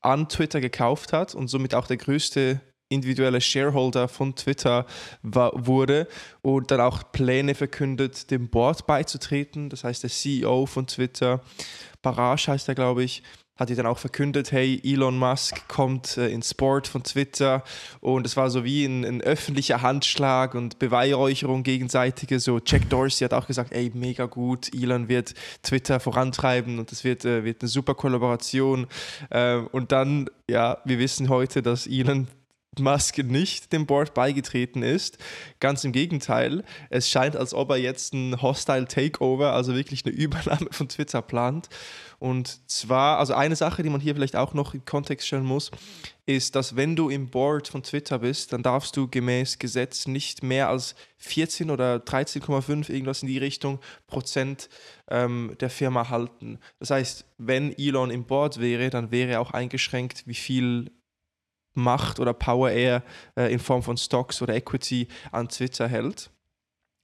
an 0.00 0.28
Twitter 0.28 0.60
gekauft 0.60 1.12
hat 1.12 1.34
und 1.34 1.48
somit 1.48 1.74
auch 1.74 1.86
der 1.86 1.96
größte 1.96 2.60
individuelle 2.94 3.40
Shareholder 3.40 4.08
von 4.08 4.34
Twitter 4.34 4.86
war, 5.22 5.52
wurde 5.54 6.08
und 6.42 6.70
dann 6.70 6.80
auch 6.80 7.12
Pläne 7.12 7.54
verkündet, 7.54 8.30
dem 8.30 8.48
Board 8.48 8.86
beizutreten. 8.86 9.68
Das 9.68 9.84
heißt, 9.84 10.02
der 10.02 10.10
CEO 10.10 10.66
von 10.66 10.86
Twitter, 10.86 11.42
Barage 12.02 12.52
heißt 12.52 12.68
er, 12.68 12.74
glaube 12.74 13.04
ich, 13.04 13.22
hat 13.56 13.68
die 13.68 13.76
dann 13.76 13.86
auch 13.86 13.98
verkündet, 13.98 14.50
hey, 14.50 14.80
Elon 14.82 15.16
Musk 15.16 15.68
kommt 15.68 16.16
äh, 16.16 16.28
ins 16.28 16.54
Board 16.54 16.88
von 16.88 17.04
Twitter. 17.04 17.62
Und 18.00 18.26
es 18.26 18.36
war 18.36 18.50
so 18.50 18.64
wie 18.64 18.84
ein, 18.84 19.04
ein, 19.04 19.20
öffentlicher 19.20 19.80
Handschlag 19.80 20.54
und 20.54 20.78
Beweihräucherung 20.80 21.62
gegenseitige, 21.62 22.40
so 22.40 22.60
Jack 22.64 22.90
Dorsey 22.90 23.24
hat 23.24 23.32
auch 23.32 23.46
gesagt, 23.46 23.72
ey, 23.72 23.92
mega 23.94 24.26
gut, 24.26 24.74
Elon 24.74 25.08
wird 25.08 25.34
Twitter 25.62 26.00
vorantreiben 26.00 26.78
und 26.78 26.90
das 26.90 27.04
wird, 27.04 27.24
äh, 27.24 27.44
wird 27.44 27.62
eine 27.62 27.68
super 27.68 27.94
Kollaboration. 27.94 28.88
Äh, 29.30 29.56
und 29.56 29.92
dann, 29.92 30.28
ja, 30.50 30.78
wir 30.84 30.98
wissen 30.98 31.28
heute, 31.28 31.62
dass 31.62 31.86
Elon 31.86 32.26
Musk 32.80 33.18
nicht 33.18 33.72
dem 33.72 33.86
Board 33.86 34.14
beigetreten 34.14 34.82
ist. 34.82 35.18
Ganz 35.60 35.84
im 35.84 35.92
Gegenteil, 35.92 36.64
es 36.90 37.08
scheint, 37.08 37.36
als 37.36 37.54
ob 37.54 37.70
er 37.70 37.76
jetzt 37.76 38.14
ein 38.14 38.40
Hostile 38.42 38.86
Takeover, 38.86 39.52
also 39.52 39.74
wirklich 39.74 40.04
eine 40.04 40.14
Übernahme 40.14 40.68
von 40.70 40.88
Twitter 40.88 41.22
plant. 41.22 41.68
Und 42.18 42.70
zwar, 42.70 43.18
also 43.18 43.34
eine 43.34 43.56
Sache, 43.56 43.82
die 43.82 43.90
man 43.90 44.00
hier 44.00 44.14
vielleicht 44.14 44.36
auch 44.36 44.54
noch 44.54 44.72
im 44.72 44.84
Kontext 44.84 45.26
stellen 45.26 45.44
muss, 45.44 45.70
ist, 46.26 46.54
dass 46.56 46.74
wenn 46.74 46.96
du 46.96 47.10
im 47.10 47.28
Board 47.28 47.68
von 47.68 47.82
Twitter 47.82 48.20
bist, 48.20 48.52
dann 48.52 48.62
darfst 48.62 48.96
du 48.96 49.08
gemäß 49.08 49.58
Gesetz 49.58 50.06
nicht 50.06 50.42
mehr 50.42 50.68
als 50.68 50.94
14 51.18 51.70
oder 51.70 51.96
13,5 51.96 52.90
irgendwas 52.90 53.22
in 53.22 53.28
die 53.28 53.38
Richtung 53.38 53.78
Prozent 54.06 54.68
ähm, 55.08 55.54
der 55.60 55.70
Firma 55.70 56.08
halten. 56.08 56.58
Das 56.78 56.90
heißt, 56.90 57.26
wenn 57.38 57.76
Elon 57.76 58.10
im 58.10 58.24
Board 58.24 58.60
wäre, 58.60 58.90
dann 58.90 59.10
wäre 59.10 59.40
auch 59.40 59.50
eingeschränkt, 59.50 60.26
wie 60.26 60.34
viel 60.34 60.90
Macht 61.74 62.20
oder 62.20 62.32
Power 62.32 62.70
er 62.70 63.02
äh, 63.36 63.52
in 63.52 63.58
Form 63.58 63.82
von 63.82 63.96
Stocks 63.96 64.40
oder 64.42 64.54
Equity 64.54 65.08
an 65.32 65.48
Twitter 65.48 65.88
hält. 65.88 66.30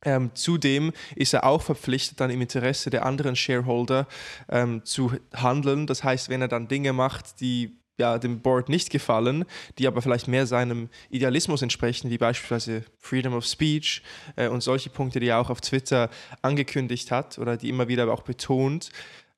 Ähm, 0.02 0.30
zudem 0.34 0.92
ist 1.14 1.34
er 1.34 1.44
auch 1.44 1.60
verpflichtet, 1.60 2.20
dann 2.20 2.30
im 2.30 2.40
Interesse 2.40 2.88
der 2.88 3.04
anderen 3.04 3.36
Shareholder 3.36 4.06
ähm, 4.48 4.82
zu 4.84 5.12
handeln. 5.34 5.86
Das 5.86 6.02
heißt, 6.02 6.30
wenn 6.30 6.40
er 6.40 6.48
dann 6.48 6.68
Dinge 6.68 6.94
macht, 6.94 7.40
die 7.40 7.80
ja, 7.98 8.18
dem 8.18 8.40
Board 8.40 8.70
nicht 8.70 8.88
gefallen, 8.88 9.44
die 9.78 9.86
aber 9.86 10.00
vielleicht 10.00 10.26
mehr 10.26 10.46
seinem 10.46 10.88
Idealismus 11.10 11.60
entsprechen, 11.60 12.10
wie 12.10 12.16
beispielsweise 12.16 12.82
Freedom 12.98 13.34
of 13.34 13.44
Speech 13.44 14.02
äh, 14.36 14.48
und 14.48 14.62
solche 14.62 14.88
Punkte, 14.88 15.20
die 15.20 15.28
er 15.28 15.38
auch 15.38 15.50
auf 15.50 15.60
Twitter 15.60 16.08
angekündigt 16.40 17.10
hat 17.10 17.38
oder 17.38 17.58
die 17.58 17.68
immer 17.68 17.88
wieder 17.88 18.10
auch 18.10 18.22
betont, 18.22 18.90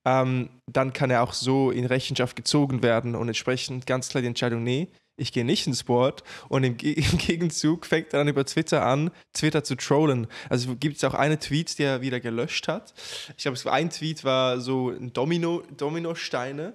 ähm, 0.04 0.48
dann 0.66 0.92
kann 0.92 1.10
er 1.10 1.22
auch 1.22 1.32
so 1.32 1.70
in 1.70 1.84
Rechenschaft 1.84 2.36
gezogen 2.36 2.82
werden 2.82 3.14
und 3.14 3.28
entsprechend 3.28 3.86
ganz 3.86 4.08
klar 4.08 4.22
die 4.22 4.28
Entscheidung, 4.28 4.62
nee, 4.62 4.88
ich 5.22 5.32
gehe 5.32 5.44
nicht 5.44 5.66
ins 5.66 5.84
Board 5.84 6.22
und 6.48 6.64
im, 6.64 6.76
Ge 6.76 6.92
im, 7.12 7.18
Gegenzug 7.18 7.86
fängt 7.86 8.12
er 8.12 8.18
dann 8.18 8.28
über 8.28 8.44
Twitter 8.44 8.84
an, 8.84 9.10
Twitter 9.32 9.64
zu 9.64 9.76
trollen. 9.76 10.26
Also 10.48 10.76
gibt 10.76 10.96
es 10.96 11.04
auch 11.04 11.14
eine 11.14 11.38
Tweet, 11.38 11.78
die 11.78 11.84
er 11.84 12.00
wieder 12.02 12.20
gelöscht 12.20 12.68
hat. 12.68 12.92
Ich 13.36 13.44
glaube, 13.44 13.58
ein 13.72 13.90
Tweet 13.90 14.24
war 14.24 14.60
so 14.60 14.90
ein 14.90 15.12
Domino, 15.12 15.62
Dominosteine 15.76 16.74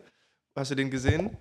Hast 0.57 0.71
du 0.71 0.75
den 0.75 0.89
gesehen? 0.89 1.37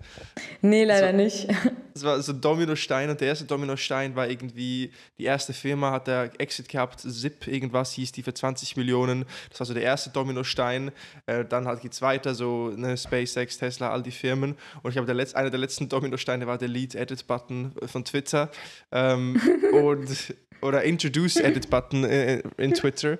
Nee, 0.61 0.83
leider 0.83 1.09
so, 1.09 1.17
nicht. 1.17 1.47
Es 1.97 2.03
war 2.03 2.21
so 2.21 2.33
Dominostein 2.33 3.09
und 3.09 3.19
der 3.19 3.29
erste 3.29 3.45
Dominostein 3.45 4.15
war 4.15 4.29
irgendwie, 4.29 4.91
die 5.17 5.23
erste 5.23 5.53
Firma 5.53 5.91
hat 5.91 6.07
der 6.07 6.31
Exit 6.39 6.69
gehabt, 6.69 6.99
Zip 6.99 7.47
irgendwas 7.47 7.93
hieß 7.93 8.11
die 8.11 8.23
für 8.23 8.33
20 8.33 8.77
Millionen. 8.77 9.25
Das 9.49 9.59
war 9.59 9.65
so 9.65 9.73
der 9.73 9.83
erste 9.83 10.11
Dominostein. 10.11 10.91
Äh, 11.25 11.45
dann 11.45 11.67
hat 11.67 11.83
die 11.83 11.89
zweite, 11.89 12.35
so 12.35 12.71
eine 12.75 12.95
SpaceX, 12.97 13.57
Tesla, 13.57 13.91
all 13.91 14.03
die 14.03 14.11
Firmen. 14.11 14.55
Und 14.83 14.91
ich 14.91 14.95
glaube, 14.95 15.11
der 15.11 15.27
einer 15.35 15.49
der 15.49 15.59
letzten 15.59 15.89
Dominosteine 15.89 16.45
war 16.45 16.57
der 16.57 16.67
Lead 16.67 16.93
Edit 16.95 17.25
Button 17.25 17.73
von 17.87 18.05
Twitter. 18.05 18.49
Ähm, 18.91 19.41
und 19.73 20.35
oder 20.61 20.83
Introduce 20.83 21.37
Edit 21.37 21.69
Button 21.69 22.03
äh, 22.03 22.41
in 22.57 22.73
Twitter 22.73 23.17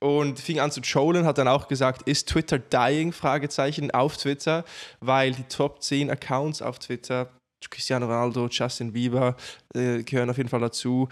und 0.00 0.38
fing 0.40 0.60
an 0.60 0.70
zu 0.70 0.80
trollen, 0.80 1.26
hat 1.26 1.38
dann 1.38 1.48
auch 1.48 1.68
gesagt, 1.68 2.08
ist 2.08 2.28
Twitter 2.28 2.58
dying? 2.58 3.12
Fragezeichen 3.12 3.90
auf 3.90 4.16
Twitter, 4.16 4.64
weil 5.00 5.32
die 5.32 5.44
Top 5.44 5.82
10 5.82 6.10
Accounts 6.10 6.62
auf 6.62 6.78
Twitter, 6.78 7.30
Cristiano 7.70 8.06
Ronaldo, 8.06 8.48
Justin 8.48 8.92
Bieber, 8.92 9.36
äh, 9.74 10.02
gehören 10.02 10.30
auf 10.30 10.36
jeden 10.36 10.48
Fall 10.48 10.60
dazu. 10.60 11.08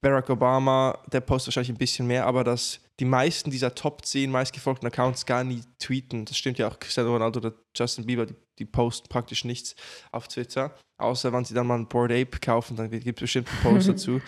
Barack 0.00 0.28
Obama, 0.28 0.98
der 1.10 1.20
postet 1.20 1.48
wahrscheinlich 1.48 1.70
ein 1.70 1.78
bisschen 1.78 2.06
mehr, 2.06 2.26
aber 2.26 2.44
dass 2.44 2.80
die 3.00 3.06
meisten 3.06 3.50
dieser 3.50 3.74
Top 3.74 4.04
10 4.04 4.30
meistgefolgten 4.30 4.86
Accounts 4.86 5.24
gar 5.24 5.42
nie 5.44 5.62
tweeten. 5.78 6.26
Das 6.26 6.36
stimmt 6.36 6.58
ja 6.58 6.68
auch, 6.68 6.78
Cristiano 6.78 7.12
Ronaldo 7.12 7.40
oder 7.40 7.54
Justin 7.74 8.04
Bieber, 8.04 8.26
die, 8.26 8.34
die 8.58 8.66
posten 8.66 9.08
praktisch 9.08 9.44
nichts 9.44 9.74
auf 10.12 10.28
Twitter. 10.28 10.74
Außer 10.98 11.32
wenn 11.32 11.44
sie 11.44 11.54
dann 11.54 11.66
mal 11.66 11.78
ein 11.78 11.88
Board 11.88 12.12
Ape 12.12 12.38
kaufen, 12.40 12.76
dann 12.76 12.90
gibt 12.90 13.06
es 13.06 13.14
bestimmt 13.14 13.48
einen 13.48 13.62
Post 13.62 13.88
dazu. 13.88 14.20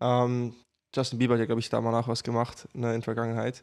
Ähm, 0.00 0.54
Justin 0.94 1.20
Bieber 1.20 1.34
hat 1.34 1.40
ja, 1.40 1.46
glaube 1.46 1.60
ich, 1.60 1.68
da 1.68 1.80
mal 1.80 1.92
nach 1.92 2.08
was 2.08 2.24
gemacht 2.24 2.68
ne, 2.72 2.88
in 2.88 3.00
der 3.00 3.02
Vergangenheit. 3.02 3.62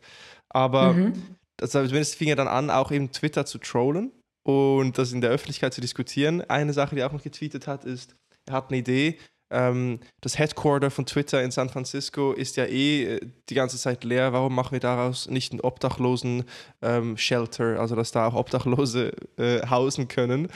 Aber 0.50 0.94
mhm. 0.94 1.22
das, 1.58 1.72
zumindest 1.72 2.16
fing 2.16 2.30
er 2.30 2.38
dann 2.38 2.48
an, 2.48 2.70
auch 2.70 2.92
eben 2.92 3.12
Twitter 3.12 3.46
zu 3.46 3.58
trollen 3.58 4.14
und 4.48 4.98
das 4.98 5.12
in 5.12 5.20
der 5.20 5.30
Öffentlichkeit 5.30 5.74
zu 5.74 5.82
diskutieren. 5.82 6.42
Eine 6.42 6.72
Sache, 6.72 6.96
die 6.96 7.02
er 7.02 7.08
auch 7.08 7.12
noch 7.12 7.22
getweetet 7.22 7.68
hat, 7.68 7.84
ist, 7.84 8.16
er 8.46 8.54
hat 8.54 8.70
eine 8.70 8.78
Idee, 8.78 9.18
ähm, 9.50 10.00
das 10.22 10.40
Headquarter 10.40 10.90
von 10.90 11.06
Twitter 11.06 11.44
in 11.44 11.52
San 11.52 11.68
Francisco 11.68 12.32
ist 12.32 12.56
ja 12.56 12.64
eh 12.64 13.16
äh, 13.16 13.20
die 13.50 13.56
ganze 13.56 13.78
Zeit 13.78 14.06
leer. 14.06 14.32
Warum 14.32 14.56
machen 14.56 14.72
wir 14.72 14.80
daraus 14.80 15.30
nicht 15.30 15.52
einen 15.52 15.60
obdachlosen 15.62 16.46
ähm, 16.82 17.18
also 17.18 17.96
dass 17.96 18.12
da 18.12 18.28
auch 18.28 18.36
Obdachlose 18.36 19.12
äh, 19.38 19.68
hausen 19.68 20.08
können? 20.08 20.48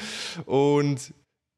Und 0.46 1.14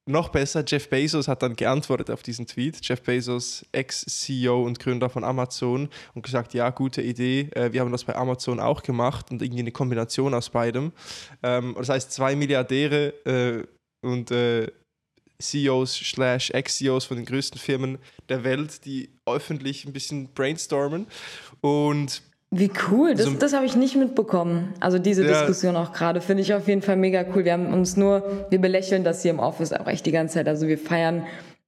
noch 0.06 0.30
besser, 0.30 0.64
Jeff 0.68 0.90
Bezos 0.90 1.28
hat 1.28 1.44
dann 1.44 1.56
geantwortet 1.56 2.10
auf 2.12 2.24
diesen 2.24 2.46
Tweet. 2.46 2.80
Jeff 2.82 3.02
Bezos, 3.02 3.66
Ex-CEO 3.72 4.64
und 4.64 4.80
Gründer 4.80 5.10
von 5.10 5.24
Amazon, 5.24 5.90
und 6.14 6.24
gesagt, 6.24 6.54
ja, 6.54 6.70
gute 6.72 7.02
Idee. 7.02 7.50
Äh, 7.56 7.72
wir 7.72 7.82
haben 7.82 7.92
das 7.92 8.04
bei 8.04 8.16
Amazon 8.16 8.60
auch 8.60 8.84
gemacht 8.84 9.32
und 9.32 9.42
irgendwie 9.42 9.62
eine 9.62 9.72
Kombination 9.72 10.34
aus 10.34 10.50
beidem. 10.50 10.92
Ähm, 11.42 11.76
das 11.78 11.90
heißt, 11.90 12.12
zwei 12.12 12.36
Milliardäre 12.36 13.14
äh, 13.26 14.06
und 14.06 14.32
äh, 14.32 14.68
CEOs 15.42 15.96
slash 15.96 16.52
Ex-CEOs 16.52 17.06
von 17.06 17.18
den 17.18 17.26
größten 17.26 17.60
Firmen 17.60 17.98
der 18.30 18.44
Welt, 18.44 18.86
die 18.86 19.10
öffentlich 19.26 19.86
ein 19.86 19.94
bisschen 19.94 20.34
brainstormen 20.34 21.08
und 21.62 22.22
wie 22.56 22.72
cool, 22.90 23.16
das, 23.16 23.26
so, 23.26 23.34
das 23.34 23.54
habe 23.54 23.66
ich 23.66 23.76
nicht 23.76 23.96
mitbekommen. 23.96 24.74
Also 24.80 25.00
diese 25.00 25.24
ja. 25.24 25.30
Diskussion 25.30 25.76
auch 25.76 25.92
gerade 25.92 26.22
finde 26.22 26.44
ich 26.44 26.54
auf 26.54 26.68
jeden 26.68 26.84
Fall 26.84 26.96
mega 26.96 27.26
cool. 27.34 27.46
Wir 27.46 27.54
haben 27.54 27.74
uns 27.74 27.98
nur, 27.98 28.46
wir 28.50 28.62
belächeln 28.62 29.04
das 29.04 29.24
hier 29.24 29.32
im 29.32 29.40
Office 29.40 29.74
auch 29.74 29.88
echt 29.88 30.06
die 30.06 30.12
ganze 30.12 30.36
Zeit. 30.36 30.48
Also 30.48 30.68
wir 30.68 30.78
feiern 30.78 31.26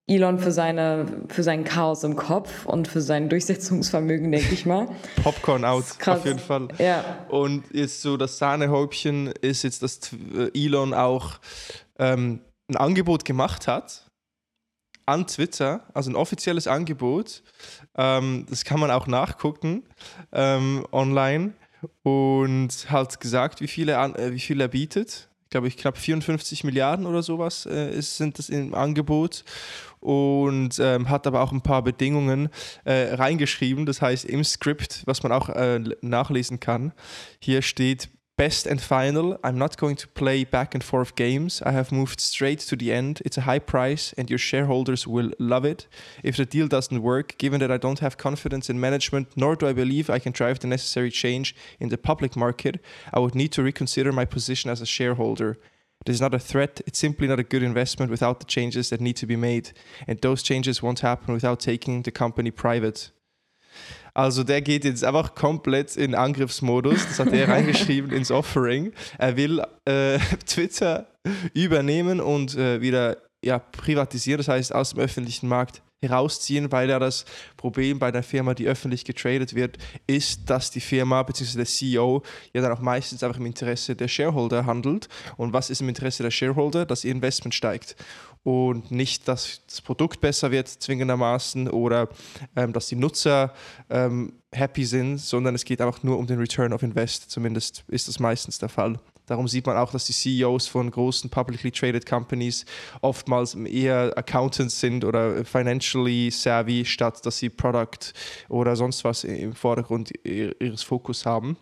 Elon 0.07 0.37
für, 0.37 0.51
seine, 0.51 1.07
für 1.29 1.41
sein 1.41 1.63
Chaos 1.63 2.03
im 2.03 2.15
Kopf 2.15 2.67
und 2.67 2.87
für 2.87 3.01
sein 3.01 3.29
Durchsetzungsvermögen, 3.29 4.31
denke 4.31 4.53
ich 4.53 4.67
mal. 4.67 4.87
Popcorn 5.23 5.65
out, 5.65 5.85
auf 6.05 6.25
jeden 6.25 6.37
Fall. 6.37 6.67
Ja. 6.77 7.03
Und 7.29 7.63
jetzt 7.71 8.03
so 8.03 8.15
das 8.15 8.37
Sahnehäubchen 8.37 9.33
ist 9.41 9.63
jetzt, 9.63 9.81
dass 9.81 10.11
Elon 10.53 10.93
auch 10.93 11.39
ähm, 11.97 12.41
ein 12.69 12.75
Angebot 12.75 13.25
gemacht 13.25 13.67
hat 13.67 14.04
an 15.05 15.27
Twitter, 15.27 15.81
also 15.93 16.11
ein 16.11 16.15
offizielles 16.15 16.67
Angebot. 16.67 17.43
Ähm, 17.95 18.45
das 18.49 18.63
kann 18.63 18.79
man 18.79 18.91
auch 18.91 19.07
nachgucken 19.07 19.83
ähm, 20.31 20.85
online 20.91 21.53
und 22.03 22.87
halt 22.89 23.19
gesagt, 23.19 23.61
wie 23.61 23.67
viel 23.67 23.89
er, 23.89 24.17
äh, 24.17 24.33
wie 24.33 24.39
viel 24.39 24.59
er 24.59 24.67
bietet. 24.67 25.29
Ich 25.43 25.49
glaube, 25.51 25.67
ich 25.67 25.77
knapp 25.77 25.97
54 25.97 26.63
Milliarden 26.63 27.05
oder 27.05 27.21
sowas 27.21 27.65
äh, 27.65 27.95
ist, 27.95 28.17
sind 28.17 28.39
das 28.39 28.49
im 28.49 28.73
Angebot 28.73 29.45
und 29.99 30.79
ähm, 30.79 31.09
hat 31.09 31.27
aber 31.27 31.41
auch 31.41 31.51
ein 31.51 31.61
paar 31.61 31.83
Bedingungen 31.83 32.49
äh, 32.83 33.13
reingeschrieben. 33.13 33.85
Das 33.85 34.01
heißt, 34.01 34.25
im 34.25 34.43
Skript, 34.43 35.03
was 35.05 35.23
man 35.23 35.31
auch 35.31 35.49
äh, 35.49 35.79
nachlesen 36.01 36.59
kann, 36.59 36.93
hier 37.39 37.61
steht 37.61 38.09
best 38.37 38.67
and 38.67 38.81
final. 38.81 39.39
I'm 39.43 39.57
not 39.57 39.77
going 39.77 39.95
to 39.97 40.07
play 40.09 40.43
back 40.43 40.73
and 40.73 40.83
forth 40.83 41.15
games. 41.15 41.61
I 41.65 41.71
have 41.71 41.91
moved 41.91 42.19
straight 42.19 42.59
to 42.59 42.75
the 42.75 42.91
end. 42.91 43.21
It's 43.23 43.37
a 43.37 43.41
high 43.41 43.59
price, 43.59 44.13
and 44.17 44.29
your 44.29 44.39
shareholders 44.39 45.07
will 45.07 45.31
love 45.39 45.65
it. 45.65 45.87
If 46.23 46.37
the 46.37 46.45
deal 46.45 46.67
doesn't 46.67 47.01
work, 47.01 47.37
given 47.37 47.59
that 47.61 47.71
I 47.71 47.77
don't 47.77 47.99
have 47.99 48.17
confidence 48.17 48.69
in 48.69 48.79
management, 48.79 49.29
nor 49.35 49.55
do 49.55 49.67
I 49.67 49.73
believe 49.73 50.09
I 50.09 50.19
can 50.19 50.31
drive 50.31 50.59
the 50.59 50.67
necessary 50.67 51.11
change 51.11 51.55
in 51.79 51.89
the 51.89 51.97
public 51.97 52.35
market, 52.35 52.81
I 53.13 53.19
would 53.19 53.35
need 53.35 53.51
to 53.53 53.63
reconsider 53.63 54.11
my 54.11 54.25
position 54.25 54.69
as 54.69 54.81
a 54.81 54.85
shareholder. 54.85 55.57
This 56.05 56.15
is 56.15 56.21
not 56.21 56.35
a 56.35 56.39
threat, 56.39 56.81
it's 56.85 56.99
simply 56.99 57.27
not 57.27 57.39
a 57.39 57.43
good 57.43 57.63
investment 57.63 58.11
without 58.11 58.39
the 58.39 58.45
changes 58.45 58.89
that 58.89 59.01
need 59.01 59.15
to 59.15 59.25
be 59.25 59.35
made. 59.35 59.71
And 60.07 60.19
those 60.19 60.43
changes 60.43 60.83
won't 60.83 60.99
happen 60.99 61.33
without 61.33 61.59
taking 61.59 62.01
the 62.01 62.11
company 62.11 62.51
private. 62.51 63.11
Also 64.13 64.43
der 64.43 64.61
geht 64.61 64.85
jetzt 64.85 65.03
einfach 65.03 65.35
komplett 65.35 65.97
in 65.97 66.15
Angriffsmodus. 66.15 67.05
Das 67.07 67.19
hat 67.19 67.33
er 67.33 67.47
reingeschrieben 67.49 68.11
ins 68.11 68.31
Offering. 68.31 68.93
Er 69.17 69.35
will 69.35 69.61
äh, 69.85 70.19
Twitter 70.45 71.07
übernehmen 71.53 72.21
und 72.21 72.55
äh, 72.55 72.81
wieder 72.81 73.17
ja, 73.43 73.59
privatisieren, 73.59 74.39
das 74.39 74.47
heißt 74.47 74.73
aus 74.73 74.91
dem 74.91 74.99
öffentlichen 74.99 75.47
Markt 75.47 75.81
herausziehen, 76.01 76.71
weil 76.71 76.89
ja 76.89 76.99
das 76.99 77.25
Problem 77.57 77.99
bei 77.99 78.11
der 78.11 78.23
Firma, 78.23 78.53
die 78.53 78.67
öffentlich 78.67 79.05
getradet 79.05 79.55
wird, 79.55 79.77
ist, 80.07 80.49
dass 80.49 80.71
die 80.71 80.81
Firma 80.81 81.23
bzw. 81.23 81.57
der 81.57 81.65
CEO 81.65 82.23
ja 82.53 82.61
dann 82.61 82.71
auch 82.71 82.81
meistens 82.81 83.23
einfach 83.23 83.37
im 83.37 83.45
Interesse 83.45 83.95
der 83.95 84.07
Shareholder 84.07 84.65
handelt. 84.65 85.07
Und 85.37 85.53
was 85.53 85.69
ist 85.69 85.81
im 85.81 85.89
Interesse 85.89 86.23
der 86.23 86.31
Shareholder? 86.31 86.85
Dass 86.85 87.03
ihr 87.03 87.11
Investment 87.11 87.53
steigt 87.53 87.95
und 88.45 88.91
nicht, 88.91 89.27
dass 89.27 89.61
das 89.65 89.81
Produkt 89.81 90.21
besser 90.21 90.51
wird, 90.51 90.67
zwingendermaßen, 90.67 91.67
oder 91.67 92.09
ähm, 92.55 92.73
dass 92.73 92.85
die 92.85 92.95
Nutzer 92.95 93.51
ähm, 93.89 94.33
happy 94.51 94.85
sind, 94.85 95.17
sondern 95.17 95.55
es 95.55 95.65
geht 95.65 95.81
einfach 95.81 96.03
nur 96.03 96.19
um 96.19 96.27
den 96.27 96.37
Return 96.37 96.71
of 96.71 96.83
Invest. 96.83 97.31
Zumindest 97.31 97.83
ist 97.87 98.07
das 98.07 98.19
meistens 98.19 98.59
der 98.59 98.69
Fall. 98.69 98.99
Darum 99.25 99.47
sieht 99.47 99.65
man 99.65 99.77
auch, 99.77 99.91
dass 99.91 100.05
die 100.05 100.13
CEOs 100.13 100.67
von 100.67 100.91
großen 100.91 101.31
publicly 101.31 101.71
traded 101.71 102.05
Companies 102.05 102.65
oftmals 103.01 103.55
eher 103.55 104.15
Accountants 104.15 104.79
sind 104.79 105.03
oder 105.03 105.43
financially 105.43 106.29
savvy, 106.29 106.85
statt 106.85 107.25
dass 107.25 107.39
sie 107.39 107.49
Product 107.49 108.13
oder 108.47 108.75
sonst 108.75 109.03
was 109.03 109.23
im 109.23 109.55
Vordergrund 109.55 110.11
ihres 110.23 110.83
Fokus 110.83 111.25
haben. 111.25 111.57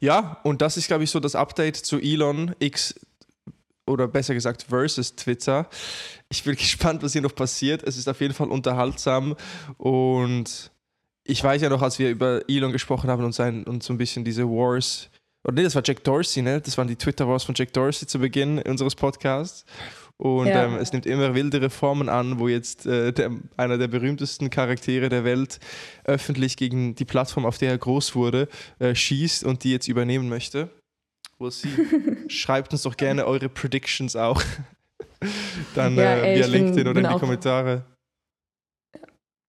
Ja, 0.00 0.40
und 0.42 0.62
das 0.62 0.76
ist, 0.76 0.88
glaube 0.88 1.04
ich, 1.04 1.10
so 1.10 1.20
das 1.20 1.36
Update 1.36 1.76
zu 1.76 2.00
Elon 2.00 2.56
X 2.58 2.98
oder 3.86 4.08
besser 4.08 4.34
gesagt 4.34 4.66
versus 4.68 5.14
Twitter. 5.14 5.68
Ich 6.28 6.44
bin 6.44 6.54
gespannt, 6.56 7.02
was 7.02 7.12
hier 7.12 7.22
noch 7.22 7.34
passiert. 7.34 7.82
Es 7.82 7.96
ist 7.96 8.08
auf 8.08 8.20
jeden 8.20 8.34
Fall 8.34 8.48
unterhaltsam 8.48 9.36
und 9.78 10.70
ich 11.24 11.42
weiß 11.42 11.62
ja 11.62 11.68
noch, 11.68 11.82
als 11.82 11.98
wir 11.98 12.10
über 12.10 12.42
Elon 12.48 12.72
gesprochen 12.72 13.10
haben 13.10 13.24
und, 13.24 13.32
sein, 13.32 13.64
und 13.64 13.82
so 13.82 13.92
ein 13.92 13.98
bisschen 13.98 14.24
diese 14.24 14.48
Wars, 14.48 15.10
oder 15.44 15.54
nee, 15.54 15.62
das 15.62 15.74
war 15.74 15.82
Jack 15.84 16.04
Dorsey, 16.04 16.42
ne? 16.42 16.60
Das 16.60 16.76
waren 16.76 16.88
die 16.88 16.96
Twitter 16.96 17.26
Wars 17.26 17.44
von 17.44 17.54
Jack 17.54 17.72
Dorsey 17.72 18.06
zu 18.06 18.18
Beginn 18.18 18.58
unseres 18.62 18.94
Podcasts. 18.94 19.64
Und 20.18 20.48
ja. 20.48 20.66
ähm, 20.66 20.74
es 20.74 20.92
nimmt 20.92 21.06
immer 21.06 21.34
wildere 21.34 21.70
Formen 21.70 22.10
an, 22.10 22.38
wo 22.38 22.48
jetzt 22.48 22.84
äh, 22.84 23.10
der, 23.10 23.30
einer 23.56 23.78
der 23.78 23.88
berühmtesten 23.88 24.50
Charaktere 24.50 25.08
der 25.08 25.24
Welt 25.24 25.60
öffentlich 26.04 26.58
gegen 26.58 26.94
die 26.94 27.06
Plattform, 27.06 27.46
auf 27.46 27.56
der 27.56 27.70
er 27.70 27.78
groß 27.78 28.14
wurde, 28.14 28.48
äh, 28.80 28.94
schießt 28.94 29.44
und 29.44 29.64
die 29.64 29.70
jetzt 29.70 29.88
übernehmen 29.88 30.28
möchte. 30.28 30.68
We'll 31.40 31.50
see. 31.50 31.70
Schreibt 32.28 32.72
uns 32.72 32.82
doch 32.82 32.96
gerne 32.96 33.26
eure 33.26 33.48
Predictions 33.48 34.14
auch. 34.14 34.42
Dann 35.74 35.96
ja, 35.96 36.16
äh, 36.16 36.36
via 36.36 36.46
LinkedIn 36.46 36.86
oder 36.86 37.00
in 37.00 37.08
die 37.08 37.18
Kommentare. 37.18 37.84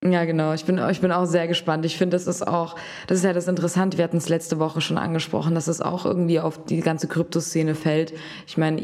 Ja, 0.03 0.25
genau. 0.25 0.53
Ich 0.53 0.65
bin, 0.65 0.79
ich 0.89 0.99
bin 0.99 1.11
auch 1.11 1.25
sehr 1.25 1.47
gespannt. 1.47 1.85
Ich 1.85 1.95
finde, 1.95 2.15
das 2.15 2.25
ist 2.25 2.47
auch, 2.47 2.75
das 3.05 3.19
ist 3.19 3.23
ja 3.23 3.33
das 3.33 3.47
Interessante. 3.47 3.99
Wir 3.99 4.03
hatten 4.03 4.17
es 4.17 4.29
letzte 4.29 4.57
Woche 4.57 4.81
schon 4.81 4.97
angesprochen, 4.97 5.53
dass 5.53 5.67
es 5.67 5.79
auch 5.79 6.05
irgendwie 6.05 6.39
auf 6.39 6.65
die 6.65 6.79
ganze 6.79 7.07
Kryptoszene 7.07 7.75
fällt. 7.75 8.11
Ich 8.47 8.57
meine, 8.57 8.81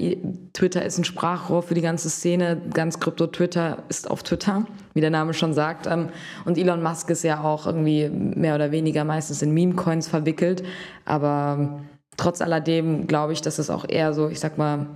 Twitter 0.53 0.85
ist 0.85 0.99
ein 0.99 1.05
Sprachrohr 1.05 1.63
für 1.63 1.73
die 1.73 1.81
ganze 1.81 2.11
Szene. 2.11 2.61
Ganz 2.71 2.99
Krypto-Twitter 2.99 3.83
ist 3.89 4.11
auf 4.11 4.21
Twitter, 4.21 4.67
wie 4.93 5.01
der 5.01 5.09
Name 5.09 5.33
schon 5.33 5.55
sagt. 5.55 5.87
Ähm, 5.87 6.09
und 6.45 6.57
Elon 6.57 6.83
Musk 6.83 7.09
ist 7.09 7.23
ja 7.23 7.43
auch 7.43 7.65
irgendwie 7.65 8.09
mehr 8.09 8.53
oder 8.53 8.71
weniger 8.71 9.03
meistens 9.03 9.41
in 9.41 9.55
Meme-Coins 9.55 10.07
verwickelt. 10.07 10.63
Aber 11.05 11.79
trotz 12.17 12.41
alledem 12.41 13.07
glaube 13.07 13.33
ich, 13.33 13.41
dass 13.41 13.59
es 13.59 13.69
auch 13.69 13.85
eher 13.87 14.13
so, 14.13 14.27
ich 14.27 14.39
sag 14.39 14.57
mal, 14.57 14.87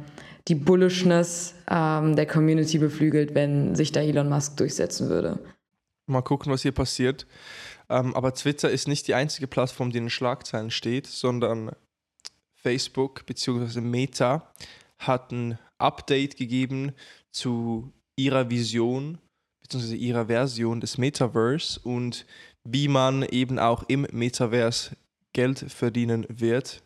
die 0.47 0.55
Bullishness 0.55 1.53
ähm, 1.69 2.15
der 2.15 2.25
Community 2.25 2.79
beflügelt, 2.79 3.35
wenn 3.35 3.75
sich 3.75 3.91
da 3.91 4.01
Elon 4.01 4.27
Musk 4.27 4.57
durchsetzen 4.57 5.07
würde. 5.09 5.39
Mal 6.07 6.23
gucken, 6.23 6.51
was 6.51 6.63
hier 6.63 6.71
passiert. 6.71 7.27
Ähm, 7.89 8.15
aber 8.15 8.33
Twitter 8.33 8.69
ist 8.69 8.87
nicht 8.87 9.07
die 9.07 9.13
einzige 9.13 9.47
Plattform, 9.47 9.91
die 9.91 9.99
in 9.99 10.05
den 10.05 10.09
Schlagzeilen 10.09 10.71
steht, 10.71 11.07
sondern 11.07 11.71
Facebook 12.55 13.25
bzw. 13.25 13.81
Meta 13.81 14.51
hat 14.97 15.31
ein 15.31 15.59
Update 15.77 16.37
gegeben 16.37 16.93
zu 17.31 17.91
ihrer 18.15 18.49
Vision 18.49 19.19
bzw. 19.61 19.95
ihrer 19.95 20.25
Version 20.25 20.81
des 20.81 20.97
Metaverse 20.97 21.79
und 21.83 22.25
wie 22.63 22.87
man 22.87 23.23
eben 23.23 23.59
auch 23.59 23.83
im 23.87 24.07
Metaverse 24.11 24.95
Geld 25.33 25.59
verdienen 25.59 26.25
wird 26.29 26.83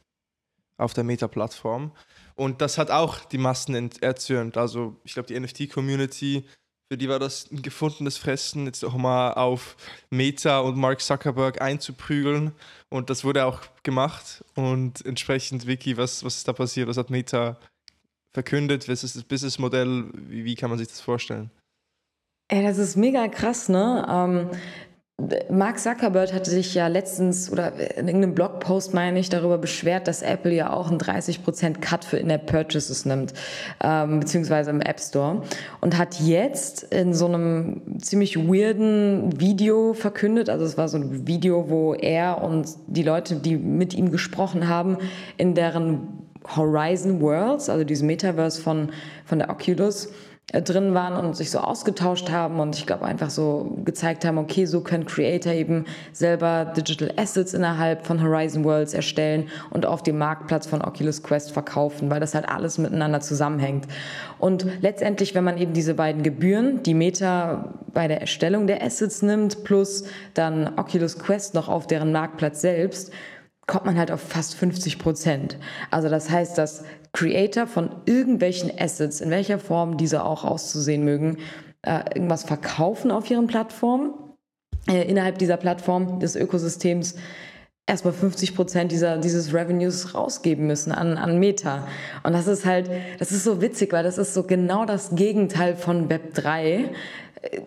auf 0.78 0.94
der 0.94 1.04
Meta-Plattform. 1.04 1.92
Und 2.36 2.62
das 2.62 2.78
hat 2.78 2.92
auch 2.92 3.20
die 3.26 3.38
Massen 3.38 3.92
erzürnt. 4.02 4.58
Also 4.58 5.00
ich 5.04 5.14
glaube, 5.14 5.28
die 5.28 5.40
NFT-Community, 5.40 6.46
für 6.92 6.98
die 6.98 7.10
war 7.10 7.20
das 7.20 7.50
ein 7.52 7.62
gefundenes 7.62 8.18
Fressen, 8.18 8.66
jetzt 8.66 8.84
auch 8.84 8.96
mal 8.96 9.34
auf 9.34 9.78
Meta 10.10 10.60
und 10.60 10.78
Mark 10.78 11.02
Zuckerberg 11.02 11.62
einzuprügeln. 11.62 12.52
Und 12.90 13.10
das 13.10 13.24
wurde 13.24 13.46
auch 13.46 13.62
gemacht. 13.84 14.44
Und 14.56 15.06
entsprechend, 15.06 15.66
Vicky, 15.66 15.98
was, 15.98 16.24
was 16.24 16.38
ist 16.38 16.48
da 16.48 16.54
passiert? 16.54 16.88
Was 16.88 16.98
hat 16.98 17.10
Meta 17.10 17.58
verkündet? 18.34 18.90
Was 18.90 19.04
ist 19.04 19.16
das 19.16 19.24
Businessmodell? 19.24 20.12
Wie, 20.14 20.44
wie 20.44 20.56
kann 20.56 20.70
man 20.70 20.78
sich 20.78 20.90
das 20.90 21.00
vorstellen? 21.00 21.50
Ey, 22.50 22.62
das 22.62 22.78
ist 22.78 22.96
mega 22.96 23.28
krass, 23.28 23.70
ne? 23.70 24.06
Ähm, 24.08 24.52
Mark 25.50 25.80
Zuckerberg 25.80 26.34
hatte 26.34 26.50
sich 26.50 26.76
ja 26.76 26.88
letztens 26.88 27.50
oder 27.50 27.72
in 27.98 28.08
irgendeinem 28.08 28.36
Blogpost, 28.36 28.94
meine 28.94 29.18
ich, 29.18 29.30
darüber 29.30 29.58
beschwert, 29.58 30.10
dass 30.10 30.22
Apple 30.22 30.54
ja 30.54 30.74
auch 30.74 30.90
einen 30.90 31.00
30% 31.00 31.80
Cut 31.80 32.04
für 32.04 32.18
In-App 32.18 32.46
Purchases 32.48 33.06
nimmt, 33.06 33.34
ähm, 33.82 34.20
beziehungsweise 34.20 34.72
im 34.72 34.82
App 34.82 35.00
Store. 35.00 35.42
Und 35.80 35.98
hat 35.98 36.20
jetzt 36.20 36.84
in 36.84 37.14
so 37.14 37.28
einem 37.28 37.82
ziemlich 38.00 38.38
weirden 38.38 39.40
Video 39.40 39.94
verkündet, 39.94 40.50
also 40.50 40.66
es 40.66 40.78
war 40.78 40.90
so 40.90 40.98
ein 40.98 41.26
Video, 41.26 41.70
wo 41.70 41.94
er 41.94 42.44
und 42.44 42.68
die 42.88 43.04
Leute, 43.04 43.38
die 43.38 43.56
mit 43.56 43.94
ihm 43.94 44.12
gesprochen 44.12 44.68
haben, 44.68 44.98
in 45.38 45.56
deren 45.56 46.26
Horizon 46.56 47.22
Worlds, 47.22 47.70
also 47.70 47.86
diesem 47.86 48.08
Metaverse 48.08 48.62
von, 48.62 48.90
von 49.24 49.40
der 49.40 49.50
Oculus, 49.50 50.10
drin 50.54 50.94
waren 50.94 51.26
und 51.26 51.36
sich 51.36 51.50
so 51.50 51.58
ausgetauscht 51.60 52.30
haben 52.30 52.60
und 52.60 52.76
ich 52.76 52.86
glaube 52.86 53.06
einfach 53.06 53.32
so 53.32 53.78
gezeigt 53.84 54.26
haben, 54.26 54.38
okay, 54.38 54.66
so 54.66 54.82
können 54.82 55.06
Creator 55.06 55.52
eben 55.52 55.86
selber 56.14 56.66
Digital 56.78 57.12
Assets 57.18 57.54
innerhalb 57.54 58.06
von 58.06 58.22
Horizon 58.22 58.64
Worlds 58.64 58.94
erstellen 58.94 59.50
und 59.72 59.88
auf 59.88 60.04
dem 60.04 60.20
Marktplatz 60.20 60.68
von 60.68 60.84
Oculus 60.84 61.24
Quest 61.24 61.52
verkaufen, 61.52 62.12
weil 62.12 62.20
das 62.20 62.36
halt 62.36 62.48
alles 62.48 62.78
miteinander 62.78 63.22
zusammenhängt. 63.22 63.88
Und 64.38 64.68
letztendlich, 64.82 65.34
wenn 65.34 65.44
man 65.44 65.58
eben 65.58 65.74
diese 65.74 65.96
beiden 65.96 66.22
Gebühren, 66.22 66.84
die 66.84 66.94
Meta 66.94 67.74
bei 67.94 68.08
der 68.08 68.22
Erstellung 68.22 68.68
der 68.68 68.84
Assets 68.84 69.24
nimmt, 69.24 69.64
plus 69.64 70.04
dann 70.36 70.78
Oculus 70.78 71.18
Quest 71.18 71.56
noch 71.56 71.70
auf 71.70 71.88
deren 71.88 72.12
Marktplatz 72.12 72.62
selbst, 72.62 73.12
kommt 73.68 73.86
man 73.86 73.98
halt 73.98 74.12
auf 74.12 74.22
fast 74.22 74.56
50 74.56 75.00
Prozent. 75.00 75.58
Also 75.92 76.10
das 76.10 76.30
heißt, 76.30 76.58
dass 76.58 76.84
Creator 77.14 77.68
von 77.68 77.90
irgendwelchen 78.06 78.72
Assets, 78.78 79.22
in 79.22 79.32
welcher 79.32 79.60
Form 79.60 79.98
diese 79.98 80.24
auch 80.24 80.44
auszusehen 80.44 81.04
mögen, 81.04 81.38
äh, 81.82 82.00
irgendwas 82.14 82.44
verkaufen 82.44 83.12
auf 83.12 83.30
ihren 83.30 83.48
Plattformen, 83.48 84.14
äh, 84.88 85.10
innerhalb 85.10 85.38
dieser 85.40 85.58
Plattform 85.58 86.20
des 86.20 86.36
Ökosystems 86.36 87.16
erstmal 87.88 88.14
50 88.14 88.56
Prozent 88.56 88.92
dieser, 88.92 89.18
dieses 89.18 89.54
Revenues 89.54 90.16
rausgeben 90.16 90.66
müssen 90.66 90.92
an, 90.92 91.18
an 91.18 91.40
Meta. 91.40 91.88
Und 92.24 92.34
das 92.34 92.48
ist 92.48 92.66
halt, 92.66 92.90
das 93.20 93.32
ist 93.32 93.44
so 93.44 93.62
witzig, 93.62 93.94
weil 93.94 94.04
das 94.04 94.18
ist 94.18 94.34
so 94.34 94.44
genau 94.44 94.86
das 94.86 95.16
Gegenteil 95.16 95.76
von 95.76 96.10
Web 96.10 96.34
3 96.34 96.90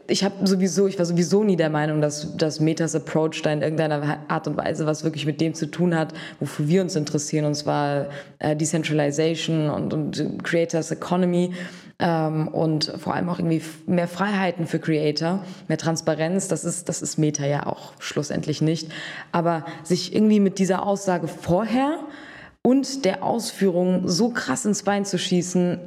ich 0.06 0.24
habe 0.24 0.46
sowieso, 0.46 0.86
ich 0.86 0.98
war 0.98 1.06
sowieso 1.06 1.44
nie 1.44 1.56
der 1.56 1.70
Meinung, 1.70 2.00
dass, 2.00 2.36
dass 2.36 2.60
Metas 2.60 2.94
Approach 2.94 3.42
da 3.42 3.52
in 3.52 3.62
irgendeiner 3.62 4.18
Art 4.28 4.46
und 4.46 4.56
Weise 4.56 4.86
was 4.86 5.04
wirklich 5.04 5.26
mit 5.26 5.40
dem 5.40 5.54
zu 5.54 5.66
tun 5.66 5.94
hat, 5.94 6.14
wofür 6.40 6.68
wir 6.68 6.82
uns 6.82 6.96
interessieren, 6.96 7.44
und 7.44 7.54
zwar 7.54 8.06
äh, 8.38 8.56
Decentralization 8.56 9.70
und, 9.70 9.92
und 9.94 10.44
Creators 10.44 10.90
Economy 10.90 11.52
ähm, 11.98 12.48
und 12.48 12.92
vor 12.98 13.14
allem 13.14 13.28
auch 13.28 13.38
irgendwie 13.38 13.62
mehr 13.86 14.08
Freiheiten 14.08 14.66
für 14.66 14.78
Creator, 14.78 15.44
mehr 15.68 15.78
Transparenz. 15.78 16.48
Das 16.48 16.64
ist, 16.64 16.88
das 16.88 17.02
ist 17.02 17.18
Meta 17.18 17.46
ja 17.46 17.66
auch 17.66 17.92
schlussendlich 17.98 18.62
nicht. 18.62 18.90
Aber 19.32 19.64
sich 19.82 20.14
irgendwie 20.14 20.40
mit 20.40 20.58
dieser 20.58 20.86
Aussage 20.86 21.28
vorher 21.28 21.98
und 22.62 23.04
der 23.04 23.22
Ausführung 23.22 24.08
so 24.08 24.30
krass 24.30 24.64
ins 24.64 24.82
Bein 24.82 25.04
zu 25.04 25.18
schießen, 25.18 25.80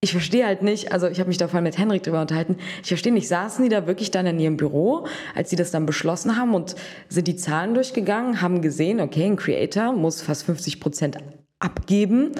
ich 0.00 0.12
verstehe 0.12 0.46
halt 0.46 0.62
nicht, 0.62 0.92
also 0.92 1.08
ich 1.08 1.18
habe 1.18 1.28
mich 1.28 1.38
da 1.38 1.48
vorhin 1.48 1.64
mit 1.64 1.78
Henrik 1.78 2.02
drüber 2.02 2.20
unterhalten, 2.20 2.56
ich 2.82 2.88
verstehe 2.88 3.12
nicht, 3.12 3.28
saßen 3.28 3.64
die 3.64 3.70
da 3.70 3.86
wirklich 3.86 4.10
dann 4.10 4.26
in 4.26 4.38
ihrem 4.38 4.56
Büro, 4.56 5.06
als 5.34 5.50
sie 5.50 5.56
das 5.56 5.70
dann 5.70 5.86
beschlossen 5.86 6.36
haben 6.36 6.54
und 6.54 6.76
sind 7.08 7.26
die 7.26 7.36
Zahlen 7.36 7.74
durchgegangen, 7.74 8.42
haben 8.42 8.60
gesehen, 8.62 9.00
okay, 9.00 9.24
ein 9.24 9.36
Creator 9.36 9.92
muss 9.92 10.20
fast 10.20 10.44
50 10.44 10.80
Prozent 10.80 11.18
abgeben. 11.58 12.32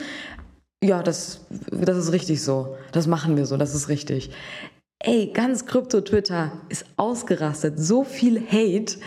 Ja, 0.84 1.02
das, 1.02 1.46
das 1.70 1.96
ist 1.96 2.12
richtig 2.12 2.42
so. 2.42 2.76
Das 2.92 3.06
machen 3.06 3.36
wir 3.36 3.46
so, 3.46 3.56
das 3.56 3.74
ist 3.74 3.88
richtig. 3.88 4.30
Ey, 4.98 5.30
ganz 5.32 5.66
Krypto-Twitter 5.66 6.52
ist 6.68 6.84
ausgerastet. 6.96 7.78
So 7.78 8.04
viel 8.04 8.40
Hate 8.40 8.98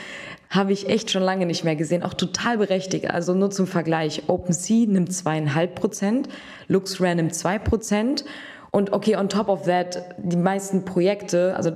habe 0.50 0.74
ich 0.74 0.90
echt 0.90 1.12
schon 1.12 1.22
lange 1.22 1.46
nicht 1.46 1.64
mehr 1.64 1.76
gesehen. 1.76 2.04
Auch 2.04 2.16
total 2.16 2.58
berechtigt. 2.58 3.10
Also 3.10 3.34
nur 3.34 3.52
zum 3.52 3.68
Vergleich. 3.68 4.24
OpenSea 4.28 4.88
nimmt 4.88 5.14
zweieinhalb 5.14 5.76
Prozent, 5.76 6.28
LuxRare 6.68 7.16
nimmt 7.16 7.36
zwei 7.36 7.60
Prozent. 7.60 8.26
Und 8.72 8.94
okay, 8.94 9.16
on 9.16 9.30
top 9.30 9.48
of 9.50 9.64
that, 9.64 10.16
die 10.18 10.38
meisten 10.38 10.86
Projekte, 10.86 11.56
also 11.56 11.72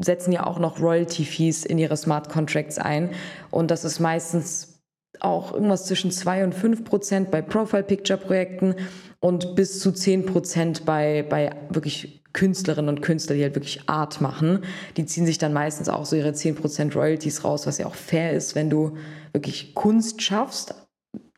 setzen 0.00 0.32
ja 0.32 0.46
auch 0.46 0.58
noch 0.58 0.80
Royalty-Fees 0.80 1.64
in 1.64 1.78
ihre 1.78 1.96
Smart 1.96 2.28
Contracts 2.28 2.78
ein. 2.78 3.10
Und 3.50 3.70
das 3.70 3.84
ist 3.84 3.98
meistens 4.00 4.80
auch 5.20 5.52
irgendwas 5.52 5.86
zwischen 5.86 6.10
zwei 6.10 6.44
und 6.44 6.54
fünf 6.54 6.84
Prozent 6.84 7.30
bei 7.30 7.42
Profile-Picture-Projekten 7.42 8.76
und 9.20 9.56
bis 9.56 9.80
zu 9.80 9.92
zehn 9.92 10.26
Prozent 10.26 10.84
bei, 10.84 11.24
bei 11.28 11.50
wirklich 11.70 12.22
Künstlerinnen 12.38 12.88
und 12.88 13.02
Künstler, 13.02 13.34
die 13.34 13.42
halt 13.42 13.56
wirklich 13.56 13.88
Art 13.88 14.20
machen, 14.20 14.60
die 14.96 15.04
ziehen 15.06 15.26
sich 15.26 15.38
dann 15.38 15.52
meistens 15.52 15.88
auch 15.88 16.06
so 16.06 16.14
ihre 16.14 16.30
10% 16.30 16.94
Royalties 16.94 17.42
raus, 17.42 17.66
was 17.66 17.78
ja 17.78 17.86
auch 17.86 17.96
fair 17.96 18.32
ist, 18.32 18.54
wenn 18.54 18.70
du 18.70 18.96
wirklich 19.32 19.74
Kunst 19.74 20.22
schaffst. 20.22 20.76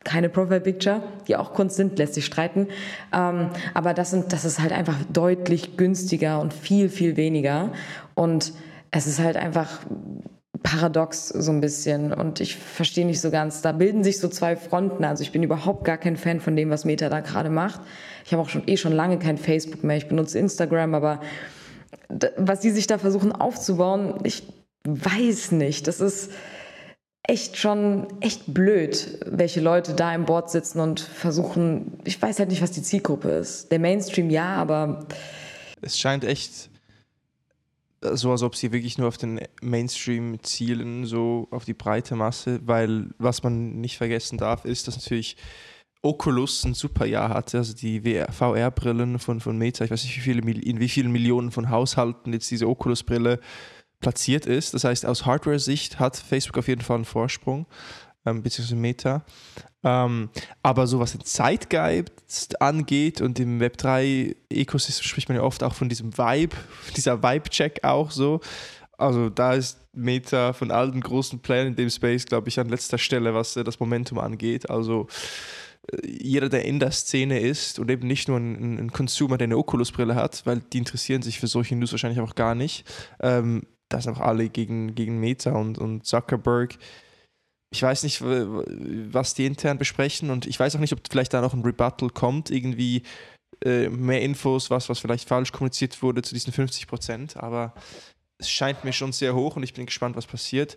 Keine 0.03 0.29
Profile 0.29 0.61
Picture, 0.61 1.01
die 1.27 1.35
auch 1.37 1.53
Kunst 1.53 1.75
sind, 1.75 1.97
lässt 1.97 2.13
sich 2.13 2.25
streiten. 2.25 2.67
Ähm, 3.11 3.49
aber 3.73 3.95
das, 3.95 4.11
sind, 4.11 4.31
das 4.31 4.45
ist 4.45 4.59
halt 4.59 4.73
einfach 4.73 4.97
deutlich 5.11 5.75
günstiger 5.75 6.39
und 6.39 6.53
viel, 6.53 6.87
viel 6.87 7.17
weniger. 7.17 7.71
Und 8.13 8.53
es 8.91 9.07
ist 9.07 9.19
halt 9.19 9.37
einfach 9.37 9.79
paradox 10.61 11.29
so 11.29 11.51
ein 11.51 11.61
bisschen 11.61 12.13
und 12.13 12.41
ich 12.41 12.57
verstehe 12.57 13.07
nicht 13.07 13.21
so 13.21 13.31
ganz. 13.31 13.63
Da 13.63 13.71
bilden 13.71 14.03
sich 14.03 14.19
so 14.19 14.27
zwei 14.27 14.55
Fronten. 14.55 15.03
Also 15.03 15.23
ich 15.23 15.31
bin 15.31 15.41
überhaupt 15.41 15.83
gar 15.83 15.97
kein 15.97 16.15
Fan 16.15 16.41
von 16.41 16.55
dem, 16.55 16.69
was 16.69 16.85
Meta 16.85 17.09
da 17.09 17.21
gerade 17.21 17.49
macht. 17.49 17.81
Ich 18.31 18.33
habe 18.33 18.43
auch 18.43 18.49
schon 18.49 18.65
eh 18.65 18.77
schon 18.77 18.93
lange 18.93 19.19
kein 19.19 19.37
Facebook 19.37 19.83
mehr. 19.83 19.97
Ich 19.97 20.07
benutze 20.07 20.39
Instagram, 20.39 20.95
aber 20.95 21.19
was 22.37 22.61
die 22.61 22.69
sich 22.69 22.87
da 22.87 22.97
versuchen 22.97 23.33
aufzubauen, 23.33 24.21
ich 24.23 24.43
weiß 24.85 25.51
nicht. 25.51 25.85
Das 25.85 25.99
ist 25.99 26.31
echt 27.23 27.57
schon 27.57 28.07
echt 28.21 28.53
blöd, 28.53 29.19
welche 29.25 29.59
Leute 29.59 29.95
da 29.95 30.15
im 30.15 30.23
Board 30.23 30.49
sitzen 30.49 30.79
und 30.79 31.01
versuchen, 31.01 31.99
ich 32.05 32.21
weiß 32.21 32.39
halt 32.39 32.47
nicht, 32.47 32.61
was 32.61 32.71
die 32.71 32.83
Zielgruppe 32.83 33.31
ist. 33.31 33.69
Der 33.69 33.79
Mainstream 33.79 34.29
ja, 34.29 34.55
aber 34.55 35.07
es 35.81 35.99
scheint 35.99 36.23
echt 36.23 36.69
so, 37.99 38.31
als 38.31 38.43
ob 38.43 38.55
sie 38.55 38.71
wirklich 38.71 38.97
nur 38.97 39.09
auf 39.09 39.17
den 39.17 39.41
Mainstream 39.61 40.41
zielen, 40.41 41.05
so 41.05 41.49
auf 41.51 41.65
die 41.65 41.73
breite 41.73 42.15
Masse, 42.15 42.61
weil 42.63 43.09
was 43.17 43.43
man 43.43 43.81
nicht 43.81 43.97
vergessen 43.97 44.37
darf, 44.37 44.63
ist, 44.63 44.87
dass 44.87 44.95
natürlich 44.95 45.35
Oculus 46.03 46.63
ein 46.65 46.73
super 46.73 47.05
Jahr 47.05 47.29
hatte, 47.29 47.59
also 47.59 47.73
die 47.73 48.01
VR-Brillen 48.01 49.19
von, 49.19 49.39
von 49.39 49.57
Meta, 49.57 49.85
ich 49.85 49.91
weiß 49.91 50.03
nicht, 50.03 50.17
wie 50.17 50.21
viele, 50.21 50.41
in 50.41 50.79
wie 50.79 50.89
vielen 50.89 51.11
Millionen 51.11 51.51
von 51.51 51.69
Haushalten 51.69 52.33
jetzt 52.33 52.49
diese 52.49 52.67
Oculus-Brille 52.67 53.39
platziert 53.99 54.47
ist. 54.47 54.73
Das 54.73 54.83
heißt, 54.83 55.05
aus 55.05 55.25
Hardware-Sicht 55.25 55.99
hat 55.99 56.17
Facebook 56.17 56.57
auf 56.57 56.67
jeden 56.67 56.81
Fall 56.81 56.95
einen 56.95 57.05
Vorsprung, 57.05 57.67
ähm, 58.25 58.41
beziehungsweise 58.41 58.75
Meta. 58.75 59.23
Ähm, 59.83 60.29
aber 60.61 60.87
so 60.87 60.99
was 60.99 61.11
den 61.11 61.23
Zeitgeist 61.23 62.61
angeht 62.61 63.21
und 63.21 63.39
im 63.39 63.59
Web3-Ökosystem 63.59 65.03
spricht 65.03 65.29
man 65.29 65.37
ja 65.37 65.43
oft 65.43 65.63
auch 65.63 65.73
von 65.73 65.89
diesem 65.89 66.17
Vibe, 66.17 66.55
dieser 66.95 67.21
Vibe-Check 67.21 67.83
auch 67.83 68.11
so. 68.11 68.41
Also 68.97 69.29
da 69.29 69.53
ist 69.53 69.79
Meta 69.93 70.53
von 70.53 70.69
allen 70.69 71.01
großen 71.01 71.39
Playern 71.39 71.67
in 71.67 71.75
dem 71.75 71.89
Space, 71.89 72.25
glaube 72.25 72.49
ich, 72.49 72.59
an 72.59 72.69
letzter 72.69 72.99
Stelle, 72.99 73.33
was 73.33 73.55
äh, 73.55 73.63
das 73.63 73.79
Momentum 73.79 74.19
angeht. 74.19 74.69
Also 74.69 75.07
jeder, 76.05 76.49
der 76.49 76.65
in 76.65 76.79
der 76.79 76.91
Szene 76.91 77.39
ist 77.39 77.79
und 77.79 77.89
eben 77.89 78.07
nicht 78.07 78.27
nur 78.27 78.37
ein, 78.37 78.77
ein 78.77 78.91
Consumer, 78.91 79.37
der 79.37 79.45
eine 79.45 79.57
Oculus-Brille 79.57 80.15
hat, 80.15 80.45
weil 80.45 80.59
die 80.59 80.77
interessieren 80.77 81.21
sich 81.21 81.39
für 81.39 81.47
solche 81.47 81.75
News 81.75 81.91
wahrscheinlich 81.91 82.19
auch 82.19 82.35
gar 82.35 82.55
nicht. 82.55 82.85
Ähm, 83.19 83.63
da 83.89 83.99
sind 83.99 84.15
auch 84.15 84.21
alle 84.21 84.49
gegen, 84.49 84.95
gegen 84.95 85.19
Meta 85.19 85.51
und, 85.51 85.77
und 85.77 86.05
Zuckerberg 86.05 86.77
ich 87.73 87.81
weiß 87.81 88.03
nicht, 88.03 88.21
was 88.21 89.33
die 89.33 89.45
intern 89.45 89.77
besprechen 89.77 90.29
und 90.29 90.45
ich 90.45 90.59
weiß 90.59 90.75
auch 90.75 90.79
nicht, 90.79 90.93
ob 90.93 90.99
vielleicht 91.09 91.33
da 91.33 91.41
noch 91.41 91.53
ein 91.53 91.63
Rebuttal 91.63 92.09
kommt, 92.09 92.51
irgendwie 92.51 93.03
äh, 93.63 93.87
mehr 93.89 94.21
Infos, 94.21 94.69
was, 94.69 94.89
was 94.89 94.99
vielleicht 94.99 95.27
falsch 95.27 95.53
kommuniziert 95.53 96.01
wurde 96.03 96.21
zu 96.21 96.33
diesen 96.33 96.51
50 96.51 96.87
Prozent, 96.87 97.37
aber 97.37 97.73
es 98.37 98.49
scheint 98.49 98.83
mir 98.83 98.91
schon 98.91 99.13
sehr 99.13 99.35
hoch 99.35 99.55
und 99.55 99.63
ich 99.63 99.73
bin 99.73 99.85
gespannt, 99.85 100.17
was 100.17 100.27
passiert. 100.27 100.75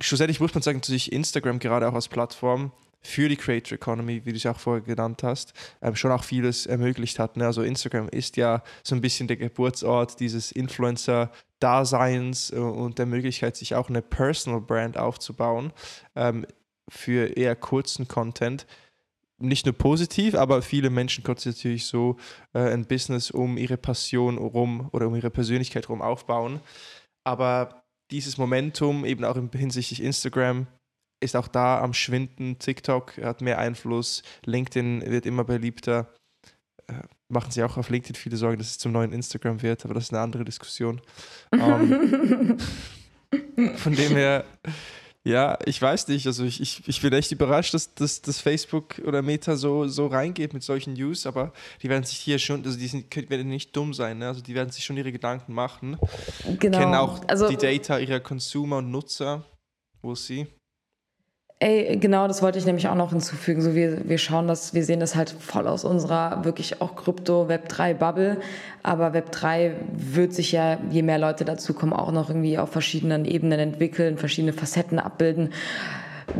Schlussendlich 0.00 0.40
muss 0.40 0.54
man 0.54 0.62
sagen, 0.62 0.78
natürlich 0.78 1.12
Instagram 1.12 1.58
gerade 1.58 1.86
auch 1.86 1.94
als 1.94 2.08
Plattform 2.08 2.72
für 3.06 3.28
die 3.28 3.36
Creator 3.36 3.76
Economy, 3.76 4.22
wie 4.24 4.32
du 4.32 4.36
es 4.36 4.46
auch 4.46 4.58
vorher 4.58 4.82
genannt 4.82 5.22
hast, 5.22 5.54
ähm, 5.80 5.96
schon 5.96 6.10
auch 6.10 6.24
vieles 6.24 6.66
ermöglicht 6.66 7.18
hat. 7.18 7.36
Ne? 7.36 7.46
Also 7.46 7.62
Instagram 7.62 8.08
ist 8.08 8.36
ja 8.36 8.62
so 8.82 8.94
ein 8.94 9.00
bisschen 9.00 9.28
der 9.28 9.36
Geburtsort 9.36 10.20
dieses 10.20 10.52
Influencer-Daseins 10.52 12.52
äh, 12.52 12.56
und 12.56 12.98
der 12.98 13.06
Möglichkeit, 13.06 13.56
sich 13.56 13.74
auch 13.74 13.88
eine 13.88 14.02
Personal 14.02 14.60
Brand 14.60 14.98
aufzubauen 14.98 15.72
ähm, 16.14 16.46
für 16.88 17.36
eher 17.36 17.56
kurzen 17.56 18.08
Content. 18.08 18.66
Nicht 19.38 19.66
nur 19.66 19.74
positiv, 19.74 20.34
aber 20.34 20.62
viele 20.62 20.90
Menschen 20.90 21.22
sich 21.24 21.46
natürlich 21.46 21.86
so 21.86 22.16
äh, 22.54 22.72
ein 22.72 22.86
Business 22.86 23.30
um 23.30 23.58
ihre 23.58 23.76
Passion 23.76 24.38
rum 24.38 24.88
oder 24.92 25.06
um 25.06 25.14
ihre 25.14 25.30
Persönlichkeit 25.30 25.88
rum 25.88 26.02
aufbauen. 26.02 26.60
Aber 27.22 27.84
dieses 28.10 28.38
Momentum 28.38 29.04
eben 29.04 29.24
auch 29.24 29.36
hinsichtlich 29.52 30.02
Instagram 30.02 30.66
ist 31.20 31.36
auch 31.36 31.48
da 31.48 31.80
am 31.80 31.94
Schwinden. 31.94 32.58
TikTok 32.58 33.18
hat 33.18 33.40
mehr 33.40 33.58
Einfluss, 33.58 34.22
LinkedIn 34.44 35.02
wird 35.06 35.26
immer 35.26 35.44
beliebter. 35.44 36.12
Äh, 36.88 37.02
machen 37.28 37.50
sie 37.50 37.62
auch 37.64 37.76
auf 37.76 37.90
LinkedIn 37.90 38.14
viele 38.14 38.36
Sorgen, 38.36 38.58
dass 38.58 38.68
es 38.68 38.78
zum 38.78 38.92
neuen 38.92 39.12
Instagram 39.12 39.62
wird, 39.62 39.84
aber 39.84 39.94
das 39.94 40.04
ist 40.04 40.12
eine 40.12 40.22
andere 40.22 40.44
Diskussion. 40.44 41.00
Um, 41.50 41.58
ähm, 41.60 42.58
von 43.76 43.94
dem 43.94 44.12
her, 44.12 44.44
ja, 45.26 45.58
ich 45.64 45.82
weiß 45.82 46.06
nicht. 46.06 46.28
Also 46.28 46.44
ich, 46.44 46.60
ich, 46.60 46.86
ich 46.86 47.02
bin 47.02 47.12
echt 47.12 47.32
überrascht, 47.32 47.74
dass, 47.74 47.92
dass, 47.94 48.22
dass 48.22 48.38
Facebook 48.38 49.00
oder 49.04 49.22
Meta 49.22 49.56
so, 49.56 49.88
so 49.88 50.06
reingeht 50.06 50.54
mit 50.54 50.62
solchen 50.62 50.92
News, 50.92 51.26
aber 51.26 51.52
die 51.82 51.88
werden 51.88 52.04
sich 52.04 52.18
hier 52.18 52.38
schon, 52.38 52.64
also 52.64 52.78
die 52.78 52.86
sind, 52.86 53.12
werden 53.28 53.48
nicht 53.48 53.74
dumm 53.74 53.92
sein, 53.92 54.18
ne? 54.18 54.28
also 54.28 54.40
die 54.40 54.54
werden 54.54 54.70
sich 54.70 54.84
schon 54.84 54.96
ihre 54.96 55.10
Gedanken 55.10 55.52
machen. 55.52 55.98
Genau. 56.60 56.78
Kennen 56.78 56.94
auch 56.94 57.26
also, 57.26 57.48
die 57.48 57.56
Data 57.56 57.98
ihrer 57.98 58.20
Consumer 58.20 58.76
und 58.76 58.92
Nutzer, 58.92 59.44
wo 60.00 60.14
sie. 60.14 60.46
Ey, 61.58 61.96
genau, 61.96 62.28
das 62.28 62.42
wollte 62.42 62.58
ich 62.58 62.66
nämlich 62.66 62.86
auch 62.86 62.94
noch 62.94 63.12
hinzufügen. 63.12 63.62
So, 63.62 63.74
wir, 63.74 64.06
wir 64.06 64.18
schauen 64.18 64.46
das, 64.46 64.74
wir 64.74 64.84
sehen 64.84 65.00
das 65.00 65.16
halt 65.16 65.30
voll 65.30 65.66
aus 65.66 65.84
unserer 65.84 66.44
wirklich 66.44 66.82
auch 66.82 66.96
Krypto 66.96 67.48
Web 67.48 67.70
3 67.70 67.94
Bubble. 67.94 68.40
Aber 68.82 69.14
Web 69.14 69.32
3 69.32 69.74
wird 69.90 70.34
sich 70.34 70.52
ja, 70.52 70.78
je 70.90 71.00
mehr 71.00 71.18
Leute 71.18 71.46
dazu 71.46 71.72
kommen, 71.72 71.94
auch 71.94 72.12
noch 72.12 72.28
irgendwie 72.28 72.58
auf 72.58 72.70
verschiedenen 72.70 73.24
Ebenen 73.24 73.58
entwickeln, 73.58 74.18
verschiedene 74.18 74.52
Facetten 74.52 74.98
abbilden. 74.98 75.54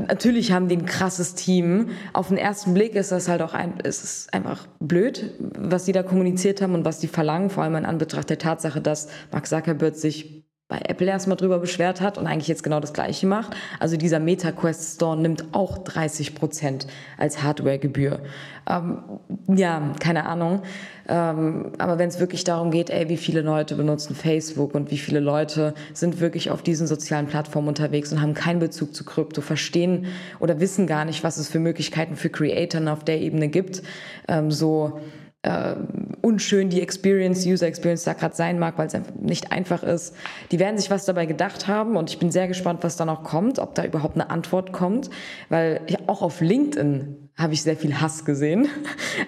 Natürlich 0.07 0.53
haben 0.53 0.69
die 0.69 0.77
ein 0.77 0.85
krasses 0.85 1.35
Team. 1.35 1.89
Auf 2.13 2.29
den 2.29 2.37
ersten 2.37 2.75
Blick 2.75 2.95
ist 2.95 3.11
das 3.11 3.29
halt 3.29 3.41
auch 3.41 3.55
ein, 3.55 3.81
ist 3.81 4.05
es 4.05 4.29
einfach 4.33 4.67
blöd, 4.81 5.33
was 5.39 5.87
die 5.87 5.93
da 5.93 6.03
kommuniziert 6.03 6.61
haben 6.61 6.75
und 6.75 6.85
was 6.85 6.99
die 6.99 7.09
verlangen, 7.09 7.49
vor 7.49 7.65
allem 7.65 7.77
in 7.77 7.87
Anbetracht 7.87 8.29
der 8.29 8.39
Tatsache, 8.39 8.83
dass 8.83 9.09
Mark 9.33 9.47
Zuckerberg 9.47 9.95
sich 9.95 10.46
bei 10.69 10.81
Apple 10.85 11.07
erstmal 11.07 11.37
drüber 11.37 11.61
beschwert 11.61 12.01
hat 12.01 12.19
und 12.19 12.27
eigentlich 12.27 12.49
jetzt 12.49 12.65
genau 12.65 12.81
das 12.81 12.93
Gleiche 12.93 13.27
macht. 13.27 13.55
Also 13.79 13.97
dieser 13.97 14.19
MetaQuest 14.19 14.97
Store 14.97 15.17
nimmt 15.17 15.45
auch 15.53 15.79
30 15.79 16.35
Prozent 16.35 16.89
als 17.19 17.43
Hardwaregebühr. 17.45 18.21
Ähm, 18.69 18.99
ja, 19.47 19.95
keine 20.01 20.27
Ahnung. 20.27 20.63
Ähm, 21.09 21.73
aber 21.79 21.99
wenn 21.99 22.09
es 22.09 22.19
wirklich 22.19 22.43
darum 22.43 22.73
geht, 22.73 22.91
ey, 22.91 23.09
wie 23.09 23.17
viele 23.17 23.43
Leute 23.43 23.77
benutzen 23.77 24.17
Facebook 24.17 24.75
und 24.75 24.91
wie 24.91 24.99
viele 24.99 25.21
Leute 25.21 25.73
sind 25.93 26.19
wirklich 26.19 26.51
auf 26.51 26.63
diesen 26.63 26.89
sozialen 26.89 27.29
Plattformen 27.29 27.69
unterwegs 27.69 28.13
und 28.13 28.21
haben 28.21 28.35
keinen 28.35 28.59
Bezug 28.59 28.93
zu 28.93 29.05
Krypto, 29.05 29.43
verstehen 29.43 30.07
oder 30.41 30.59
wissen 30.59 30.89
gar 30.89 31.05
nicht, 31.05 31.23
was 31.23 31.37
es 31.37 31.49
für 31.49 31.61
Möglichkeiten 31.61 32.17
für 32.17 32.29
Creatoren 32.29 32.89
auf 32.89 33.05
der 33.05 33.21
Ebene 33.21 33.47
gibt, 33.47 33.83
ähm, 34.27 34.51
so 34.51 35.01
äh, 35.47 35.77
unschön 36.23 36.69
die 36.71 36.83
Experience, 36.83 37.47
User 37.47 37.67
Experience 37.67 38.05
da 38.05 38.13
gerade 38.13 38.35
sein 38.35 38.59
mag, 38.59 38.77
weil 38.79 38.89
es 38.89 38.97
nicht 39.21 39.53
einfach 39.53 39.83
ist. 39.83 40.15
Die 40.51 40.59
werden 40.59 40.77
sich 40.77 40.91
was 40.91 41.05
dabei 41.05 41.27
gedacht 41.27 41.69
haben 41.69 41.97
und 41.97 42.11
ich 42.11 42.19
bin 42.19 42.31
sehr 42.31 42.49
gespannt, 42.49 42.81
was 42.83 42.97
da 42.97 43.05
noch 43.05 43.23
kommt, 43.23 43.59
ob 43.59 43.75
da 43.75 43.85
überhaupt 43.85 44.17
eine 44.17 44.29
Antwort 44.31 44.73
kommt, 44.73 45.09
weil 45.49 45.81
ich, 45.87 45.97
auch 46.09 46.23
auf 46.23 46.41
LinkedIn 46.41 47.17
habe 47.37 47.53
ich 47.53 47.63
sehr 47.63 47.77
viel 47.77 48.01
Hass 48.01 48.25
gesehen. 48.25 48.69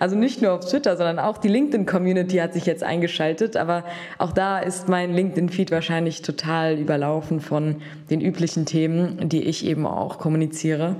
Also 0.00 0.16
nicht 0.16 0.42
nur 0.42 0.52
auf 0.52 0.68
Twitter, 0.68 0.96
sondern 0.98 1.18
auch 1.18 1.38
die 1.38 1.48
LinkedIn-Community 1.48 2.36
hat 2.36 2.52
sich 2.52 2.66
jetzt 2.66 2.84
eingeschaltet. 2.84 3.56
Aber 3.56 3.84
auch 4.18 4.32
da 4.32 4.58
ist 4.58 4.86
mein 4.86 5.14
LinkedIn-Feed 5.14 5.70
wahrscheinlich 5.70 6.20
total 6.20 6.78
überlaufen 6.78 7.40
von 7.40 7.76
den 8.10 8.20
üblichen 8.20 8.66
Themen, 8.66 9.28
die 9.30 9.42
ich 9.44 9.64
eben 9.64 9.86
auch 9.86 10.18
kommuniziere 10.18 10.96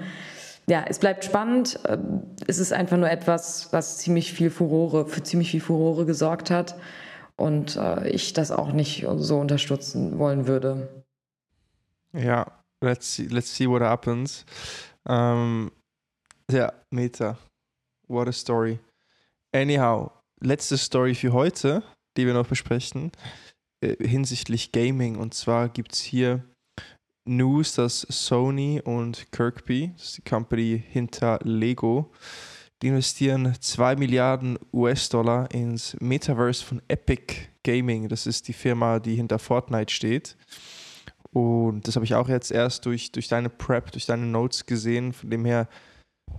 ja, 0.69 0.85
es 0.87 0.99
bleibt 0.99 1.25
spannend. 1.25 1.81
Es 2.47 2.59
ist 2.59 2.73
einfach 2.73 2.97
nur 2.97 3.11
etwas, 3.11 3.73
was 3.73 3.99
ziemlich 3.99 4.33
viel 4.33 4.51
Furore, 4.51 5.07
für 5.07 5.23
ziemlich 5.23 5.51
viel 5.51 5.61
Furore 5.61 6.05
gesorgt 6.05 6.51
hat 6.51 6.77
und 7.37 7.77
äh, 7.77 8.09
ich 8.09 8.33
das 8.35 8.51
auch 8.51 8.73
nicht 8.73 9.07
so 9.17 9.39
unterstützen 9.39 10.19
wollen 10.19 10.47
würde. 10.47 11.05
Ja, 12.13 12.47
let's 12.81 13.15
see, 13.15 13.27
let's 13.27 13.55
see 13.55 13.69
what 13.69 13.83
happens. 13.83 14.45
Um, 15.05 15.71
ja, 16.51 16.73
Meta. 16.91 17.39
What 18.07 18.29
a 18.29 18.33
story. 18.33 18.79
Anyhow, 19.53 20.11
letzte 20.41 20.77
Story 20.77 21.15
für 21.15 21.33
heute, 21.33 21.83
die 22.17 22.27
wir 22.27 22.35
noch 22.35 22.47
besprechen, 22.47 23.13
äh, 23.81 23.97
hinsichtlich 24.07 24.73
Gaming. 24.73 25.17
Und 25.17 25.35
zwar 25.35 25.69
gibt 25.69 25.93
es 25.93 26.01
hier 26.01 26.43
News, 27.29 27.75
dass 27.75 28.01
Sony 28.09 28.81
und 28.83 29.31
Kirkby, 29.31 29.93
das 29.97 30.07
ist 30.07 30.17
die 30.19 30.23
Company 30.23 30.83
hinter 30.91 31.39
Lego, 31.43 32.11
die 32.83 32.89
investieren 32.89 33.55
2 33.59 33.97
Milliarden 33.97 34.59
US-Dollar 34.73 35.51
ins 35.53 35.97
Metaverse 36.01 36.65
von 36.65 36.81
Epic 36.89 37.35
Gaming. 37.65 38.09
Das 38.09 38.27
ist 38.27 38.49
die 38.49 38.53
Firma, 38.53 39.01
die 39.01 39.17
hinter 39.17 39.39
Fortnite 39.39 39.93
steht. 39.93 40.37
Und 41.33 41.87
das 41.87 41.97
habe 41.97 42.05
ich 42.05 42.15
auch 42.15 42.29
jetzt 42.29 42.51
erst 42.51 42.87
durch, 42.87 43.13
durch 43.13 43.29
deine 43.29 43.49
Prep, 43.49 43.93
durch 43.93 44.07
deine 44.07 44.27
Notes 44.27 44.65
gesehen. 44.65 45.13
Von 45.13 45.31
dem 45.31 45.45
her, 45.45 45.69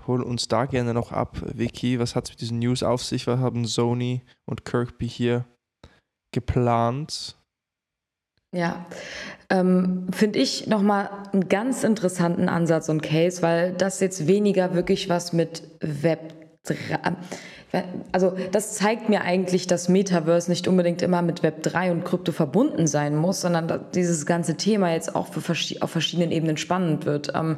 hol 0.07 0.23
uns 0.23 0.47
da 0.47 0.65
gerne 0.65 0.93
noch 0.93 1.11
ab, 1.11 1.41
Vicky. 1.53 1.99
Was 1.99 2.15
hat 2.15 2.25
es 2.25 2.31
mit 2.31 2.41
diesen 2.41 2.59
News 2.59 2.83
auf 2.83 3.03
sich? 3.03 3.27
Was 3.27 3.39
haben 3.39 3.65
Sony 3.65 4.21
und 4.45 4.65
Kirkby 4.65 5.07
hier 5.07 5.45
geplant? 6.31 7.38
Ja, 8.51 8.85
ähm, 9.51 10.07
finde 10.11 10.39
ich 10.39 10.67
nochmal 10.67 11.09
einen 11.31 11.49
ganz 11.49 11.83
interessanten 11.83 12.49
Ansatz 12.49 12.89
und 12.89 13.01
Case, 13.01 13.41
weil 13.41 13.73
das 13.73 13.99
jetzt 13.99 14.27
weniger 14.27 14.73
wirklich 14.73 15.07
was 15.07 15.33
mit 15.33 15.63
Web 15.81 16.33
3. 16.63 17.15
Also 18.11 18.35
das 18.51 18.73
zeigt 18.73 19.09
mir 19.09 19.21
eigentlich, 19.21 19.67
dass 19.67 19.89
Metaverse 19.89 20.49
nicht 20.49 20.67
unbedingt 20.67 21.03
immer 21.03 21.21
mit 21.21 21.43
Web 21.43 21.61
3 21.61 21.91
und 21.91 22.03
Krypto 22.03 22.31
verbunden 22.31 22.87
sein 22.87 23.15
muss, 23.15 23.41
sondern 23.41 23.85
dieses 23.93 24.25
ganze 24.25 24.55
Thema 24.57 24.91
jetzt 24.93 25.15
auch 25.15 25.27
für, 25.27 25.53
auf 25.81 25.91
verschiedenen 25.91 26.31
Ebenen 26.31 26.57
spannend 26.57 27.05
wird. 27.05 27.31
Ähm, 27.35 27.57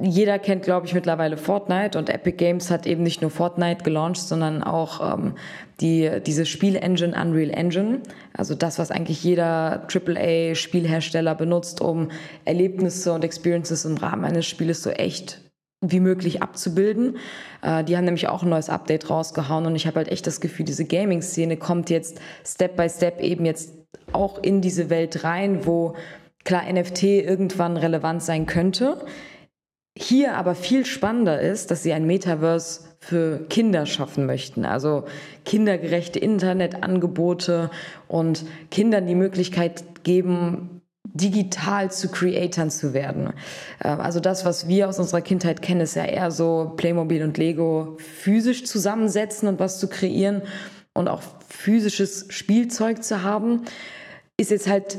jeder 0.00 0.38
kennt, 0.38 0.62
glaube 0.62 0.86
ich, 0.86 0.94
mittlerweile 0.94 1.36
Fortnite 1.36 1.98
und 1.98 2.08
Epic 2.08 2.36
Games 2.36 2.70
hat 2.70 2.86
eben 2.86 3.02
nicht 3.02 3.20
nur 3.20 3.30
Fortnite 3.30 3.84
gelauncht, 3.84 4.20
sondern 4.20 4.62
auch 4.62 5.14
ähm, 5.14 5.34
die, 5.80 6.10
diese 6.24 6.46
Spielengine 6.46 7.20
Unreal 7.20 7.50
Engine. 7.50 8.00
Also 8.32 8.54
das, 8.54 8.78
was 8.78 8.90
eigentlich 8.90 9.22
jeder 9.24 9.86
AAA-Spielhersteller 9.92 11.34
benutzt, 11.34 11.80
um 11.80 12.10
Erlebnisse 12.44 13.12
und 13.12 13.24
Experiences 13.24 13.84
im 13.84 13.96
Rahmen 13.96 14.24
eines 14.24 14.46
Spieles 14.46 14.82
so 14.82 14.90
echt 14.90 15.42
wie 15.80 16.00
möglich 16.00 16.42
abzubilden. 16.42 17.16
Äh, 17.62 17.84
die 17.84 17.96
haben 17.96 18.04
nämlich 18.04 18.28
auch 18.28 18.42
ein 18.42 18.48
neues 18.48 18.70
Update 18.70 19.10
rausgehauen 19.10 19.66
und 19.66 19.76
ich 19.76 19.86
habe 19.86 19.96
halt 19.96 20.08
echt 20.08 20.26
das 20.26 20.40
Gefühl, 20.40 20.66
diese 20.66 20.84
Gaming-Szene 20.84 21.56
kommt 21.56 21.90
jetzt 21.90 22.20
Step 22.44 22.76
by 22.76 22.88
Step 22.88 23.20
eben 23.20 23.44
jetzt 23.44 23.74
auch 24.12 24.42
in 24.42 24.60
diese 24.60 24.90
Welt 24.90 25.24
rein, 25.24 25.66
wo 25.66 25.94
klar 26.44 26.62
NFT 26.72 27.02
irgendwann 27.04 27.76
relevant 27.76 28.22
sein 28.22 28.46
könnte 28.46 29.04
hier 29.96 30.36
aber 30.36 30.54
viel 30.54 30.86
spannender 30.86 31.40
ist, 31.40 31.70
dass 31.70 31.82
sie 31.82 31.92
ein 31.92 32.06
Metaverse 32.06 32.88
für 33.00 33.46
Kinder 33.48 33.86
schaffen 33.86 34.26
möchten. 34.26 34.64
Also 34.64 35.04
kindergerechte 35.44 36.18
Internetangebote 36.18 37.70
und 38.06 38.44
Kindern 38.70 39.06
die 39.06 39.14
Möglichkeit 39.14 40.04
geben, 40.04 40.82
digital 41.14 41.90
zu 41.90 42.08
Creatoren 42.08 42.70
zu 42.70 42.92
werden. 42.92 43.32
Äh, 43.80 43.88
also 43.88 44.20
das, 44.20 44.44
was 44.44 44.68
wir 44.68 44.88
aus 44.88 44.98
unserer 44.98 45.20
Kindheit 45.20 45.62
kennen, 45.62 45.80
ist 45.80 45.96
ja 45.96 46.04
eher 46.04 46.30
so 46.30 46.74
Playmobil 46.76 47.22
und 47.22 47.38
Lego 47.38 47.96
physisch 47.98 48.64
zusammensetzen 48.64 49.48
und 49.48 49.58
was 49.58 49.80
zu 49.80 49.88
kreieren 49.88 50.42
und 50.94 51.08
auch 51.08 51.22
physisches 51.48 52.26
Spielzeug 52.28 53.02
zu 53.02 53.22
haben, 53.22 53.62
ist 54.36 54.50
jetzt 54.50 54.68
halt 54.68 54.98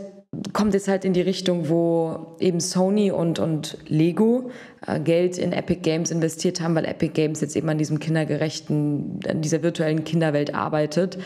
kommt 0.54 0.74
jetzt 0.74 0.88
halt 0.88 1.06
in 1.06 1.14
die 1.14 1.22
Richtung, 1.22 1.70
wo 1.70 2.36
eben 2.40 2.60
Sony 2.60 3.12
und, 3.12 3.40
und 3.40 3.78
Lego 3.88 4.52
äh, 4.86 5.00
Geld 5.00 5.38
in 5.38 5.54
Epic 5.54 5.82
Games 5.82 6.12
investiert 6.12 6.62
haben, 6.62 6.76
weil 6.76 6.86
Epic 6.86 7.14
Games 7.14 7.42
jetzt 7.42 7.56
eben 7.56 7.68
an 7.70 7.78
diesem 7.78 8.00
kindergerechten, 8.00 9.20
an 9.28 9.42
dieser 9.42 9.64
virtuellen 9.64 10.04
Kinderwelt 10.04 10.54
arbeitet. 10.54 11.18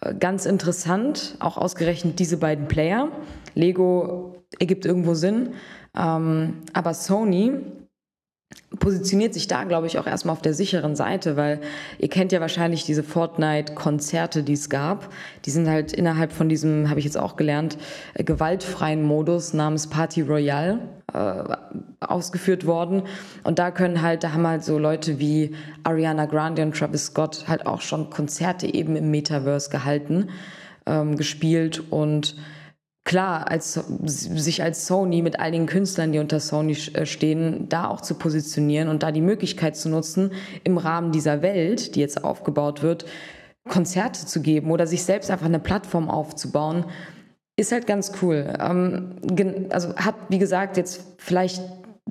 Äh, 0.00 0.14
ganz 0.14 0.46
interessant, 0.46 1.36
auch 1.38 1.56
ausgerechnet 1.56 2.18
diese 2.18 2.38
beiden 2.38 2.66
Player. 2.66 3.08
Lego 3.54 4.34
ergibt 4.58 4.84
irgendwo 4.84 5.14
Sinn, 5.14 5.50
ähm, 5.96 6.54
aber 6.72 6.94
Sony 6.94 7.52
positioniert 8.78 9.34
sich 9.34 9.48
da, 9.48 9.64
glaube 9.64 9.86
ich, 9.86 9.98
auch 9.98 10.06
erstmal 10.06 10.32
auf 10.32 10.42
der 10.42 10.54
sicheren 10.54 10.94
Seite, 10.94 11.36
weil 11.36 11.60
ihr 11.98 12.08
kennt 12.08 12.30
ja 12.32 12.40
wahrscheinlich 12.40 12.84
diese 12.84 13.02
Fortnite-Konzerte, 13.02 14.42
die 14.42 14.52
es 14.52 14.70
gab. 14.70 15.12
Die 15.44 15.50
sind 15.50 15.68
halt 15.68 15.92
innerhalb 15.92 16.32
von 16.32 16.48
diesem, 16.48 16.88
habe 16.88 17.00
ich 17.00 17.04
jetzt 17.04 17.18
auch 17.18 17.36
gelernt, 17.36 17.78
äh, 18.14 18.22
gewaltfreien 18.22 19.02
Modus 19.02 19.54
namens 19.54 19.88
Party 19.88 20.22
Royale 20.22 20.78
äh, 21.12 21.42
ausgeführt 22.00 22.64
worden. 22.64 23.02
Und 23.42 23.58
da 23.58 23.72
können 23.72 24.02
halt, 24.02 24.22
da 24.22 24.32
haben 24.32 24.46
halt 24.46 24.64
so 24.64 24.78
Leute 24.78 25.18
wie 25.18 25.54
Ariana 25.82 26.26
Grande 26.26 26.62
und 26.62 26.76
Travis 26.76 27.06
Scott 27.06 27.48
halt 27.48 27.66
auch 27.66 27.80
schon 27.80 28.08
Konzerte 28.10 28.72
eben 28.72 28.94
im 28.94 29.10
Metaverse 29.10 29.70
gehalten, 29.70 30.28
ähm, 30.86 31.16
gespielt 31.16 31.82
und 31.90 32.36
klar, 33.04 33.50
als, 33.50 33.74
sich 34.04 34.62
als 34.62 34.86
Sony 34.86 35.22
mit 35.22 35.40
all 35.40 35.52
den 35.52 35.66
Künstlern, 35.66 36.12
die 36.12 36.18
unter 36.18 36.40
Sony 36.40 36.76
äh, 36.94 37.06
stehen, 37.06 37.68
da 37.68 37.88
auch 37.88 38.00
zu 38.00 38.14
positionieren 38.14 38.88
und 38.88 39.02
da 39.02 39.12
die 39.12 39.22
Möglichkeit 39.22 39.76
zu 39.76 39.88
nutzen, 39.88 40.32
im 40.64 40.78
Rahmen 40.78 41.12
dieser 41.12 41.42
Welt, 41.42 41.94
die 41.94 42.00
jetzt 42.00 42.22
aufgebaut 42.24 42.82
wird, 42.82 43.06
Konzerte 43.68 44.26
zu 44.26 44.40
geben 44.42 44.70
oder 44.70 44.86
sich 44.86 45.04
selbst 45.04 45.30
einfach 45.30 45.46
eine 45.46 45.58
Plattform 45.60 46.08
aufzubauen, 46.10 46.84
ist 47.56 47.72
halt 47.72 47.86
ganz 47.86 48.12
cool. 48.22 48.54
Ähm, 48.58 49.16
also 49.70 49.94
hat, 49.96 50.14
wie 50.28 50.38
gesagt, 50.38 50.76
jetzt 50.76 51.02
vielleicht 51.18 51.62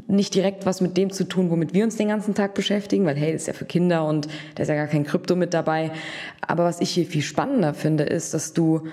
nicht 0.08 0.34
direkt 0.34 0.66
was 0.66 0.82
mit 0.82 0.96
dem 0.98 1.12
zu 1.12 1.24
tun, 1.26 1.50
womit 1.50 1.74
wir 1.74 1.84
uns 1.84 1.98
den 1.98 2.08
ganzen 2.08 2.34
Tag 2.34 2.54
beschäftigen, 2.54 3.06
weil 3.06 3.16
hey, 3.16 3.34
das 3.34 3.42
ist 3.42 3.48
ja 3.48 3.54
für 3.54 3.66
Kinder 3.66 4.06
und 4.06 4.28
da 4.56 4.64
ist 4.64 4.70
ja 4.70 4.76
gar 4.76 4.88
kein 4.88 5.04
Krypto 5.04 5.36
mit 5.36 5.54
dabei. 5.54 5.92
Aber 6.42 6.64
was 6.64 6.80
ich 6.82 6.92
hier 6.92 7.06
viel 7.06 7.22
spannender 7.22 7.74
finde, 7.74 8.04
ist, 8.04 8.34
dass 8.34 8.54
du 8.54 8.88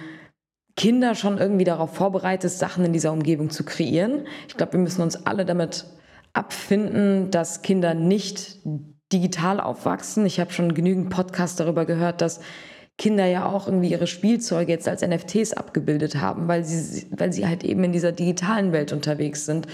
Kinder 0.77 1.15
schon 1.15 1.39
irgendwie 1.39 1.65
darauf 1.65 1.95
vorbereitet, 1.95 2.51
Sachen 2.51 2.85
in 2.85 2.93
dieser 2.93 3.13
Umgebung 3.13 3.51
zu 3.51 3.65
kreieren. 3.65 4.27
Ich 4.47 4.57
glaube, 4.57 4.75
wir 4.75 4.81
müssen 4.81 5.03
uns 5.03 5.27
alle 5.27 5.45
damit 5.45 5.87
abfinden, 6.35 7.31
dass 7.31 7.63
Kinder 7.63 7.95
nicht 7.95 8.59
digital 9.13 9.59
aufwachsen. 9.59 10.27
Ich 10.27 10.39
habe 10.39 10.53
schon 10.53 10.75
genügend 10.75 11.09
Podcasts 11.09 11.57
darüber 11.57 11.87
gehört, 11.87 12.21
dass 12.21 12.41
Kinder 12.99 13.27
ja 13.27 13.47
auch 13.47 13.67
irgendwie 13.69 13.91
ihre 13.91 14.07
Spielzeuge 14.07 14.73
jetzt 14.73 14.89
als 14.89 15.03
NFTs 15.03 15.55
abgebildet 15.55 16.17
haben, 16.17 16.49
weil 16.49 16.65
sie, 16.65 17.07
weil 17.11 17.33
sie 17.33 17.47
halt 17.47 17.65
eben 17.65 17.85
in 17.85 17.93
dieser 17.93 18.13
digitalen 18.13 18.73
Welt 18.73 18.93
unterwegs 18.93 19.47
sind 19.47 19.67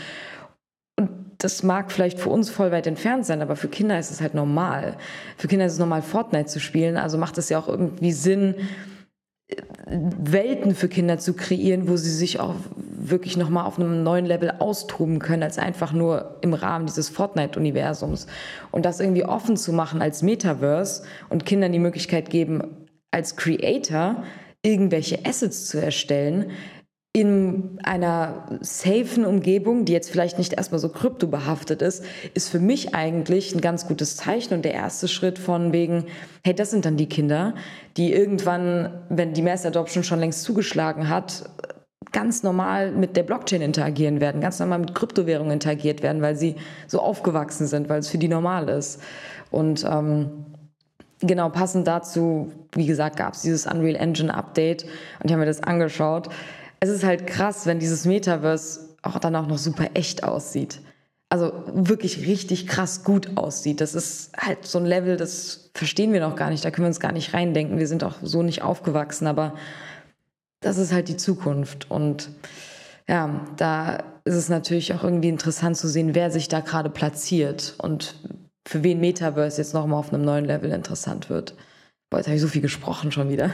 das 1.42 1.62
mag 1.62 1.90
vielleicht 1.90 2.20
für 2.20 2.30
uns 2.30 2.50
voll 2.50 2.70
weit 2.70 2.86
entfernt 2.86 3.26
sein, 3.26 3.42
aber 3.42 3.56
für 3.56 3.68
Kinder 3.68 3.98
ist 3.98 4.10
es 4.10 4.20
halt 4.20 4.34
normal. 4.34 4.96
Für 5.36 5.48
Kinder 5.48 5.66
ist 5.66 5.74
es 5.74 5.78
normal, 5.78 6.02
Fortnite 6.02 6.46
zu 6.46 6.60
spielen. 6.60 6.96
Also 6.96 7.18
macht 7.18 7.38
es 7.38 7.48
ja 7.48 7.58
auch 7.58 7.68
irgendwie 7.68 8.12
Sinn, 8.12 8.54
Welten 9.86 10.74
für 10.74 10.88
Kinder 10.88 11.18
zu 11.18 11.34
kreieren, 11.34 11.88
wo 11.88 11.96
sie 11.96 12.10
sich 12.10 12.40
auch 12.40 12.54
wirklich 12.76 13.36
nochmal 13.36 13.66
auf 13.66 13.78
einem 13.78 14.02
neuen 14.02 14.26
Level 14.26 14.52
austoben 14.58 15.18
können, 15.18 15.42
als 15.42 15.58
einfach 15.58 15.92
nur 15.92 16.38
im 16.40 16.54
Rahmen 16.54 16.86
dieses 16.86 17.08
Fortnite-Universums. 17.08 18.26
Und 18.70 18.84
das 18.84 19.00
irgendwie 19.00 19.24
offen 19.24 19.56
zu 19.56 19.72
machen 19.72 20.00
als 20.00 20.22
Metaverse 20.22 21.02
und 21.28 21.44
Kindern 21.44 21.72
die 21.72 21.78
Möglichkeit 21.78 22.30
geben, 22.30 22.86
als 23.10 23.36
Creator 23.36 24.22
irgendwelche 24.62 25.26
Assets 25.26 25.66
zu 25.66 25.82
erstellen, 25.82 26.52
in 27.14 27.78
einer 27.82 28.46
safen 28.62 29.26
Umgebung, 29.26 29.84
die 29.84 29.92
jetzt 29.92 30.10
vielleicht 30.10 30.38
nicht 30.38 30.54
erstmal 30.54 30.78
so 30.78 30.88
kryptobehaftet 30.88 31.82
ist, 31.82 32.04
ist 32.32 32.48
für 32.48 32.58
mich 32.58 32.94
eigentlich 32.94 33.54
ein 33.54 33.60
ganz 33.60 33.86
gutes 33.86 34.16
Zeichen 34.16 34.54
und 34.54 34.64
der 34.64 34.72
erste 34.72 35.08
Schritt 35.08 35.38
von 35.38 35.74
wegen, 35.74 36.06
hey, 36.42 36.54
das 36.54 36.70
sind 36.70 36.86
dann 36.86 36.96
die 36.96 37.08
Kinder, 37.08 37.54
die 37.98 38.14
irgendwann, 38.14 39.02
wenn 39.10 39.34
die 39.34 39.42
Mass 39.42 39.66
Adoption 39.66 40.04
schon 40.04 40.20
längst 40.20 40.42
zugeschlagen 40.42 41.10
hat, 41.10 41.50
ganz 42.12 42.42
normal 42.42 42.92
mit 42.92 43.14
der 43.14 43.24
Blockchain 43.24 43.60
interagieren 43.60 44.20
werden, 44.22 44.40
ganz 44.40 44.58
normal 44.58 44.78
mit 44.78 44.94
Kryptowährungen 44.94 45.52
interagiert 45.52 46.02
werden, 46.02 46.22
weil 46.22 46.36
sie 46.36 46.56
so 46.86 47.00
aufgewachsen 47.00 47.66
sind, 47.66 47.90
weil 47.90 48.00
es 48.00 48.08
für 48.08 48.18
die 48.18 48.28
normal 48.28 48.70
ist. 48.70 49.02
Und 49.50 49.84
ähm, 49.84 50.46
genau 51.20 51.50
passend 51.50 51.86
dazu, 51.86 52.52
wie 52.74 52.86
gesagt, 52.86 53.16
gab 53.16 53.34
es 53.34 53.42
dieses 53.42 53.66
Unreal 53.66 53.96
Engine 53.96 54.32
Update 54.32 54.84
und 54.84 55.26
ich 55.26 55.32
habe 55.32 55.40
mir 55.40 55.46
das 55.46 55.62
angeschaut 55.62 56.30
es 56.82 56.88
ist 56.88 57.04
halt 57.04 57.28
krass, 57.28 57.64
wenn 57.66 57.78
dieses 57.78 58.06
Metaverse 58.06 58.96
auch 59.02 59.20
dann 59.20 59.36
auch 59.36 59.46
noch 59.46 59.58
super 59.58 59.90
echt 59.94 60.24
aussieht. 60.24 60.80
Also 61.28 61.52
wirklich 61.72 62.26
richtig 62.26 62.66
krass 62.66 63.04
gut 63.04 63.36
aussieht. 63.36 63.80
Das 63.80 63.94
ist 63.94 64.32
halt 64.36 64.66
so 64.66 64.78
ein 64.78 64.84
Level, 64.84 65.16
das 65.16 65.70
verstehen 65.74 66.12
wir 66.12 66.20
noch 66.20 66.34
gar 66.34 66.50
nicht. 66.50 66.64
Da 66.64 66.72
können 66.72 66.86
wir 66.86 66.88
uns 66.88 66.98
gar 66.98 67.12
nicht 67.12 67.34
reindenken. 67.34 67.78
Wir 67.78 67.86
sind 67.86 68.02
auch 68.02 68.16
so 68.20 68.42
nicht 68.42 68.62
aufgewachsen, 68.62 69.28
aber 69.28 69.54
das 70.60 70.76
ist 70.76 70.92
halt 70.92 71.06
die 71.06 71.16
Zukunft. 71.16 71.88
Und 71.88 72.30
ja, 73.08 73.46
da 73.56 74.02
ist 74.24 74.34
es 74.34 74.48
natürlich 74.48 74.92
auch 74.92 75.04
irgendwie 75.04 75.28
interessant 75.28 75.76
zu 75.76 75.86
sehen, 75.86 76.16
wer 76.16 76.32
sich 76.32 76.48
da 76.48 76.58
gerade 76.58 76.90
platziert 76.90 77.76
und 77.78 78.16
für 78.66 78.82
wen 78.82 78.98
Metaverse 78.98 79.62
jetzt 79.62 79.72
nochmal 79.72 80.00
auf 80.00 80.12
einem 80.12 80.24
neuen 80.24 80.46
Level 80.46 80.72
interessant 80.72 81.30
wird. 81.30 81.54
Boah, 82.12 82.18
jetzt 82.18 82.26
habe 82.26 82.36
ich 82.36 82.42
so 82.42 82.48
viel 82.48 82.60
gesprochen 82.60 83.10
schon 83.10 83.30
wieder. 83.30 83.50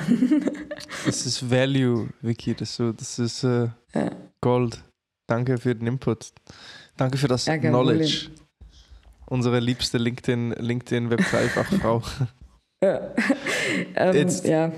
das 1.07 1.27
ist 1.27 1.49
Value, 1.49 2.09
Vicky. 2.23 2.55
Das 2.55 2.71
ist, 2.71 2.77
so, 2.77 2.91
das 2.91 3.17
ist 3.21 3.45
äh, 3.45 3.69
ja. 3.95 4.11
Gold. 4.41 4.83
Danke 5.29 5.59
für 5.59 5.77
den 5.77 5.87
Input. 5.87 6.33
Danke 6.97 7.19
für 7.19 7.29
das 7.29 7.47
ja, 7.47 7.57
Knowledge. 7.57 8.25
Problem. 8.25 8.47
Unsere 9.27 9.61
liebste 9.61 9.99
LinkedIn, 9.99 10.57
LinkedIn 10.59 11.09
Web 11.09 11.21
3 11.31 11.49
Fachfrau. 11.51 12.03
ja. 12.83 13.15
ähm, 13.95 14.17
Jetzt, 14.17 14.45
ja. 14.45 14.73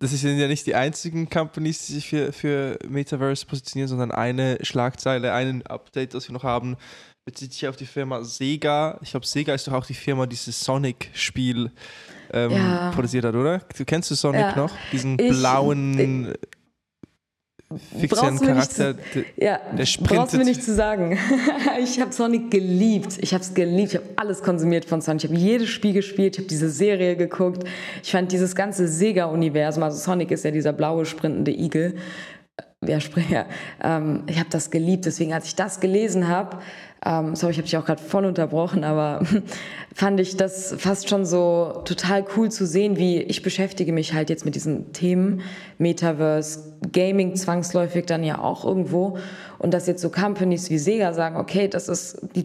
Das 0.00 0.10
sind 0.10 0.38
ja 0.38 0.46
nicht 0.46 0.66
die 0.66 0.74
einzigen 0.74 1.30
Companies, 1.30 1.86
die 1.86 1.94
sich 1.94 2.10
für, 2.10 2.34
für 2.34 2.78
Metaverse 2.86 3.46
positionieren, 3.46 3.88
sondern 3.88 4.10
eine 4.10 4.58
Schlagzeile, 4.60 5.32
ein 5.32 5.66
Update, 5.66 6.12
das 6.12 6.28
wir 6.28 6.34
noch 6.34 6.44
haben, 6.44 6.76
bezieht 7.24 7.54
sich 7.54 7.68
auf 7.68 7.76
die 7.76 7.86
Firma 7.86 8.22
Sega. 8.22 8.98
Ich 9.02 9.12
glaube, 9.12 9.26
Sega 9.26 9.54
ist 9.54 9.66
doch 9.66 9.72
auch 9.72 9.86
die 9.86 9.94
Firma, 9.94 10.26
dieses 10.26 10.60
Sonic-Spiel 10.60 11.70
ähm, 12.32 12.50
ja. 12.50 12.90
produziert 12.94 13.24
hat, 13.24 13.34
oder? 13.34 13.60
Du 13.76 13.84
kennst 13.84 14.10
du 14.10 14.14
Sonic 14.14 14.40
ja. 14.40 14.56
noch? 14.56 14.72
Diesen 14.92 15.18
ich, 15.18 15.30
blauen. 15.30 16.34
fixen 17.98 18.38
Charakter, 18.40 18.94
zu, 19.12 19.24
ja, 19.36 19.60
der 19.76 19.86
sprintet. 19.86 20.16
Brauchst 20.16 20.34
du 20.34 20.38
mir 20.38 20.44
nicht 20.44 20.62
zu 20.62 20.74
sagen. 20.74 21.18
ich 21.82 22.00
habe 22.00 22.12
Sonic 22.12 22.50
geliebt. 22.50 23.18
Ich 23.20 23.34
habe 23.34 23.42
es 23.42 23.52
geliebt. 23.52 23.92
Ich 23.92 23.96
habe 23.96 24.08
alles 24.16 24.42
konsumiert 24.42 24.84
von 24.84 25.00
Sonic. 25.00 25.24
Ich 25.24 25.30
habe 25.30 25.40
jedes 25.40 25.68
Spiel 25.68 25.92
gespielt. 25.92 26.36
Ich 26.36 26.38
habe 26.40 26.48
diese 26.48 26.70
Serie 26.70 27.16
geguckt. 27.16 27.64
Ich 28.02 28.12
fand 28.12 28.32
dieses 28.32 28.54
ganze 28.54 28.88
Sega-Universum, 28.88 29.82
also 29.82 29.98
Sonic 29.98 30.30
ist 30.30 30.44
ja 30.44 30.50
dieser 30.50 30.72
blaue 30.72 31.04
sprintende 31.04 31.50
Igel, 31.50 31.96
wer 32.80 33.00
Springer. 33.00 33.46
Ähm, 33.82 34.22
ich 34.26 34.38
habe 34.38 34.50
das 34.50 34.70
geliebt. 34.70 35.06
Deswegen, 35.06 35.32
als 35.32 35.46
ich 35.46 35.56
das 35.56 35.80
gelesen 35.80 36.28
habe, 36.28 36.58
ähm, 37.04 37.34
sorry, 37.36 37.52
ich 37.52 37.58
habe 37.58 37.66
dich 37.66 37.76
auch 37.76 37.84
gerade 37.84 38.02
voll 38.02 38.24
unterbrochen, 38.24 38.84
aber 38.84 39.24
fand 39.94 40.20
ich 40.20 40.36
das 40.36 40.74
fast 40.78 41.08
schon 41.08 41.24
so 41.24 41.82
total 41.84 42.24
cool 42.36 42.50
zu 42.50 42.66
sehen, 42.66 42.96
wie 42.96 43.18
ich 43.20 43.42
beschäftige 43.42 43.92
mich 43.92 44.14
halt 44.14 44.30
jetzt 44.30 44.44
mit 44.44 44.54
diesen 44.54 44.92
Themen, 44.92 45.42
Metaverse, 45.78 46.76
Gaming 46.92 47.36
zwangsläufig 47.36 48.06
dann 48.06 48.24
ja 48.24 48.38
auch 48.38 48.64
irgendwo. 48.64 49.18
Und 49.58 49.74
dass 49.74 49.86
jetzt 49.86 50.02
so 50.02 50.10
Companies 50.10 50.70
wie 50.70 50.78
Sega 50.78 51.12
sagen, 51.12 51.36
okay, 51.36 51.68
das 51.68 51.88
ist 51.88 52.20
die, 52.34 52.44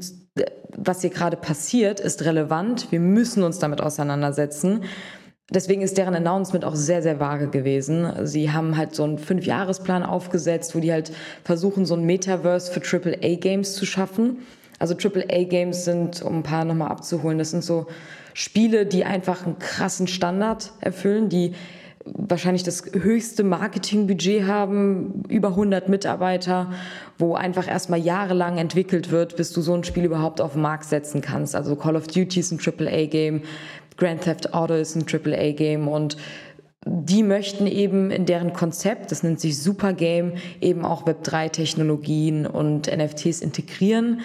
was 0.76 1.02
hier 1.02 1.12
gerade 1.12 1.38
passiert, 1.38 2.00
ist 2.00 2.26
relevant, 2.26 2.92
wir 2.92 3.00
müssen 3.00 3.44
uns 3.44 3.60
damit 3.60 3.82
auseinandersetzen. 3.82 4.84
Deswegen 5.50 5.82
ist 5.82 5.98
deren 5.98 6.16
Announcement 6.16 6.64
auch 6.64 6.76
sehr, 6.76 7.02
sehr 7.02 7.20
vage 7.20 7.50
gewesen. 7.50 8.26
Sie 8.26 8.52
haben 8.52 8.78
halt 8.78 8.96
so 8.96 9.04
einen 9.04 9.18
Fünfjahresplan 9.18 10.04
aufgesetzt, 10.04 10.74
wo 10.74 10.80
die 10.80 10.91
halt 10.91 11.12
versuchen, 11.44 11.86
so 11.86 11.96
ein 11.96 12.06
Metaverse 12.06 12.72
für 12.72 12.82
AAA-Games 12.82 13.76
zu 13.76 13.86
schaffen. 13.86 14.38
Also 14.80 14.96
AAA-Games 14.96 15.86
sind, 15.86 16.22
um 16.22 16.39
ein 16.39 16.44
paar 16.44 16.66
nochmal 16.66 16.89
abzuholen, 16.89 17.38
das 17.38 17.52
sind 17.52 17.64
so 17.64 17.88
Spiele, 18.34 18.86
die 18.86 19.06
einfach 19.06 19.46
einen 19.46 19.60
krassen 19.60 20.08
Standard 20.08 20.72
erfüllen, 20.80 21.30
die 21.30 21.54
wahrscheinlich 22.06 22.64
das 22.64 22.84
höchste 22.94 23.44
Marketingbudget 23.44 24.46
haben, 24.46 25.24
über 25.30 25.50
100 25.50 25.88
Mitarbeiter, 25.88 26.72
wo 27.18 27.36
einfach 27.36 27.68
erstmal 27.68 28.00
jahrelang 28.00 28.58
entwickelt 28.58 29.12
wird, 29.12 29.38
bis 29.38 29.54
du 29.54 29.62
so 29.62 29.74
ein 29.74 29.84
Spiel 29.84 30.04
überhaupt 30.04 30.41
auf 30.41 30.54
den 30.54 30.62
Markt 30.62 30.86
setzen 30.86 31.22
kannst. 31.22 31.56
Also 31.56 31.76
Call 31.76 31.96
of 31.96 32.08
Duty 32.08 32.39
ist 32.39 32.52
ein 32.52 32.60
AAA-Game, 32.60 33.44
Grand 33.98 34.22
Theft 34.22 34.54
Auto 34.54 34.74
ist 34.74 34.96
ein 34.96 35.06
AAA-Game 35.08 35.88
und 35.88 36.18
die 36.86 37.24
möchten 37.24 37.66
eben 37.68 38.12
in 38.12 38.26
deren 38.26 38.54
Konzept, 38.54 39.12
das 39.12 39.24
nennt 39.24 39.39
sich 39.39 39.62
Supergame, 39.62 40.34
eben 40.60 40.84
auch 40.84 41.06
Web3-Technologien 41.06 42.46
und 42.46 42.88
NFTs 42.88 43.41
integrieren, 43.41 44.22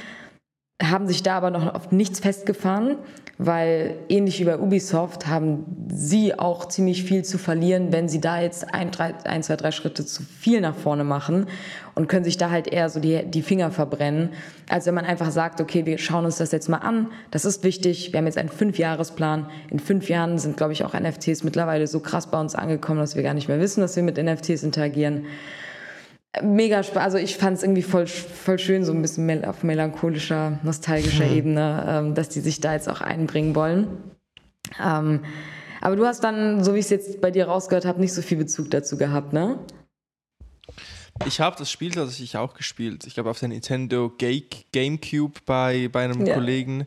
haben 0.83 1.07
sich 1.07 1.23
da 1.23 1.37
aber 1.37 1.51
noch 1.51 1.75
auf 1.75 1.93
nichts 1.93 2.21
festgefahren, 2.21 2.97
weil 3.39 3.95
ähnlich 4.09 4.41
wie 4.41 4.45
bei 4.45 4.59
Ubisoft 4.59 5.29
haben 5.29 5.65
sie 5.95 6.37
auch 6.37 6.67
ziemlich 6.67 7.05
viel 7.05 7.25
zu 7.25 7.39
verlieren, 7.39 7.93
wenn 7.93 8.09
sie 8.09 8.21
da 8.21 8.41
jetzt 8.41 8.75
ein, 8.75 8.91
drei, 8.91 9.15
ein 9.25 9.45
zwei, 9.45 9.55
drei 9.55 9.71
Schritte 9.71 10.05
zu 10.05 10.25
viel 10.25 10.61
nach 10.61 10.75
vorne 10.75 11.05
machen 11.05 11.47
und 11.95 12.09
können 12.09 12.25
sich 12.25 12.37
da 12.37 12.51
halt 12.51 12.67
eher 12.67 12.91
so 12.91 12.99
die, 12.99 13.25
die 13.25 13.43
Finger 13.43 13.71
verbrennen, 13.71 14.31
als 14.69 14.87
wenn 14.87 14.95
man 14.95 15.05
einfach 15.05 15.31
sagt, 15.31 15.61
okay, 15.61 15.87
wir 15.87 15.99
schauen 15.99 16.25
uns 16.25 16.39
das 16.39 16.51
jetzt 16.51 16.69
mal 16.69 16.79
an, 16.79 17.07
das 17.31 17.45
ist 17.45 17.63
wichtig, 17.63 18.13
wir 18.13 18.19
haben 18.19 18.27
jetzt 18.27 18.39
einen 18.39 18.49
Fünfjahresplan, 18.49 19.49
in 19.71 19.79
fünf 19.79 20.09
Jahren 20.09 20.39
sind, 20.39 20.57
glaube 20.57 20.73
ich, 20.73 20.83
auch 20.85 20.99
NFTs 20.99 21.45
mittlerweile 21.45 21.87
so 21.87 22.01
krass 22.01 22.29
bei 22.29 22.41
uns 22.41 22.57
angekommen, 22.57 22.99
dass 22.99 23.15
wir 23.15 23.23
gar 23.23 23.35
nicht 23.35 23.47
mehr 23.47 23.61
wissen, 23.61 23.83
dass 23.83 23.95
wir 23.95 24.03
mit 24.03 24.17
NFTs 24.17 24.65
interagieren 24.65 25.27
mega 26.43 26.83
Spaß. 26.83 27.03
Also 27.03 27.19
ich 27.19 27.37
fand 27.37 27.59
es 27.59 27.63
irgendwie 27.63 27.83
voll, 27.83 28.07
voll 28.07 28.59
schön, 28.59 28.85
so 28.85 28.93
ein 28.93 29.03
bisschen 29.03 29.27
mel 29.27 29.45
auf 29.45 29.63
melancholischer, 29.63 30.59
nostalgischer 30.63 31.27
hm. 31.27 31.37
Ebene, 31.37 31.85
ähm, 31.89 32.15
dass 32.15 32.29
die 32.29 32.41
sich 32.41 32.61
da 32.61 32.75
jetzt 32.75 32.89
auch 32.89 33.01
einbringen 33.01 33.55
wollen. 33.55 33.89
Ähm, 34.83 35.21
aber 35.81 35.97
du 35.97 36.07
hast 36.07 36.25
dann, 36.25 36.65
so 36.65 36.75
wie 36.75 36.79
ich 36.79 36.87
es 36.87 36.91
jetzt 36.91 37.21
bei 37.21 37.31
dir 37.31 37.47
rausgehört 37.47 37.85
habe, 37.85 38.01
nicht 38.01 38.13
so 38.13 38.23
viel 38.23 38.39
Bezug 38.39 38.71
dazu 38.71 38.97
gehabt, 38.97 39.33
ne? 39.33 39.59
Ich 41.27 41.41
habe 41.41 41.57
das 41.59 41.71
Spiel 41.71 41.91
tatsächlich 41.91 42.37
auch 42.37 42.55
gespielt. 42.55 43.07
Ich 43.07 43.15
glaube 43.15 43.31
auf 43.31 43.41
der 43.41 43.49
Nintendo 43.49 44.13
Gamecube 44.17 45.41
bei, 45.47 45.89
bei 45.91 46.05
einem 46.05 46.25
ja. 46.25 46.35
Kollegen 46.35 46.87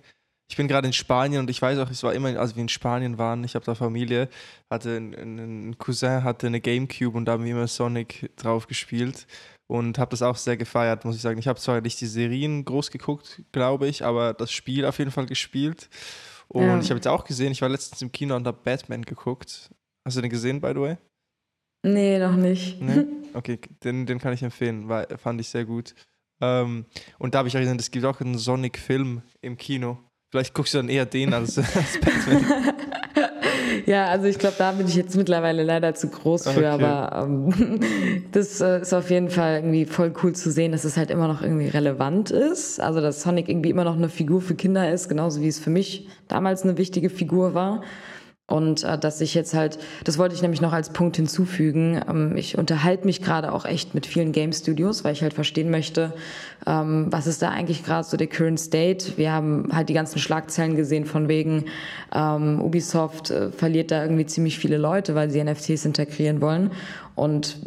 ich 0.52 0.58
bin 0.58 0.68
gerade 0.68 0.86
in 0.86 0.92
Spanien 0.92 1.40
und 1.40 1.50
ich 1.50 1.62
weiß 1.62 1.80
auch, 1.80 1.90
es 1.90 2.04
war 2.04 2.14
immer, 2.14 2.38
als 2.38 2.58
wir 2.58 2.62
in 2.62 2.68
Spanien 2.68 3.18
waren, 3.18 3.46
ich 3.46 3.56
habe 3.56 3.64
da 3.64 3.74
Familie, 3.74 4.28
hatte 4.70 4.98
ein, 4.98 5.14
ein, 5.14 5.78
Cousin 5.78 6.26
hatte 6.26 6.48
eine 6.48 6.60
Gamecube 6.60 7.18
und 7.18 7.24
da 7.24 7.32
haben 7.32 7.46
wir 7.46 7.52
immer 7.52 7.68
Sonic 7.68 8.30
drauf 8.36 8.68
gespielt 8.68 9.28
und 9.68 9.98
habe 9.98 10.12
das 10.12 10.22
auch 10.22 10.36
sehr 10.36 10.58
gefeiert, 10.58 11.06
muss 11.06 11.16
ich 11.16 11.22
sagen. 11.22 11.40
Ich 11.40 11.48
habe 11.48 11.58
zwar 11.58 11.80
nicht 11.80 12.02
die 12.02 12.06
Serien 12.06 12.66
groß 12.66 12.92
geguckt, 12.92 13.42
glaube 13.54 13.88
ich, 13.88 14.04
aber 14.04 14.34
das 14.34 14.52
Spiel 14.52 14.84
auf 14.84 15.00
jeden 15.00 15.12
Fall 15.12 15.26
gespielt. 15.26 15.88
Und 16.50 16.66
ja. 16.66 16.80
ich 16.82 16.90
habe 16.90 16.98
jetzt 16.98 17.08
auch 17.08 17.24
gesehen, 17.24 17.54
ich 17.54 17.62
war 17.62 17.70
letztens 17.70 18.02
im 18.02 18.12
Kino 18.12 18.36
und 18.36 18.46
habe 18.46 18.60
Batman 18.62 19.04
geguckt. 19.04 19.70
Hast 20.06 20.18
du 20.18 20.22
den 20.22 20.30
gesehen, 20.30 20.60
by 20.60 20.72
the 20.76 20.82
way? 20.82 20.98
Nee, 21.88 22.20
noch 22.20 22.36
nicht. 22.36 22.82
Nee? 22.82 23.06
Okay, 23.34 23.58
den, 23.86 24.06
den 24.06 24.20
kann 24.20 24.34
ich 24.34 24.44
empfehlen, 24.44 24.90
weil 24.90 25.08
fand 25.18 25.40
ich 25.40 25.48
sehr 25.48 25.64
gut. 25.64 25.96
Ähm, 26.42 26.86
und 27.18 27.34
da 27.34 27.38
habe 27.38 27.48
ich 27.48 27.56
auch 27.56 27.62
gesehen, 27.62 27.80
es 27.80 27.90
gibt 27.90 28.04
auch 28.04 28.20
einen 28.20 28.38
Sonic-Film 28.38 29.22
im 29.40 29.56
Kino. 29.56 29.98
Vielleicht 30.32 30.54
guckst 30.54 30.74
du 30.74 30.78
dann 30.78 30.88
eher 30.88 31.06
den 31.06 31.34
als, 31.34 31.58
als 31.58 32.00
Batman. 32.00 32.74
ja, 33.86 34.06
also 34.06 34.28
ich 34.28 34.40
glaube, 34.40 34.56
da 34.58 34.72
bin 34.72 34.88
ich 34.88 34.96
jetzt 34.96 35.18
mittlerweile 35.18 35.62
leider 35.62 35.94
zu 35.94 36.08
groß 36.08 36.44
für, 36.44 36.50
okay. 36.52 36.66
aber 36.68 37.26
ähm, 37.26 37.82
das 38.32 38.62
äh, 38.62 38.80
ist 38.80 38.94
auf 38.94 39.10
jeden 39.10 39.30
Fall 39.30 39.56
irgendwie 39.56 39.84
voll 39.84 40.14
cool 40.24 40.34
zu 40.34 40.50
sehen, 40.50 40.72
dass 40.72 40.86
es 40.86 40.96
halt 40.96 41.12
immer 41.12 41.28
noch 41.28 41.42
irgendwie 41.42 41.68
relevant 41.68 42.32
ist. 42.32 42.80
Also 42.80 43.02
dass 43.02 43.22
Sonic 43.22 43.50
irgendwie 43.50 43.72
immer 43.72 43.84
noch 43.84 43.98
eine 43.98 44.08
Figur 44.08 44.42
für 44.42 44.56
Kinder 44.56 44.90
ist, 44.90 45.10
genauso 45.10 45.42
wie 45.42 45.50
es 45.50 45.60
für 45.60 45.70
mich 45.70 46.08
damals 46.30 46.64
eine 46.64 46.78
wichtige 46.78 47.10
Figur 47.10 47.54
war. 47.54 47.84
Und 48.52 48.84
äh, 48.84 48.98
dass 48.98 49.22
ich 49.22 49.34
jetzt 49.34 49.54
halt, 49.54 49.80
das 50.04 50.18
wollte 50.18 50.36
ich 50.36 50.42
nämlich 50.42 50.60
noch 50.60 50.74
als 50.74 50.90
Punkt 50.90 51.16
hinzufügen, 51.16 52.02
ähm, 52.08 52.36
ich 52.36 52.58
unterhalte 52.58 53.06
mich 53.06 53.22
gerade 53.22 53.54
auch 53.54 53.64
echt 53.64 53.96
mit 53.96 54.06
vielen 54.06 54.34
Game 54.34 54.52
Studios, 54.52 55.06
weil 55.06 55.14
ich 55.14 55.22
halt 55.22 55.34
verstehen 55.34 55.72
möchte, 55.72 56.14
ähm, 56.68 57.08
was 57.10 57.28
ist 57.28 57.42
da 57.42 57.50
eigentlich 57.50 57.86
gerade 57.86 58.06
so 58.06 58.18
der 58.18 58.28
Current 58.28 58.60
State. 58.60 59.18
Wir 59.18 59.32
haben 59.32 59.70
halt 59.72 59.88
die 59.88 59.94
ganzen 59.94 60.20
Schlagzeilen 60.20 60.76
gesehen 60.76 61.06
von 61.06 61.30
wegen, 61.30 61.66
ähm, 62.14 62.62
Ubisoft 62.62 63.32
äh, 63.32 63.52
verliert 63.52 63.90
da 63.90 64.04
irgendwie 64.04 64.26
ziemlich 64.26 64.60
viele 64.60 64.78
Leute, 64.78 65.16
weil 65.16 65.30
sie 65.30 65.42
NFTs 65.42 65.86
integrieren 65.86 66.42
wollen. 66.42 66.72
Und 67.16 67.58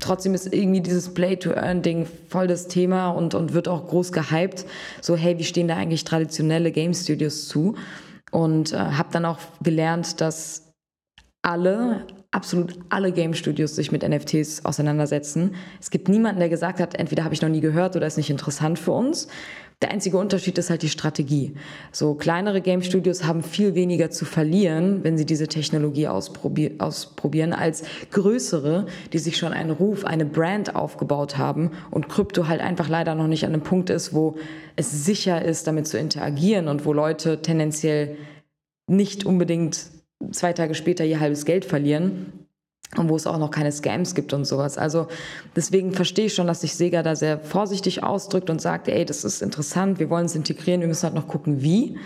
trotzdem 0.00 0.34
ist 0.34 0.52
irgendwie 0.52 0.82
dieses 0.82 1.14
Play-to-Earn-Ding 1.14 2.06
voll 2.28 2.46
das 2.46 2.68
Thema 2.68 3.08
und, 3.08 3.34
und 3.34 3.54
wird 3.54 3.68
auch 3.68 3.88
groß 3.88 4.12
gehypt. 4.12 4.66
So, 5.00 5.16
hey, 5.16 5.38
wie 5.38 5.44
stehen 5.44 5.68
da 5.68 5.76
eigentlich 5.76 6.04
traditionelle 6.04 6.72
Game 6.72 6.92
Studios 6.92 7.48
zu? 7.48 7.74
Und 8.30 8.72
äh, 8.72 8.76
habe 8.76 9.08
dann 9.12 9.24
auch 9.24 9.38
gelernt, 9.62 10.20
dass 10.20 10.69
alle, 11.42 12.06
absolut 12.30 12.78
alle 12.90 13.12
Game 13.12 13.34
Studios 13.34 13.74
sich 13.74 13.92
mit 13.92 14.06
NFTs 14.06 14.64
auseinandersetzen. 14.64 15.54
Es 15.80 15.90
gibt 15.90 16.08
niemanden, 16.08 16.40
der 16.40 16.48
gesagt 16.48 16.80
hat, 16.80 16.94
entweder 16.94 17.24
habe 17.24 17.34
ich 17.34 17.42
noch 17.42 17.48
nie 17.48 17.60
gehört 17.60 17.96
oder 17.96 18.06
ist 18.06 18.18
nicht 18.18 18.30
interessant 18.30 18.78
für 18.78 18.92
uns. 18.92 19.28
Der 19.82 19.90
einzige 19.90 20.18
Unterschied 20.18 20.58
ist 20.58 20.68
halt 20.68 20.82
die 20.82 20.90
Strategie. 20.90 21.54
So 21.90 22.14
kleinere 22.14 22.60
Game 22.60 22.82
Studios 22.82 23.24
haben 23.24 23.42
viel 23.42 23.74
weniger 23.74 24.10
zu 24.10 24.26
verlieren, 24.26 25.02
wenn 25.04 25.16
sie 25.16 25.24
diese 25.24 25.48
Technologie 25.48 26.06
ausprobier 26.06 26.72
ausprobieren, 26.78 27.54
als 27.54 27.84
größere, 28.10 28.84
die 29.14 29.18
sich 29.18 29.38
schon 29.38 29.54
einen 29.54 29.70
Ruf, 29.70 30.04
eine 30.04 30.26
Brand 30.26 30.76
aufgebaut 30.76 31.38
haben 31.38 31.70
und 31.90 32.10
Krypto 32.10 32.46
halt 32.46 32.60
einfach 32.60 32.90
leider 32.90 33.14
noch 33.14 33.26
nicht 33.26 33.44
an 33.46 33.54
einem 33.54 33.62
Punkt 33.62 33.88
ist, 33.88 34.12
wo 34.12 34.36
es 34.76 35.06
sicher 35.06 35.42
ist, 35.42 35.66
damit 35.66 35.88
zu 35.88 35.96
interagieren 35.96 36.68
und 36.68 36.84
wo 36.84 36.92
Leute 36.92 37.40
tendenziell 37.40 38.18
nicht 38.86 39.24
unbedingt 39.24 39.99
zwei 40.32 40.52
Tage 40.52 40.74
später 40.74 41.04
ihr 41.04 41.20
halbes 41.20 41.44
Geld 41.44 41.64
verlieren 41.64 42.46
und 42.96 43.08
wo 43.08 43.16
es 43.16 43.26
auch 43.26 43.38
noch 43.38 43.50
keine 43.50 43.70
Scams 43.70 44.14
gibt 44.14 44.32
und 44.32 44.44
sowas. 44.44 44.76
Also 44.76 45.06
deswegen 45.54 45.92
verstehe 45.92 46.26
ich 46.26 46.34
schon, 46.34 46.46
dass 46.46 46.62
sich 46.62 46.74
Sega 46.74 47.02
da 47.02 47.14
sehr 47.14 47.38
vorsichtig 47.38 48.02
ausdrückt 48.02 48.50
und 48.50 48.60
sagt, 48.60 48.88
ey, 48.88 49.04
das 49.04 49.24
ist 49.24 49.42
interessant, 49.42 49.98
wir 49.98 50.10
wollen 50.10 50.26
es 50.26 50.34
integrieren, 50.34 50.80
wir 50.80 50.88
müssen 50.88 51.04
halt 51.04 51.14
noch 51.14 51.28
gucken, 51.28 51.62
wie. 51.62 51.98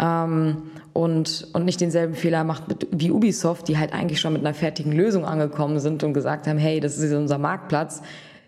Ähm, 0.00 0.62
und, 0.92 1.48
und 1.52 1.64
nicht 1.64 1.80
denselben 1.80 2.14
Fehler 2.14 2.42
macht 2.42 2.64
wie 2.90 3.10
Ubisoft, 3.10 3.68
die 3.68 3.78
halt 3.78 3.92
eigentlich 3.92 4.20
schon 4.20 4.32
mit 4.32 4.42
einer 4.44 4.54
fertigen 4.54 4.92
Lösung 4.92 5.24
angekommen 5.24 5.78
sind 5.78 6.02
und 6.02 6.14
gesagt 6.14 6.46
haben, 6.48 6.58
hey, 6.58 6.80
das 6.80 6.98
ist 6.98 7.12
unser 7.12 7.38
Marktplatz, 7.38 8.02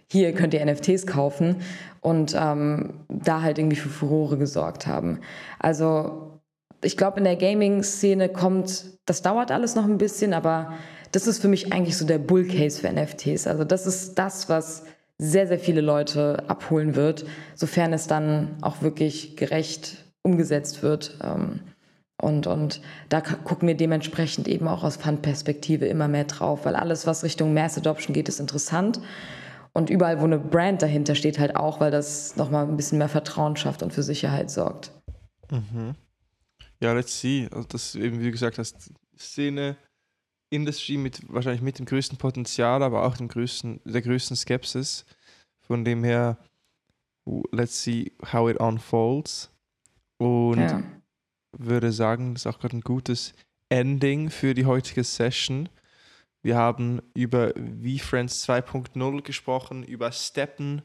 hier 0.09 0.33
könnt 0.33 0.55
ihr 0.55 0.65
NFTs 0.65 1.07
kaufen 1.07 1.57
und 2.01 2.37
ähm, 2.39 2.95
da 3.09 3.43
halt 3.43 3.59
irgendwie 3.59 3.77
für 3.77 3.89
Furore 3.89 4.39
gesorgt 4.39 4.87
haben. 4.87 5.19
Also 5.59 6.26
ich 6.83 6.97
glaube, 6.97 7.19
in 7.19 7.25
der 7.25 7.37
Gaming-Szene 7.37 8.29
kommt, 8.29 8.85
das 9.07 9.23
dauert 9.23 9.51
alles 9.51 9.75
noch 9.75 9.85
ein 9.85 9.99
bisschen, 9.99 10.35
aber 10.35 10.75
das 11.13 11.27
ist 11.27 11.41
für 11.41 11.49
mich 11.49 11.73
eigentlich 11.73 11.97
so 11.97 12.05
der 12.05 12.19
Bull-Case 12.19 12.81
für 12.81 12.93
NFTs. 12.93 13.47
Also 13.47 13.65
das 13.65 13.87
ist 13.87 14.15
das, 14.19 14.49
was 14.49 14.85
sehr, 15.19 15.47
sehr 15.47 15.59
viele 15.59 15.81
Leute 15.81 16.45
abholen 16.49 16.95
wird, 16.95 17.25
sofern 17.55 17.93
es 17.93 18.07
dann 18.07 18.57
auch 18.61 18.83
wirklich 18.83 19.37
gerecht 19.37 20.05
umgesetzt 20.23 20.83
wird. 20.83 21.19
Ähm, 21.23 21.61
und, 22.21 22.47
und 22.47 22.81
da 23.09 23.21
gucken 23.21 23.69
wir 23.69 23.77
dementsprechend 23.77 24.49
eben 24.49 24.69
auch 24.69 24.85
aus 24.85 24.97
Fund-Perspektive 24.97 25.87
immer 25.87 26.09
mehr 26.09 26.25
drauf, 26.25 26.65
weil 26.65 26.75
alles, 26.75 27.07
was 27.07 27.25
Richtung 27.25 27.55
Mass 27.55 27.77
Adoption 27.77 28.15
geht, 28.15 28.29
ist 28.29 28.41
interessant. 28.41 29.01
Und 29.73 29.91
überall, 29.91 30.21
wo 30.21 30.25
eine 30.25 30.39
Brand 30.39 30.81
dahinter 30.81 31.15
steht, 31.15 31.39
halt 31.39 31.57
auch, 31.57 31.81
weil 31.81 31.91
das 31.91 32.37
nochmal 32.37 32.67
ein 32.67 32.77
bisschen 32.77 32.99
mehr 32.99 33.11
Vertrauen 33.11 33.57
schafft 33.57 33.83
und 33.83 33.93
für 33.93 34.03
Sicherheit 34.03 34.51
sorgt. 34.51 34.91
Mhm. 35.51 35.95
Ja, 36.81 36.93
let's 36.93 37.21
see. 37.21 37.49
Also 37.51 37.69
das 37.69 37.95
eben, 37.95 38.21
wie 38.21 38.25
du 38.25 38.31
gesagt 38.33 38.59
hast, 38.59 38.93
Szene, 39.19 39.77
Industry 40.51 40.97
mit 40.97 41.21
wahrscheinlich 41.33 41.63
mit 41.63 41.79
dem 41.79 41.87
größten 41.87 42.19
Potenzial, 42.19 42.83
aber 42.83 43.05
auch 43.05 43.17
dem 43.17 43.29
größten, 43.29 43.81
der 43.85 44.03
größten 44.03 44.37
Skepsis. 44.37 45.05
Von 45.67 45.85
dem 45.85 46.05
her, 46.05 46.39
let's 47.51 47.83
see 47.83 48.13
how 48.33 48.49
it 48.49 48.59
unfolds. 48.59 49.51
Und 50.19 50.61
ja. 50.61 50.83
würde 51.57 51.93
sagen, 51.93 52.35
das 52.35 52.43
ist 52.43 52.47
auch 52.47 52.61
gerade 52.61 52.77
ein 52.77 52.83
gutes 52.83 53.35
Ending 53.69 54.31
für 54.31 54.55
die 54.55 54.67
heutige 54.67 55.03
Session. 55.03 55.69
Wir 56.43 56.57
haben 56.57 57.03
über 57.15 57.53
VFriends 57.55 58.49
2.0 58.49 59.23
gesprochen, 59.23 59.83
über 59.83 60.13
Steppen, 60.13 60.83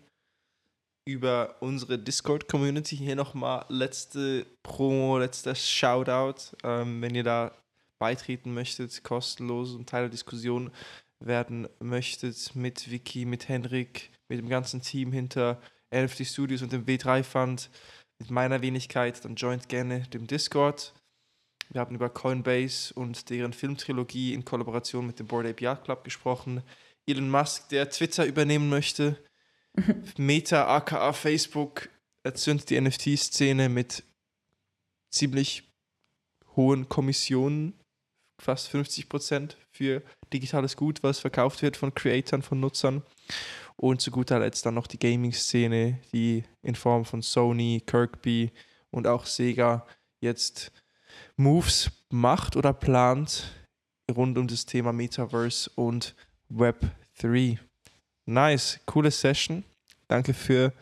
über 1.05 1.55
unsere 1.61 1.97
Discord-Community. 1.97 2.97
Hier 2.97 3.15
nochmal 3.15 3.65
letzte 3.69 4.45
Promo, 4.63 5.17
letzter 5.17 5.55
Shoutout. 5.55 6.55
Ähm, 6.63 7.01
wenn 7.01 7.15
ihr 7.15 7.23
da 7.23 7.51
beitreten 7.99 8.53
möchtet, 8.53 9.03
kostenlos 9.03 9.73
und 9.73 9.89
Teil 9.89 10.03
der 10.03 10.09
Diskussion 10.09 10.71
werden 11.19 11.67
möchtet 11.79 12.55
mit 12.55 12.89
Vicky, 12.89 13.25
mit 13.25 13.47
Henrik, 13.47 14.11
mit 14.27 14.39
dem 14.39 14.49
ganzen 14.49 14.81
Team 14.81 15.11
hinter 15.11 15.61
NFT 15.93 16.25
Studios 16.25 16.61
und 16.61 16.71
dem 16.71 16.85
W3 16.85 17.23
Fund, 17.23 17.69
mit 18.19 18.31
meiner 18.31 18.61
Wenigkeit, 18.61 19.23
dann 19.25 19.35
joint 19.35 19.67
gerne 19.67 20.01
dem 20.09 20.27
Discord. 20.27 20.93
Wir 21.69 21.81
haben 21.81 21.95
über 21.95 22.09
Coinbase 22.09 22.93
und 22.93 23.29
deren 23.29 23.53
Filmtrilogie 23.53 24.33
in 24.33 24.45
Kollaboration 24.45 25.07
mit 25.07 25.19
dem 25.19 25.27
Board 25.27 25.47
Ape 25.47 25.63
Yacht 25.63 25.85
Club 25.85 26.03
gesprochen. 26.03 26.61
Elon 27.07 27.29
Musk, 27.29 27.69
der 27.69 27.89
Twitter 27.89 28.25
übernehmen 28.25 28.69
möchte. 28.69 29.17
Meta, 30.17 30.67
aka 30.67 31.13
Facebook, 31.13 31.89
erzündet 32.23 32.69
die 32.69 32.79
NFT-Szene 32.79 33.69
mit 33.69 34.03
ziemlich 35.09 35.71
hohen 36.55 36.89
Kommissionen 36.89 37.73
fast 38.39 38.69
50 38.69 39.07
Prozent 39.07 39.57
für 39.69 40.01
digitales 40.33 40.75
Gut, 40.75 41.03
was 41.03 41.19
verkauft 41.19 41.61
wird 41.61 41.77
von 41.77 41.93
Creatoren, 41.93 42.41
von 42.41 42.59
Nutzern. 42.59 43.03
Und 43.77 44.01
zu 44.01 44.11
guter 44.11 44.39
Letzt 44.39 44.65
dann 44.65 44.75
noch 44.75 44.87
die 44.87 44.99
Gaming-Szene, 44.99 45.99
die 46.11 46.43
in 46.61 46.75
Form 46.75 47.05
von 47.05 47.21
Sony, 47.21 47.81
Kirkby 47.85 48.51
und 48.89 49.07
auch 49.07 49.25
Sega 49.25 49.87
jetzt 50.19 50.71
Moves 51.35 51.91
macht 52.09 52.55
oder 52.55 52.73
plant 52.73 53.51
rund 54.11 54.37
um 54.37 54.47
das 54.47 54.65
Thema 54.65 54.91
Metaverse 54.91 55.71
und 55.75 56.15
Web 56.49 56.91
3. 57.19 57.59
Nice, 58.33 58.79
coole 58.85 59.11
Session. 59.11 59.63
Danke 60.07 60.33
für 60.33 60.73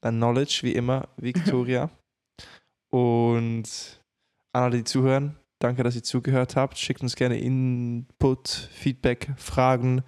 dein 0.00 0.16
Knowledge, 0.16 0.60
wie 0.62 0.72
immer, 0.72 1.08
Victoria. 1.16 1.90
und 2.90 3.64
an 4.52 4.62
alle, 4.64 4.78
die 4.78 4.84
zuhören, 4.84 5.40
Danke, 5.60 5.82
dass 5.82 5.94
ihr 5.94 6.02
zugehört 6.02 6.56
habt. 6.56 6.78
Schickt 6.78 7.02
uns 7.02 7.14
gerne 7.16 7.38
Input, 7.38 8.48
Feedback, 8.48 9.30
Fragen 9.36 10.02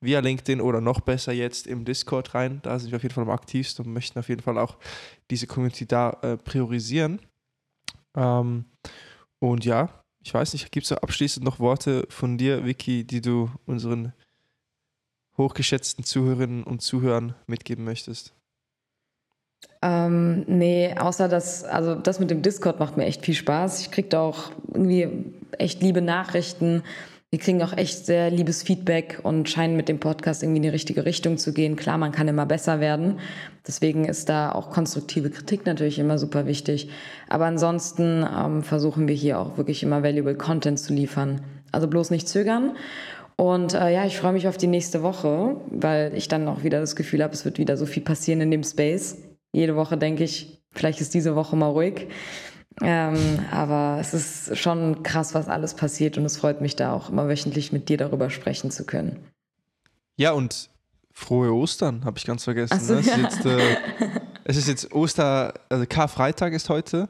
via 0.00 0.20
LinkedIn 0.20 0.62
oder 0.62 0.80
noch 0.80 1.00
besser 1.00 1.32
jetzt 1.32 1.66
im 1.66 1.84
Discord 1.84 2.34
rein. 2.34 2.60
Da 2.62 2.78
sind 2.78 2.90
wir 2.90 2.96
auf 2.96 3.02
jeden 3.02 3.14
Fall 3.14 3.24
am 3.24 3.30
aktivsten 3.30 3.84
und 3.84 3.92
möchten 3.92 4.18
auf 4.18 4.30
jeden 4.30 4.40
Fall 4.40 4.56
auch 4.56 4.78
diese 5.30 5.46
Community 5.46 5.86
da 5.86 6.16
äh, 6.22 6.38
priorisieren. 6.38 7.20
Ähm, 8.16 8.64
und 9.38 9.66
ja, 9.66 10.02
ich 10.24 10.32
weiß 10.32 10.54
nicht, 10.54 10.72
gibt 10.72 10.86
es 10.86 10.92
abschließend 10.92 11.44
noch 11.44 11.58
Worte 11.58 12.06
von 12.08 12.38
dir, 12.38 12.64
Vicky, 12.64 13.04
die 13.04 13.20
du 13.20 13.50
unseren 13.66 14.14
hochgeschätzten 15.40 16.04
Zuhörerinnen 16.04 16.64
und 16.64 16.82
Zuhörern 16.82 17.34
mitgeben 17.46 17.84
möchtest? 17.84 18.34
Ähm, 19.82 20.44
nee, 20.46 20.94
außer 20.98 21.28
das, 21.28 21.64
also 21.64 21.94
das 21.94 22.20
mit 22.20 22.30
dem 22.30 22.42
Discord 22.42 22.80
macht 22.80 22.96
mir 22.96 23.04
echt 23.04 23.24
viel 23.24 23.34
Spaß. 23.34 23.80
Ich 23.80 23.90
kriege 23.90 24.08
da 24.08 24.20
auch 24.20 24.50
irgendwie 24.68 25.08
echt 25.58 25.82
liebe 25.82 26.02
Nachrichten. 26.02 26.82
Wir 27.30 27.38
kriegen 27.38 27.62
auch 27.62 27.76
echt 27.76 28.06
sehr 28.06 28.28
liebes 28.28 28.64
Feedback 28.64 29.20
und 29.22 29.48
scheinen 29.48 29.76
mit 29.76 29.88
dem 29.88 30.00
Podcast 30.00 30.42
irgendwie 30.42 30.56
in 30.56 30.64
die 30.64 30.68
richtige 30.68 31.04
Richtung 31.04 31.38
zu 31.38 31.52
gehen. 31.52 31.76
Klar, 31.76 31.96
man 31.96 32.10
kann 32.10 32.26
immer 32.26 32.44
besser 32.44 32.80
werden. 32.80 33.20
Deswegen 33.66 34.04
ist 34.04 34.28
da 34.28 34.50
auch 34.50 34.70
konstruktive 34.70 35.30
Kritik 35.30 35.64
natürlich 35.64 36.00
immer 36.00 36.18
super 36.18 36.46
wichtig. 36.46 36.90
Aber 37.28 37.46
ansonsten 37.46 38.26
ähm, 38.36 38.64
versuchen 38.64 39.06
wir 39.06 39.14
hier 39.14 39.38
auch 39.38 39.56
wirklich 39.56 39.84
immer 39.84 40.02
valuable 40.02 40.34
Content 40.34 40.80
zu 40.80 40.92
liefern. 40.92 41.40
Also 41.70 41.86
bloß 41.86 42.10
nicht 42.10 42.28
zögern. 42.28 42.72
Und 43.40 43.74
äh, 43.74 43.92
ja, 43.92 44.04
ich 44.04 44.18
freue 44.18 44.32
mich 44.32 44.48
auf 44.48 44.58
die 44.58 44.66
nächste 44.66 45.02
Woche, 45.02 45.56
weil 45.70 46.14
ich 46.14 46.28
dann 46.28 46.46
auch 46.48 46.62
wieder 46.62 46.80
das 46.80 46.94
Gefühl 46.94 47.22
habe, 47.22 47.32
es 47.32 47.44
wird 47.44 47.58
wieder 47.58 47.76
so 47.76 47.86
viel 47.86 48.02
passieren 48.02 48.40
in 48.40 48.50
dem 48.50 48.62
Space 48.62 49.16
jede 49.52 49.76
Woche 49.76 49.96
denke 49.96 50.24
ich, 50.24 50.62
vielleicht 50.72 51.00
ist 51.00 51.14
diese 51.14 51.34
Woche 51.34 51.56
mal 51.56 51.68
ruhig. 51.68 52.08
Ähm, 52.82 53.40
aber 53.50 53.98
es 54.00 54.14
ist 54.14 54.56
schon 54.56 55.02
krass, 55.02 55.34
was 55.34 55.48
alles 55.48 55.74
passiert 55.74 56.16
und 56.16 56.24
es 56.24 56.36
freut 56.36 56.60
mich 56.60 56.76
da 56.76 56.92
auch 56.92 57.10
immer 57.10 57.28
wöchentlich 57.28 57.72
mit 57.72 57.88
dir 57.88 57.98
darüber 57.98 58.30
sprechen 58.30 58.70
zu 58.70 58.86
können. 58.86 59.18
Ja, 60.16 60.32
und 60.32 60.70
frohe 61.12 61.52
Ostern, 61.52 62.04
habe 62.04 62.16
ich 62.18 62.24
ganz 62.24 62.44
vergessen. 62.44 62.78
So, 62.80 62.94
ne? 62.94 63.00
es, 63.00 63.06
ist 63.08 63.16
jetzt, 63.16 63.44
äh, 63.44 63.76
es, 64.44 64.56
ist 64.56 64.68
jetzt, 64.68 64.92
Oster, 64.92 65.54
also 65.68 65.84
Karfreitag 65.86 66.52
ist 66.52 66.68
heute. 66.68 67.08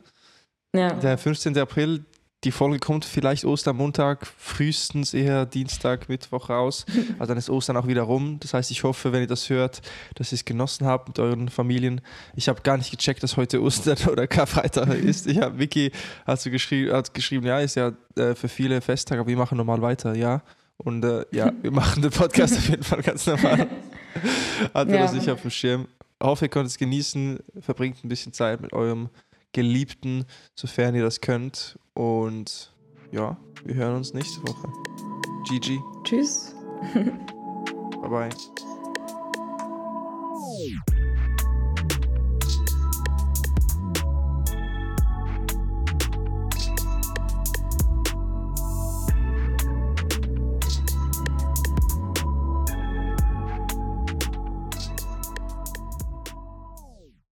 Ja. 0.74 0.94
Der 0.94 1.18
15. 1.18 1.56
April, 1.58 2.04
die 2.44 2.52
Folge 2.52 2.78
kommt 2.78 3.04
vielleicht 3.04 3.44
Ostermontag, 3.44 4.26
frühestens 4.26 5.12
eher 5.12 5.44
Dienstag, 5.44 6.08
Mittwoch 6.08 6.48
raus. 6.48 6.86
Also 7.18 7.30
dann 7.30 7.38
ist 7.38 7.50
Ostern 7.50 7.76
auch 7.76 7.86
wieder 7.86 8.02
rum. 8.02 8.38
Das 8.40 8.54
heißt, 8.54 8.70
ich 8.70 8.82
hoffe, 8.82 9.12
wenn 9.12 9.20
ihr 9.20 9.26
das 9.26 9.50
hört, 9.50 9.82
dass 10.14 10.32
ihr 10.32 10.36
es 10.36 10.44
genossen 10.44 10.86
habt 10.86 11.08
mit 11.08 11.18
euren 11.18 11.48
Familien. 11.50 12.00
Ich 12.34 12.48
habe 12.48 12.62
gar 12.62 12.78
nicht 12.78 12.90
gecheckt, 12.90 13.22
dass 13.22 13.36
heute 13.36 13.60
Ostern 13.60 13.98
oder 14.10 14.26
Karfreitag 14.26 14.94
ist. 14.94 15.26
Ich 15.26 15.38
habe 15.38 15.58
Vicky 15.58 15.92
hat, 16.26 16.40
so 16.40 16.50
geschrieben, 16.50 16.92
hat 16.92 17.12
geschrieben, 17.12 17.46
ja, 17.46 17.60
ist 17.60 17.74
ja 17.74 17.92
äh, 18.16 18.34
für 18.34 18.48
viele 18.48 18.80
Festtag, 18.80 19.18
aber 19.18 19.28
wir 19.28 19.36
machen 19.36 19.58
normal 19.58 19.82
weiter, 19.82 20.14
ja. 20.14 20.42
Und 20.78 21.04
äh, 21.04 21.26
ja, 21.32 21.52
wir 21.62 21.70
machen 21.70 22.00
den 22.00 22.10
Podcast 22.10 22.56
auf 22.56 22.68
jeden 22.68 22.84
Fall 22.84 23.02
ganz 23.02 23.26
normal. 23.26 23.68
Wir 24.72 24.94
ja. 24.94 25.02
das 25.02 25.12
nicht 25.12 25.28
auf 25.28 25.42
dem 25.42 25.50
Schirm. 25.50 25.88
Hoffe, 26.22 26.46
ihr 26.46 26.48
könnt 26.48 26.68
es 26.68 26.78
genießen, 26.78 27.40
verbringt 27.60 28.02
ein 28.02 28.08
bisschen 28.08 28.32
Zeit 28.32 28.60
mit 28.60 28.72
eurem 28.72 29.10
Geliebten, 29.52 30.24
sofern 30.54 30.94
ihr 30.94 31.02
das 31.02 31.20
könnt. 31.20 31.78
Und 31.94 32.74
ja, 33.12 33.36
wir 33.64 33.74
hören 33.74 33.96
uns 33.96 34.14
nächste 34.14 34.42
Woche. 34.42 34.68
GG. 35.48 35.78
Tschüss. 36.04 36.54
bye 36.94 38.08
bye. 38.08 38.28